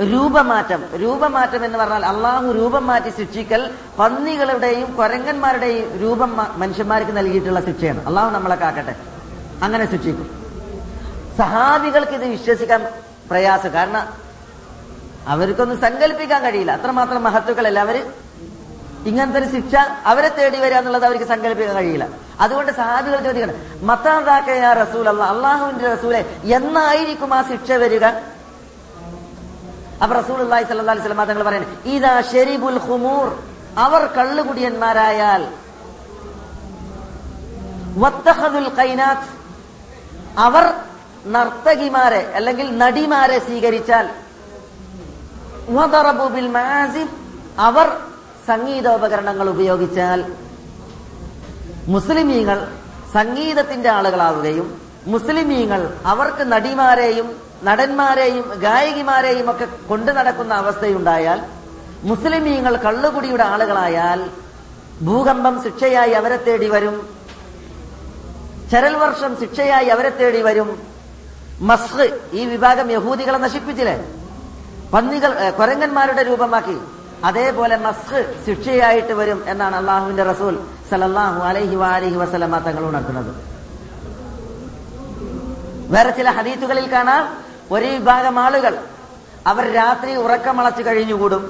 രൂപമാറ്റം. 0.01 0.83
രൂപമാറ്റം 1.01 1.65
എന്ന് 1.65 1.77
പറഞ്ഞാൽ 1.77 2.05
അള്ളാഹു 2.05 2.51
രൂപം 2.51 2.87
മാറ്റി 2.87 3.09
ശിക്ഷിക്കൽ 3.09 3.71
പന്നികളുടെയും 3.99 4.95
കൊരങ്ങന്മാരുടെയും 4.95 5.97
രൂപം 5.97 6.37
മനുഷ്യന്മാർക്ക് 6.55 7.17
നൽകിയിട്ടുള്ള 7.17 7.65
ശിക്ഷയാണ്. 7.65 8.05
അള്ളാഹു 8.07 8.29
നമ്മളെ 8.29 8.55
കാക്കട്ടെ. 8.55 8.95
അങ്ങനെ 9.63 9.91
ശിക്ഷിക്കും. 9.91 10.29
സഹാബികൾക്ക് 11.37 12.11
ഇത് 12.11 12.25
വിശ്വസിക്കാൻ 12.25 12.87
പ്രയാസം. 13.29 13.73
കാരണം 13.73 14.30
അവർക്കൊന്നും 15.27 15.77
സങ്കല്പിക്കാൻ 15.85 16.41
കഴിയില്ല. 16.47 16.71
അത്രമാത്രം 16.79 17.23
മഹത്വക്കളല്ല 17.27 17.79
അവർ? 17.87 17.97
ഇങ്ങനത്തെ 19.09 19.39
ഒരു 19.39 19.47
ശിക്ഷ 19.53 19.73
അവരെ 20.11 20.29
തേടി 20.37 20.57
വരിക 20.63 20.77
എന്നുള്ളത് 20.79 21.05
അവർക്ക് 21.09 21.27
സങ്കല്പിക്കാൻ 21.33 21.75
കഴിയില്ല. 21.75 22.05
അതുകൊണ്ട് 22.43 22.71
സഹാബികൾ 22.71 23.19
ചോദിക്കണം 23.27 23.55
മത്താതാക്കയ 23.89 24.65
റസൂൽ 24.83 25.05
അല്ല 25.11 25.23
അള്ളാഹുവിന്റെ 25.33 25.87
റസൂലെ 25.95 26.19
എന്നായിരിക്കും 26.57 27.33
ആ 27.37 27.41
ശിക്ഷ 27.51 27.71
വരിക? 27.83 28.05
അപ്പൊ 30.03 30.13
റസൂൽ 30.21 30.37
അള്ളാഹി 30.45 30.63
സല്ലാ 30.69 30.93
അലൈഹി 30.95 31.07
തങ്ങൾ 31.31 31.43
പറയുന്നത് 31.43 31.73
ഇതാ 31.95 32.13
ഷെരിബുൽ 32.31 32.79
ഹുമൂർ 32.87 33.27
അവർ 33.85 34.01
കള്ളുകുടിയന്മാരായാൽ 34.17 35.43
അവർ 40.47 40.65
നർത്തകിമാരെ 41.35 42.21
അല്ലെങ്കിൽ 42.37 42.67
നടിമാരെ 42.77 43.37
സ്വീകരിച്ചാൽ 43.47 44.05
അവർ 47.57 47.87
സംഗീതോപകരണങ്ങൾ 48.47 49.49
ഉപയോഗിച്ചാൽ 49.49 50.19
മുസ്ലിമീങ്ങൾ 51.87 52.67
സംഗീതത്തിന്റെ 53.13 53.89
ആളുകളാവുകയും 53.89 54.79
മുസ്ലിമീങ്ങൾ 55.07 55.81
അവർക്ക് 56.05 56.51
നടിമാരെയും 56.51 57.27
നടന്മാരെയും 57.63 58.45
ഗായകിമാരെയും 58.59 59.51
ഒക്കെ 59.51 59.67
കൊണ്ടു 59.87 60.11
നടക്കുന്ന 60.11 60.53
അവസ്ഥയുണ്ടായാൽ 60.53 61.39
മുസ്ലിമീങ്ങൾ 62.03 62.75
കള്ളുകുടിയുടെ 62.75 63.43
ആളുകളായാൽ 63.43 64.29
ഭൂകമ്പം 65.01 65.63
ശിക്ഷയായി 65.63 66.11
അവരെ 66.11 66.37
തേടി 66.37 66.67
വരും. 66.67 66.95
ചരൽ 68.71 68.95
വർഷം 68.95 69.39
ശിക്ഷയായി 69.39 69.85
അവരെ 69.85 70.09
തേടി 70.09 70.41
വരും. 70.41 70.81
മസ്ഹ് 71.61 72.07
ഈ 72.33 72.45
വിഭാഗം 72.45 72.91
യഹൂദികളെ 72.91 73.37
നശിപ്പിച്ചില്ലേ? 73.37 73.95
പന്നികൾ 74.93 75.31
കൊരങ്ങന്മാരുടെ 75.57 76.23
രൂപമാക്കി. 76.29 76.77
അതേപോലെ 77.29 77.75
മസ്ഹ് 77.85 78.19
ശിക്ഷയായിട്ട് 78.45 79.13
വരും 79.19 79.39
എന്നാണ് 79.51 79.75
അള്ളാഹുവിന്റെ 79.79 80.23
റസൂൽ 80.31 80.55
സലല്ലാഹു 80.89 81.39
അലൈഹി 81.49 81.75
വാലിഹി 81.83 82.17
വസലമ 82.21 82.53
തങ്ങൾ 82.67 82.83
ഉണർത്തുന്നത്. 82.89 83.31
വേറെ 85.93 86.11
ചില 86.19 86.29
ഹദീത്തുകളിൽ 86.37 86.85
കാണാം 86.93 87.23
ഒരു 87.75 87.87
വിഭാഗം 87.95 88.35
ആളുകൾ 88.45 88.73
അവർ 89.51 89.65
രാത്രി 89.79 90.11
ഉറക്കമളച്ചു 90.25 90.83
കഴിഞ്ഞുകൂടും. 90.87 91.43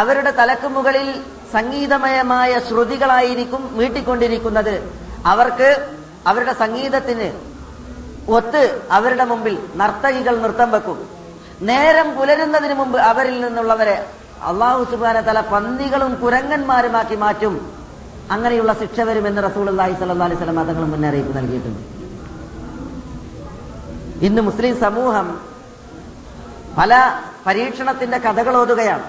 അവരുടെ 0.00 0.32
തലക്ക് 0.40 0.68
മുകളിൽ 0.76 1.08
സംഗീതമയമായ 1.56 2.52
ശ്രുതികളായിരിക്കും 2.68 3.62
മീട്ടിക്കൊണ്ടിരിക്കുന്നത് 3.78 4.74
അവർക്ക് 5.32 5.68
അവരുടെ 6.30 6.54
സംഗീതത്തിന് 6.62 7.28
ഒത്ത് 8.38 8.62
അവരുടെ 8.96 9.24
മുമ്പിൽ 9.30 9.54
നർത്തകികൾ 9.80 10.34
നൃത്തം 10.42 10.70
വെക്കും. 10.74 10.98
നേരം 11.62 12.16
പുലരുന്നതിന് 12.16 12.74
മുമ്പ് 12.74 12.98
അവരിൽ 12.98 13.40
നിന്നുള്ളവരെ 13.44 14.06
അള്ളാഹു 14.42 14.84
സുബാന 14.90 15.20
തല 15.20 15.40
പന്നികളും 15.40 16.20
കുരങ്ങന്മാരുമാക്കി 16.20 17.16
മാറ്റും. 17.16 17.78
അങ്ങനെയുള്ള 18.30 18.72
ശിക്ഷ 18.72 19.00
വരുമെന്ന് 19.00 19.42
റസൂൾ 19.42 19.68
അള്ളാഹി 19.68 19.92
സല്ലാ 19.92 20.24
അലൈഹി 20.24 20.38
സ്വലം 20.38 20.66
തങ്ങൾ 20.66 20.84
മുന്നറിയിപ്പ് 20.84 21.36
നൽകിയിട്ടുണ്ട്. 21.38 21.80
ഇന്ന് 24.24 24.42
മുസ്ലിം 24.42 24.80
സമൂഹം 24.80 25.40
പല 26.78 27.20
പരീക്ഷണത്തിന്റെ 27.46 28.18
കഥകൾ 28.18 28.56
ഓതുകയാണ്. 28.56 29.04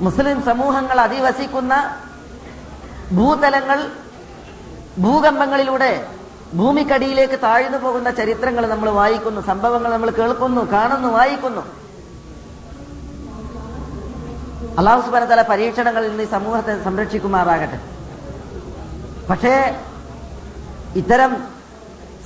മുസ്ലിം 0.00 0.44
സമൂഹങ്ങൾ 0.44 1.00
അധിവസിക്കുന്ന 1.00 1.74
ഭൂതലങ്ങൾ 3.12 3.90
ഭൂകമ്പങ്ങളിലൂടെ 4.98 6.08
ഭൂമിക്കടിയിലേക്ക് 6.56 7.42
താഴ്ന്നു 7.42 7.78
പോകുന്ന 7.78 8.10
ചരിത്രങ്ങൾ 8.10 8.66
നമ്മൾ 8.66 8.90
വായിക്കുന്നു 8.90 9.40
സംഭവങ്ങൾ 9.40 9.92
നമ്മൾ 9.92 10.10
കേൾക്കുന്നു 10.10 10.72
കാണുന്നു 10.72 11.08
വായിക്കുന്നു. 11.08 11.62
അള്ളാഹു 14.78 15.00
സുബാന 15.00 15.24
തല 15.24 15.42
പരീക്ഷണങ്ങളിൽ 15.42 16.08
നിന്ന് 16.08 16.24
സമൂഹത്തെ 16.24 16.84
സംരക്ഷിക്കുമാറാകട്ടെ. 16.84 17.80
പക്ഷേ 19.30 19.80
ഇത്തരം 20.96 21.44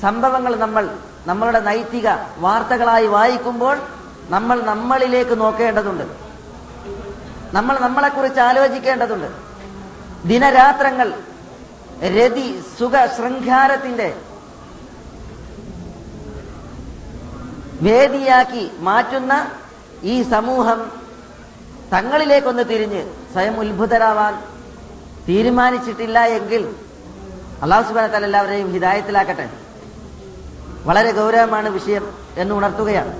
സംഭവങ്ങൾ 0.00 0.56
നമ്മൾ 0.56 0.98
നമ്മളുടെ 1.26 1.60
നൈതിക 1.60 2.08
വാർത്തകളായി 2.38 3.06
വായിക്കുമ്പോൾ 3.06 3.78
നമ്മൾ 4.28 4.62
നമ്മളിലേക്ക് 4.62 5.40
നോക്കേണ്ടതുണ്ട്. 5.40 6.04
നമ്മൾ 7.52 7.78
നമ്മളെക്കുറിച്ച് 7.78 8.40
ആലോചിക്കേണ്ടതുണ്ട്. 8.40 9.26
ദിനരാത്രങ്ങൾ 10.28 11.14
രതി 12.02 12.62
സുഖ 12.78 13.06
ശൃംഖാരത്തിന്റെ 13.16 14.14
വേദിയാക്കി 17.82 18.70
മാറ്റുന്ന 18.80 19.46
ഈ 20.02 20.22
സമൂഹം 20.22 20.90
തങ്ങളിലേക്കൊന്ന് 21.92 22.62
തിരിഞ്ഞ് 22.62 23.02
സ്വയം 23.32 23.60
ഉത്ഭുതരാവാൻ 23.60 24.34
തീരുമാനിച്ചിട്ടില്ല 25.28 26.18
എങ്കിൽ 26.20 26.74
അള്ളാഹു 27.62 27.88
സുബാന 27.88 28.16
എല്ലാവരെയും 28.16 28.72
ഹിതായത്തിലാക്കട്ടെ 28.72 29.48
വളരെ 30.84 31.12
ഗൗരവമാണ് 31.12 31.68
വിഷയം 31.68 32.14
എന്ന് 32.36 32.54
ഉണർത്തുകയാണ്. 32.54 33.12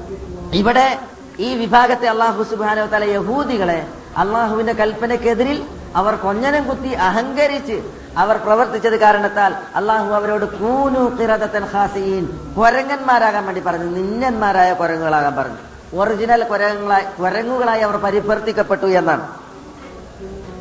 ഇവിടെ 0.53 0.99
ഈ 1.39 1.55
വിഭാഗത്തെ 1.55 2.07
അള്ളാഹു 2.09 2.43
സുബാനോ 2.43 2.87
തല 2.87 3.05
യഹൂദികളെ 3.05 3.87
അള്ളാഹുവിന്റെ 4.17 4.73
കൽപ്പനക്കെതിരിൽ 4.73 5.65
അവർ 5.97 6.15
കൊഞ്ഞനം 6.15 6.69
കുത്തി 6.69 6.89
അഹങ്കരിച്ച് 6.89 7.83
അവർ 8.19 8.37
പ്രവർത്തിച്ചത് 8.37 9.01
കാരണത്താൽ 9.01 9.55
അള്ളാഹു 9.77 10.15
അവരോട് 10.15 10.45
കൂനു 10.45 11.17
കിറതത്തൻ 11.17 11.65
ഹാസീൻ 11.65 12.53
കൊരങ്ങന്മാരാകാൻ 12.57 13.47
വേണ്ടി 13.47 13.61
പറഞ്ഞു. 13.61 13.85
നിന്നന്മാരായ 13.85 14.73
കൊരങ്ങുകളാകാൻ 14.73 15.37
പറഞ്ഞു. 15.37 15.57
ഒറിജിനൽ 15.99 16.45
കൊരങ്ങളായി 16.45 17.05
കൊരങ്ങുകളായി 17.19 17.81
അവർ 17.81 17.97
പരിഭർത്തിക്കപ്പെട്ടു 17.97 18.87
എന്നാണ്. 18.87 19.29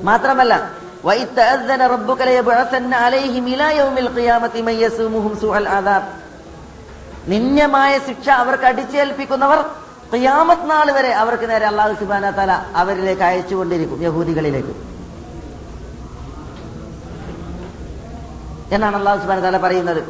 മാത്രമല്ല 0.03 0.79
നിന്യമായ 7.27 7.99
ശിക്ഷ 7.99 8.29
അവർക്ക് 8.29 8.63
അടിച്ചേൽപ്പിക്കുന്നവർ 8.63 9.61
ക്യാമത് 10.15 10.69
നാൾ 10.69 10.91
വരെ 10.91 11.11
അവർക്ക് 11.13 11.49
നേരെ 11.49 11.65
അള്ളാഹു 11.65 11.93
സുബാന 11.93 12.29
തല 12.29 12.65
അവരിലേക്ക് 12.75 13.21
അയച്ചുകൊണ്ടിരിക്കും 13.21 14.03
യഹൂദികളിലേക്ക്. 14.03 14.88
എന്നാണ് 18.71 18.95
അള്ളാഹു 18.95 19.19
സുബാന 19.19 19.39
താല 19.39 19.57
പറയുന്നത്. 19.57 20.03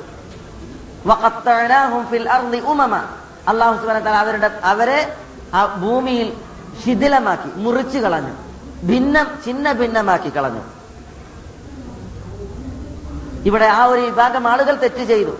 അള്ളാഹു 3.47 3.81
സുബാന 3.81 3.99
താല 3.99 4.15
അവരുടെ 4.15 4.59
അവരെ 4.63 5.15
ആ 5.53 5.65
ഭൂമിയിൽ 5.65 6.33
ശിഥിലമാക്കി 6.85 7.51
മുറിച്ചു 7.55 7.97
കളഞ്ഞു. 7.97 8.33
ഭിന്നം 8.85 9.39
ചിന്ന 9.45 9.71
ഭിന്നമാക്കി 9.71 10.37
കളഞ്ഞു. 10.37 10.61
ഇവിടെ 13.45 13.65
ആ 13.65 13.85
ഒരു 13.85 14.01
വിഭാഗം 14.01 14.47
ആളുകൾ 14.47 14.75
തെറ്റ് 14.75 15.03
ചെയ്തു. 15.03 15.31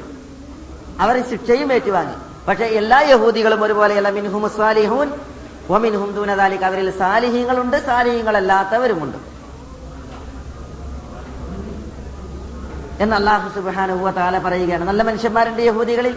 അവർ 1.00 1.30
ശിക്ഷയും 1.30 1.74
ഏറ്റുവാങ്ങി. 1.74 2.16
പക്ഷെ 2.48 2.66
എല്ലാ 2.66 3.00
യഹൂദികളും 3.00 3.64
ഒരുപോലെയല്ല. 3.64 4.10
മിൻഹും 4.10 4.50
സാലിഹൂൻ 4.58 5.12
ഒമിൻഹും 5.70 6.12
ദൂനദാലിക്ക് 6.16 6.64
അവരിൽ 6.64 6.92
സാലിഹ്യങ്ങളുണ്ട് 6.92 7.86
സാലിഹ്യങ്ങളല്ലാത്തവരുമുണ്ട് 7.86 9.29
എന്ന് 13.04 13.16
അള്ളാഹു 13.20 13.48
സുബാനുഹുവ 13.56 14.10
താല 14.18 14.36
പറയുകയാണ്. 14.48 14.84
നല്ല 14.90 15.02
മനുഷ്യന്മാരുണ്ട് 15.10 15.62
യഹൂദികളിൽ. 15.70 16.16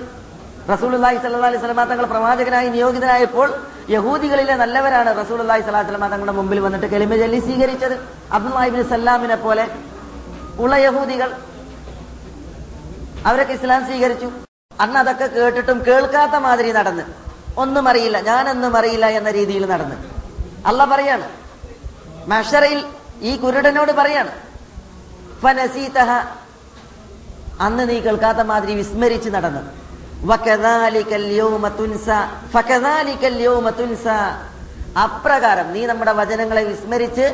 സല്ലല്ലാഹു 0.67 1.51
അലൈഹി 1.51 1.61
വസല്ലം 1.61 1.79
തങ്ങൾ 1.91 2.07
പ്രവാചകനായി 2.13 2.69
നിയോഗിതനായപ്പോൾ 2.75 3.49
യഹൂദികളിലെ 3.95 4.55
നല്ലവരാണ് 4.63 5.11
സ്വല്ലല്ലാഹു 5.29 5.59
അലൈഹി 5.59 5.69
വസല്ലം 5.69 6.05
തങ്ങളുടെ 6.13 6.35
മുമ്പിൽ 6.39 6.59
വന്നിട്ട് 6.67 6.89
കലിമ 6.93 7.13
ചൊല്ലി 7.23 7.39
സ്വീകരിച്ചത് 7.47 7.95
അബ്ദുല്ലാഹിബിൻ 8.37 8.83
സല്ലാമിനെ 8.93 9.37
പോലെ 9.45 9.65
ഉള്ള 10.63 10.75
യഹൂദികൾ 10.87 11.31
അവരൊക്കെ 13.29 13.55
ഇസ്ലാം 13.59 13.83
സ്വീകരിച്ചു. 13.89 14.29
അന്ന് 14.83 14.99
അതൊക്കെ 15.03 15.27
കേട്ടിട്ടും 15.37 15.79
കേൾക്കാത്ത 15.89 16.35
മാതിരി 16.47 16.71
നടന്ന്. 16.79 17.05
ഒന്നും 17.63 17.85
അറിയില്ല 17.91 18.19
ഞാനൊന്നും 18.31 18.73
അറിയില്ല 18.81 19.07
എന്ന 19.19 19.31
രീതിയിൽ 19.39 19.65
നടന്ന്. 19.73 19.97
അല്ല 20.69 20.85
പറയാണ് 20.93 21.27
മഷറയിൽ 22.33 22.81
ഈ 23.29 23.33
കുരുടനോട് 23.43 23.93
പറയാണ് 24.01 24.33
ഫനസീതഹ 25.43 26.11
അന്ന് 27.65 27.85
നീ 27.91 27.97
കേൾക്കാത്ത 28.07 28.41
മാതിരി 28.51 28.75
വിസ്മരിച്ച് 28.81 29.31
നടന്നു. 29.37 29.63
അപ്രകാരം 35.05 35.67
നീ 35.75 35.83
നമ്മുടെ 35.91 36.13
വചനങ്ങളെ 36.21 36.63
വിസ്മരിച്ച് 36.71 37.27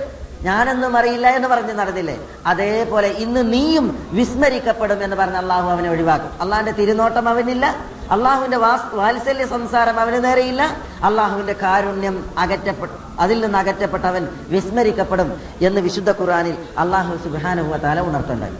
ഞാനൊന്നും 0.46 0.92
അറിയില്ല 0.98 1.26
എന്ന് 1.36 1.48
പറഞ്ഞ് 1.52 1.74
നടന്നില്ലേ? 1.78 2.16
അതേപോലെ 2.50 3.08
ഇന്ന് 3.24 3.42
നീയും 3.52 3.86
വിസ്മരിക്കപ്പെടും 4.18 5.00
എന്ന് 5.04 5.16
പറഞ്ഞ് 5.20 5.40
അള്ളാഹു 5.42 5.66
അവനെ 5.74 5.88
ഒഴിവാക്കും. 5.94 6.30
അള്ളാഹിന്റെ 6.42 6.74
തിരുനോട്ടം 6.80 7.26
അവനില്ല. 7.32 7.66
അള്ളാഹുവിന്റെ 8.14 8.58
വാത്സല്യ 8.98 9.46
സംസാരം 9.46 9.96
അവന് 10.00 10.18
നേരെയില്ല 10.26 10.62
അള്ളാഹുവിന്റെ 11.08 11.54
കാരുണ്യം 11.64 12.16
അകറ്റപ്പെട്ടു 12.44 12.94
അതിൽ 13.24 13.36
നിന്ന് 13.44 13.58
അകറ്റപ്പെട്ടവൻ 13.58 14.24
വിസ്മരിക്കപ്പെടും 14.54 15.28
എന്ന് 15.66 15.80
വിശുദ്ധ 15.86 16.10
ഖുറാനിൽ 16.20 16.56
അള്ളാഹു 16.84 17.12
സുബാനുഹ 17.24 17.76
താല 17.84 18.00
ഉണർത്തുണ്ടായി 18.08 18.56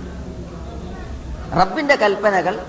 റബ്ബിന്റെ 1.57 1.97
കൽപ്പനകൾ 1.97 2.67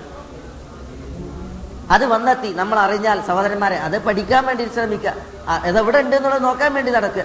അത് 1.90 2.06
വന്നെത്തി. 2.06 2.52
നമ്മൾ 2.52 2.78
അറിഞ്ഞാൽ 2.78 3.20
സഹോദരന്മാരെ 3.26 3.76
അത് 3.76 4.04
പഠിക്കാൻ 4.04 4.46
വേണ്ടി 4.46 4.68
ശ്രമിക്കുക. 4.74 5.14
അതെവിടെ 5.48 5.98
ഉണ്ട് 5.98 6.16
എന്നുള്ളത് 6.16 6.44
നോക്കാൻ 6.44 6.74
വേണ്ടി 6.74 6.92
നടക്കുക. 6.92 7.22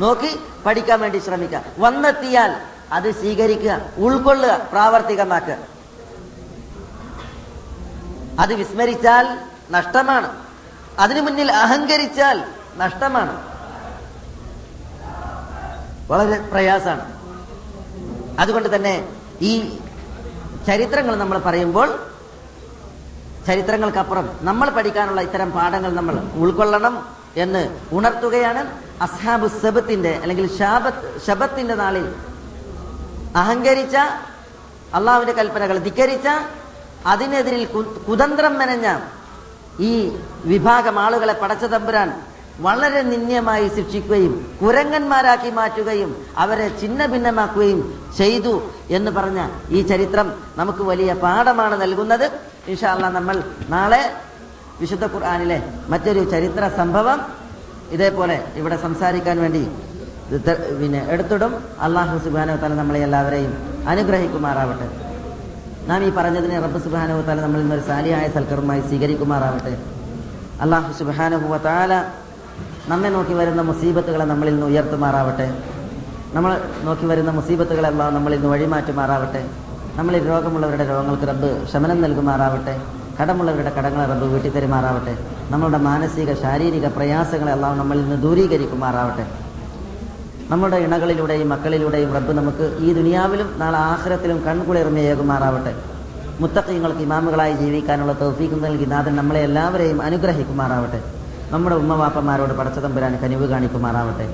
നോക്കി 0.00 0.38
പഠിക്കാൻ 0.66 1.00
വേണ്ടി 1.00 1.18
ശ്രമിക്കുക. 1.18 1.62
വന്നെത്തിയാൽ 1.78 2.60
അത് 2.92 3.10
സ്വീകരിക്കുക 3.10 3.80
ഉൾക്കൊള്ളുക 3.96 4.68
പ്രാവർത്തികമാക്കുക. 4.72 5.56
അത് 8.40 8.54
വിസ്മരിച്ചാൽ 8.54 9.38
നഷ്ടമാണ്. 9.70 10.46
അതിനു 10.98 11.20
മുന്നിൽ 11.20 11.52
അഹങ്കരിച്ചാൽ 11.52 12.44
നഷ്ടമാണ്. 12.76 13.56
വളരെ 16.12 16.38
പ്രയാസാണ് 16.40 17.16
അതുകൊണ്ട് 18.38 18.76
തന്നെ 18.76 19.08
ഈ 19.40 19.78
ചരിത്രങ്ങൾ 20.66 21.14
നമ്മൾ 21.16 21.38
പറയുമ്പോൾ 21.38 21.88
ചരിത്രങ്ങൾക്കപ്പുറം 23.46 24.26
നമ്മൾ 24.42 24.68
പഠിക്കാനുള്ള 24.70 25.20
ഇത്തരം 25.20 25.50
പാഠങ്ങൾ 25.50 25.90
നമ്മൾ 25.92 26.14
ഉൾക്കൊള്ളണം 26.36 26.94
എന്ന് 27.36 27.62
ഉണർത്തുകയാണ് 27.92 28.62
അസ്ഹാബു 29.00 29.48
സബത്തിന്റെ 29.62 30.12
അല്ലെങ്കിൽ 30.22 30.46
ശബത്തിന്റെ 31.26 31.74
നാളിൽ. 31.74 32.06
അഹങ്കരിച്ച 33.34 33.96
അള്ളാഹുവിന്റെ 34.94 35.34
കൽപ്പനകൾ 35.34 35.76
ധിക്കരിച്ച 35.78 36.28
അതിനെതിരിൽ 37.06 37.62
കുതന്ത്രം 38.08 38.54
മെനഞ്ഞ 38.58 38.86
ഈ 39.80 39.92
വിഭാഗം 40.44 40.96
ആളുകളെ 40.98 41.34
പടച്ച 41.34 41.64
തമ്പുരാൻ 41.66 42.10
വളരെ 42.64 43.00
നിന്ദ്യമായി 43.02 43.66
ശിക്ഷിക്കുകയും 43.76 44.34
കുരങ്ങന്മാരാക്കി 44.60 45.50
മാറ്റുകയും 45.58 46.10
അവരെ 46.44 46.68
ചിന്ന 46.80 47.06
ഭിന്നമാക്കുകയും 47.12 47.80
ചെയ്തു 48.18 48.54
എന്ന് 48.96 49.10
പറഞ്ഞ 49.10 49.40
ഈ 49.70 49.80
ചരിത്രം 49.90 50.28
നമുക്ക് 50.58 50.82
വലിയ 50.90 51.10
പാഠമാണ് 51.24 51.76
നൽകുന്നത്. 51.82 52.26
ഇൻഷാല്ല 52.68 53.08
നമ്മൾ 53.18 53.36
നാളെ 53.74 54.02
വിശുദ്ധ 54.80 55.04
ഖുർആാനിലെ 55.14 55.58
മറ്റൊരു 55.88 56.22
ചരിത്ര 56.32 56.62
സംഭവം 56.80 57.20
ഇതേപോലെ 57.96 58.36
ഇവിടെ 58.56 58.76
സംസാരിക്കാൻ 58.86 59.36
വേണ്ടി 59.40 59.62
പിന്നെ 60.80 61.00
എടുത്തിടും. 61.12 61.52
അള്ളാഹു 61.86 62.18
സുബാനോ 62.24 62.54
തല 62.62 62.74
നമ്മളെ 62.74 63.00
എല്ലാവരെയും 63.08 63.52
അനുഗ്രഹിക്കുമാറാവട്ടെ. 63.92 64.88
നാം 65.88 66.00
ഈ 66.06 66.10
പറഞ്ഞതിനെ 66.10 66.56
റബ്ബ് 66.60 66.80
സുബാനോ 66.86 67.16
തല 67.28 67.40
നമ്മളിൽ 67.40 67.74
ഒരു 67.74 67.84
സാലിയായ 67.90 68.28
സൽക്കറുമായി 68.36 68.80
സ്വീകരിക്കുമാറാവട്ടെ. 68.80 69.74
അള്ളാഹു 70.64 70.90
സുബാനോ 70.98 71.58
താല 71.68 71.92
നമ്മെ 72.90 73.08
നോക്കി 73.08 73.32
വരുന്ന 73.32 73.62
മുസീബത്തുകളെ 73.62 74.24
നമ്മളിൽ 74.24 74.52
നിന്ന് 74.52 74.66
ഉയർത്തുമാറാവട്ടെ. 74.66 75.46
നമ്മൾ 76.34 76.50
നോക്കി 76.84 77.06
വരുന്ന 77.06 77.30
മുസീബത്തുകളെ 77.30 77.88
അള്ളാഹ് 77.88 78.14
നമ്മളിൽ 78.14 78.36
നിന്ന് 78.36 78.50
വഴിമാറ്റുമാറാവട്ടെ. 78.52 79.40
നമ്മളിൽ 79.96 80.28
രോഗമുള്ളവരുടെ 80.28 80.84
രോഗങ്ങൾക്ക് 80.90 81.28
റബ്ബ് 81.30 81.50
ശമനം 81.72 82.02
നൽകുമാറാവട്ടെ. 82.02 82.74
കടമുള്ളവരുടെ 83.20 83.72
കടങ്ങളെ 83.78 84.04
റബ്ബ് 84.12 84.26
വീട്ടി 84.32 84.48
തരുമാറാവട്ടെ 84.48 85.14
നമ്മളുടെ 85.50 85.78
മാനസിക 85.78 86.34
ശാരീരിക 86.44 86.86
പ്രയാസങ്ങളെ 86.86 87.52
അള്ളാഹ് 87.56 87.76
നമ്മളിൽ 87.78 88.02
നിന്ന് 88.02 88.22
ദൂരീകരിക്കുമാറാവട്ടെ. 88.22 89.26
നമ്മുടെ 90.50 90.76
ഇണകളിലൂടെയും 90.76 91.48
മക്കളിലൂടെയും 91.48 92.14
റബ്ബ് 92.14 92.32
നമുക്ക് 92.40 92.78
ഈ 92.86 92.92
ദുനിയാവിലും 93.00 93.48
നാളെ 93.58 93.78
ആഹ്രത്തിലും 93.92 94.38
കൺകുളിർമയേകുമാറാവട്ടെ 94.46 95.74
മുത്തക്കീങ്ങൾക്ക് 96.40 97.00
ഇമാമുകളായി 97.00 97.54
ജീവിക്കാനുള്ള 97.64 98.12
തൗഫീഖ് 98.24 98.64
നൽകി 98.64 98.84
നാഥൻ 98.94 99.14
നമ്മളെ 99.16 99.40
എല്ലാവരെയും 99.48 100.02
അനുഗ്രഹിക്കുമാറാവട്ടെ. 100.02 101.00
നമ്മുടെ 101.50 101.76
ഉമ്മവാപ്പന്മാരോട് 101.76 102.52
പടച്ചതമ്പുരാൻ 102.52 103.16
കനിവ് 103.16 103.48
കാണിക്കുമാറാവട്ടെ. 103.48 104.26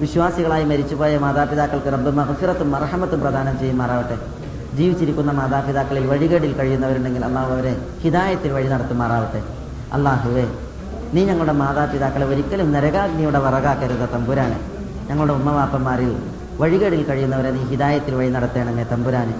വിശ്വാസികളായി 0.00 0.64
മരിച്ചുപോയ 0.64 1.18
മാതാപിതാക്കൾക്ക് 1.18 1.92
റബ്ബ് 1.92 2.10
മഹഫിറത്തും 2.14 2.70
മർഹമത്തും 2.70 3.20
പ്രദാനം 3.20 3.58
ചെയ്യുമാറാവട്ടെ. 3.58 4.18
ജീവിച്ചിരിക്കുന്ന 4.74 5.32
മാതാപിതാക്കളിൽ 5.32 6.06
വഴികേടിൽ 6.06 6.52
കഴിയുന്നവരുണ്ടെങ്കിൽ 6.52 7.24
അള്ളാഹു 7.24 7.52
അവരെ 7.52 7.76
ഹിതായത്തിൽ 8.02 8.52
വഴി 8.52 8.68
നടത്തുമാറാവട്ടെ. 8.68 9.42
അള്ളാഹുവേ 9.92 10.46
നീ 11.14 11.24
ഞങ്ങളുടെ 11.24 11.52
മാതാപിതാക്കളെ 11.52 12.26
ഒരിക്കലും 12.26 12.72
നരകാഗ്നിയുടെ 12.72 13.38
വറകാക്കരുത് 13.38 14.08
തമ്പുരാനെ. 14.14 14.60
ഞങ്ങളുടെ 15.10 15.34
ഉമ്മവാപ്പന്മാരിൽ 15.34 16.22
വഴികേടിൽ 16.60 17.02
കഴിയുന്നവരെ 17.02 17.50
നീ 17.50 17.64
ഹിതായത്തിൽ 17.64 18.14
വഴി 18.14 18.30
നടത്തണമേ 18.30 18.84
തമ്പുരാനെ. 18.84 19.34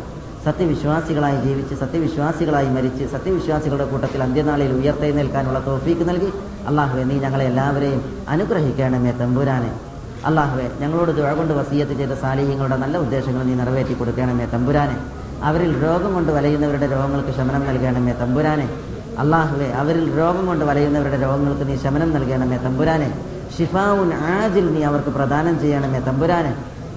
സത്യവിശ്വാസികളായി 0.45 1.39
ജീവിച്ച് 1.47 1.75
സത്യവിശ്വാസികളായി 1.75 2.69
മരിച്ച് 2.77 3.05
സത്യവിശ്വാസികളുടെ 3.13 3.85
കൂട്ടത്തിൽ 3.85 4.23
അന്ത്യനാളിൽ 4.23 4.71
ഉയർത്തെഴുന്നേൽക്കാനുള്ള 4.79 5.59
തോഫീക്ക് 5.67 6.09
നൽകി 6.09 6.31
അള്ളാഹുവെ 6.69 7.05
നീ 7.11 7.17
ഞങ്ങളെ 7.25 7.45
എല്ലാവരെയും 7.45 8.01
അനുഗ്രഹിക്കണമേ 8.29 9.13
തമ്പുരാനെ. 9.21 9.71
അള്ളാഹുവെ 10.29 10.67
ഞങ്ങളോട് 10.81 11.13
ദുഴ 11.19 11.33
കൊണ്ട് 11.33 11.53
വസീയത്ത് 11.59 11.95
ചെയ്ത 12.01 12.15
സാലിഹ്യങ്ങളുടെ 12.23 12.77
നല്ല 12.77 12.97
ഉദ്ദേശങ്ങൾ 12.99 13.43
നീ 13.43 13.55
നിറവേറ്റി 13.55 13.95
കൊടുക്കണമേ 13.95 14.47
തമ്പുരാനെ. 14.55 14.97
അവരിൽ 15.43 15.71
രോഗം 15.85 16.15
കൊണ്ട് 16.15 16.33
വലയുന്നവരുടെ 16.33 16.87
രോഗങ്ങൾക്ക് 16.87 17.33
ശമനം 17.37 17.67
നൽകണമേ 17.67 18.13
തമ്പുരാനെ. 18.13 18.67
അള്ളാഹുവെ 19.19 19.69
അവരിൽ 19.81 20.19
രോഗം 20.19 20.47
കൊണ്ട് 20.47 20.65
വലയുന്നവരുടെ 20.65 21.19
രോഗങ്ങൾക്ക് 21.27 21.69
നീ 21.69 21.77
ശമനം 21.77 22.13
നൽകണമേ 22.13 22.57
തമ്പുരാനെ. 22.57 23.09
ഷിഫാവുൻ 23.57 24.11
ആജിൽ 24.15 24.67
നീ 24.75 24.83
അവർക്ക് 24.83 25.09
പ്രദാനം 25.09 25.61
ചെയ്യണമേ 25.61 26.01
തമ്പുരാനെ. 26.09 26.53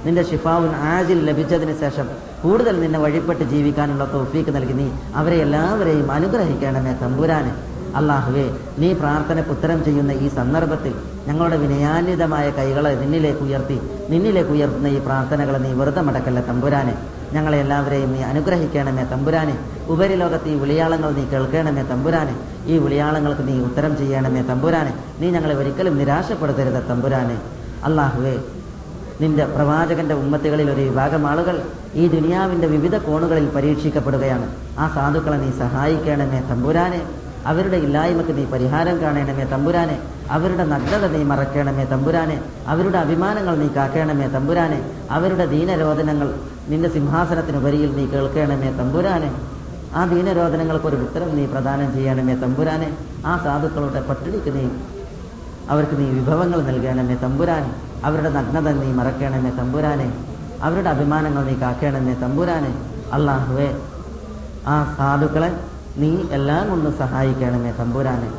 നിന്റെ 0.06 0.24
ഷിഫാവുൻ 0.24 0.76
ആജിൽ 0.76 1.26
ലഭിച്ചതിന് 1.26 1.80
ശേഷം 1.80 2.08
കൂടുതൽ 2.44 2.80
നിന്നെ 2.82 3.00
വഴിപ്പെട്ട് 3.00 3.44
ജീവിക്കാനുള്ള 3.44 4.06
തോഫീക്ക് 4.14 4.56
നൽകി 4.56 4.74
നീ 4.74 4.88
അവരെ 5.16 5.36
എല്ലാവരെയും 5.36 6.12
അനുഗ്രഹിക്കണമേ 6.12 6.94
തമ്പുരാന്. 7.02 7.52
അള്ളാഹുവേ 7.96 8.46
നീ 8.80 8.94
പ്രാർത്ഥനയ്ക്ക് 8.94 9.52
ഉത്തരം 9.52 9.84
ചെയ്യുന്ന 9.86 10.12
ഈ 10.12 10.28
സന്ദർഭത്തിൽ 10.28 10.94
ഞങ്ങളുടെ 11.28 11.58
വിനയാന്വിതമായ 11.58 12.50
കൈകളെ 12.50 12.92
നിന്നിലേക്ക് 13.02 13.40
ഉയർത്തി 13.40 13.78
നിന്നിലേക്ക് 14.10 14.50
ഉയർത്തുന്ന 14.50 14.88
ഈ 14.88 15.00
പ്രാർത്ഥനകളെ 15.00 15.60
നീ 15.66 15.72
വെറുതെ 15.74 16.02
മടക്കല്ല 16.02 16.40
തമ്പുരാനെ. 16.40 16.96
ഞങ്ങളെ 17.34 17.58
എല്ലാവരെയും 17.58 18.14
നീ 18.14 18.22
അനുഗ്രഹിക്കണമേ 18.22 19.04
തമ്പുരാനെ. 19.04 19.56
ഉപരിലോകത്ത് 19.88 20.50
ഈ 20.50 20.56
വിളിയാളങ്ങൾ 20.64 21.12
നീ 21.12 21.24
കേൾക്കണമേ 21.34 21.84
തമ്പുരാനെ. 21.92 22.36
ഈ 22.66 22.78
വിളിയാളങ്ങൾക്ക് 22.78 23.48
നീ 23.48 23.56
ഉത്തരം 23.60 23.98
ചെയ്യണമേ 23.98 24.42
തമ്പുരാനെ. 24.42 24.94
നീ 25.20 25.30
ഞങ്ങളെ 25.30 25.56
ഒരിക്കലും 25.56 25.98
നിരാശപ്പെടുത്തരുത് 25.98 26.82
തമ്പുരാനെ. 26.90 27.38
അള്ളാഹുവേ 27.84 28.36
നിന്റെ 29.24 29.46
പ്രവാചകന്റെ 29.46 30.16
ഉമ്മത്തുകളിൽ 30.16 30.70
ഒരു 30.72 30.82
വിഭാഗം 30.82 31.28
ആളുകൾ 31.28 31.62
ഈ 31.96 32.08
ദുനിയാവിന്റെ 32.08 32.68
വിവിധ 32.68 32.98
കോണുകളിൽ 32.98 33.50
പരീക്ഷിക്കപ്പെടുകയാണ്. 33.50 34.48
ആ 34.80 34.88
സാധുക്കളെ 34.96 35.38
നീ 35.38 35.52
സഹായിക്കണമേ 35.60 36.40
തമ്പുരാനെ. 36.50 37.02
അവരുടെ 37.46 37.78
ഇല്ലായ്മക്ക് 37.78 38.38
നീ 38.38 38.44
പരിഹാരം 38.46 39.02
കാണണമേ 39.02 39.44
തമ്പുരാനെ. 39.44 40.00
അവരുടെ 40.32 40.66
നഗ്നത 40.66 41.08
നീ 41.16 41.24
മറക്കണമേ 41.24 41.86
തമ്പുരാനെ. 41.86 42.42
അവരുടെ 42.68 42.98
അഭിമാനങ്ങൾ 42.98 43.56
നീ 43.58 43.68
കാക്കണമേ 43.68 44.28
തമ്പുരാനെ. 44.28 44.80
അവരുടെ 45.12 45.46
ദീനരോധനങ്ങൾ 45.46 46.34
നിന്റെ 46.68 46.90
സിംഹാസനത്തിനുപരിയിൽ 46.90 47.96
നീ 47.96 48.06
കേൾക്കണമേ 48.06 48.72
തമ്പുരാനെ. 48.80 49.32
ആ 49.96 50.06
ദീനരോധനങ്ങൾക്ക് 50.06 50.86
ഒരു 50.86 50.96
ഉത്തരം 50.96 51.36
നീ 51.38 51.46
പ്രദാനം 51.46 51.94
ചെയ്യണമേ 51.96 52.36
തമ്പുരാനെ. 52.36 52.92
ആ 53.26 53.42
സാധുക്കളുടെ 53.44 54.02
പട്ടിണിക്ക് 54.10 54.56
നീ 54.58 54.66
അവർക്ക് 55.70 56.00
നീ 56.00 56.06
വിഭവങ്ങൾ 56.20 56.62
നൽകണമേ 56.70 57.16
തമ്പുരാനെ. 57.16 57.93
അവരുടെ 58.07 58.31
നഗ്നത 58.39 58.69
നീ 58.81 58.89
മറക്കണമേ 58.99 59.51
തമ്പുരാനെ 59.61 60.09
അവരുടെ 60.67 60.91
അഭിമാനങ്ങൾ 60.97 61.43
നീ 61.49 61.55
കാക്കണമേ 61.63 62.15
തമ്പുരാനെ 62.25 62.73
അള്ളാഹുവേ 63.17 63.69
ആ 64.75 64.77
സാധുക്കളെ 64.99 65.51
നീ 66.03 66.11
എല്ലാം 66.39 66.67
കൊണ്ട് 66.73 66.91
സഹായിക്കണമേ 67.03 67.73
തമ്പുരാനെ 67.81 68.31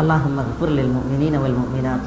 اللهم 0.00 0.36
اغفر 0.44 0.68
للمؤمنين 0.78 1.34
والمؤمنات 1.42 2.02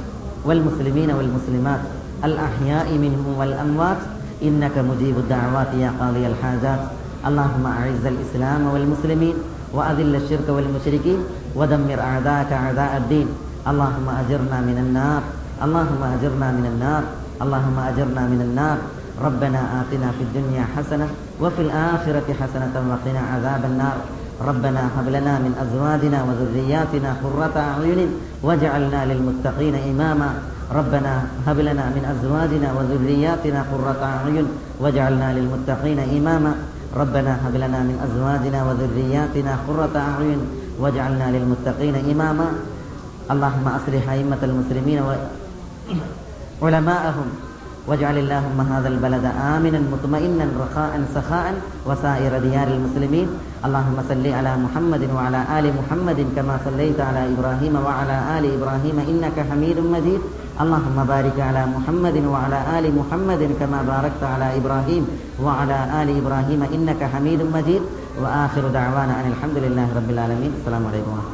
والمسلمين 0.48 1.10
والمسلمات 1.18 1.82
الأحياء 2.24 2.88
منهم 3.04 3.26
والأموات 3.40 4.02
إنك 4.44 4.76
مجيب 4.90 5.16
الدعوات 5.18 5.72
يا 5.84 5.90
قاضي 6.00 6.24
الحاجات 6.28 6.82
اللهم 7.28 7.66
أعز 7.80 8.04
الإسلام 8.06 8.62
والمسلمين 8.74 9.36
وأذل 9.74 10.14
الشرك 10.16 10.48
والمشركين 10.50 11.20
ودمر 11.56 12.00
أعداءك 12.02 12.52
أعداء 12.54 12.92
الدين 12.98 13.28
اللهم 13.72 14.08
أجرنا 14.22 14.58
من 14.62 14.78
النار 14.86 15.22
اللهم 15.65 16.03
أجرنا 16.15 16.49
من 16.59 16.67
النار 16.73 17.03
اللهم 17.43 17.79
أجرنا 17.79 18.23
من 18.33 18.41
النار. 18.47 18.79
ربنا 19.25 19.61
آتنا 19.81 20.09
في 20.19 20.23
الدنيا 20.23 20.65
حسنة 20.77 21.09
وفي 21.43 21.63
الآخرة 21.63 22.29
حسنة 22.41 22.75
وقنا 22.91 23.23
عذاب 23.35 23.63
النار. 23.65 23.97
ربنا 24.49 24.83
هب 24.97 25.09
لنا 25.09 25.35
من 25.39 25.53
أزواجنا 25.65 26.19
وذرياتنا 26.29 27.11
قرة 27.25 27.57
أعين 27.57 28.11
واجعلنا 28.43 29.01
للمتقين 29.11 29.75
إماما. 29.91 30.31
ربنا 30.79 31.15
هب 31.47 31.59
لنا 31.59 31.85
من 31.97 32.05
أزواجنا 32.15 32.69
وذرياتنا 32.77 33.61
قرة 33.73 34.03
أعين 34.03 34.47
واجعلنا 34.81 35.29
للمتقين 35.37 35.99
إماما. 35.99 36.53
ربنا 36.97 37.33
هب 37.45 37.55
لنا 37.55 37.81
من 37.89 37.97
أزواجنا 38.07 38.59
وذرياتنا 38.67 39.53
قرة 39.69 39.95
أعين 40.11 40.41
واجعلنا 40.79 41.27
للمتقين 41.35 41.95
إماما. 42.13 42.49
اللهم 43.31 43.67
أصلح 43.79 44.05
أئمة 44.11 44.41
المسلمين 44.43 45.01
وعلماءهم 46.63 47.29
واجعل 47.89 48.17
اللهم 48.19 48.59
هذا 48.73 48.89
البلد 48.89 49.25
آمنا 49.25 49.81
مطمئنا 49.93 50.47
رخاء 50.63 50.93
سخاء 51.15 51.55
وسائر 51.89 52.33
ديار 52.39 52.69
المسلمين. 52.69 53.29
اللهم 53.67 53.97
صل 54.09 54.27
على 54.39 54.53
محمد 54.57 55.03
وعلى 55.15 55.41
آل 55.59 55.67
محمد 55.79 56.19
كما 56.37 56.55
صليت 56.67 57.01
على 57.01 57.33
إبراهيم 57.33 57.75
وعلى 57.87 58.17
آل 58.39 58.45
إبراهيم 58.57 58.97
إنك 59.11 59.37
حميد 59.51 59.79
مجيد. 59.81 60.21
اللهم 60.61 60.99
بارك 61.09 61.41
على 61.41 61.63
محمد 61.67 62.17
وعلى 62.33 62.59
آل 62.79 62.87
محمد 63.01 63.43
كما 63.61 63.79
باركت 63.83 64.23
على 64.23 64.47
إبراهيم 64.59 65.05
وعلى 65.45 65.79
آل 66.03 66.09
إبراهيم 66.21 66.61
إنك 66.75 67.01
حميد 67.13 67.41
مجيد. 67.57 67.83
وآخر 68.23 68.65
دعوانا 68.69 69.15
أن 69.21 69.27
الحمد 69.33 69.57
لله 69.65 69.89
رب 69.97 70.11
العالمين. 70.11 70.53
السلام 70.61 70.83
عليكم 70.87 71.11
ورحمة 71.11 71.19
الله. 71.19 71.27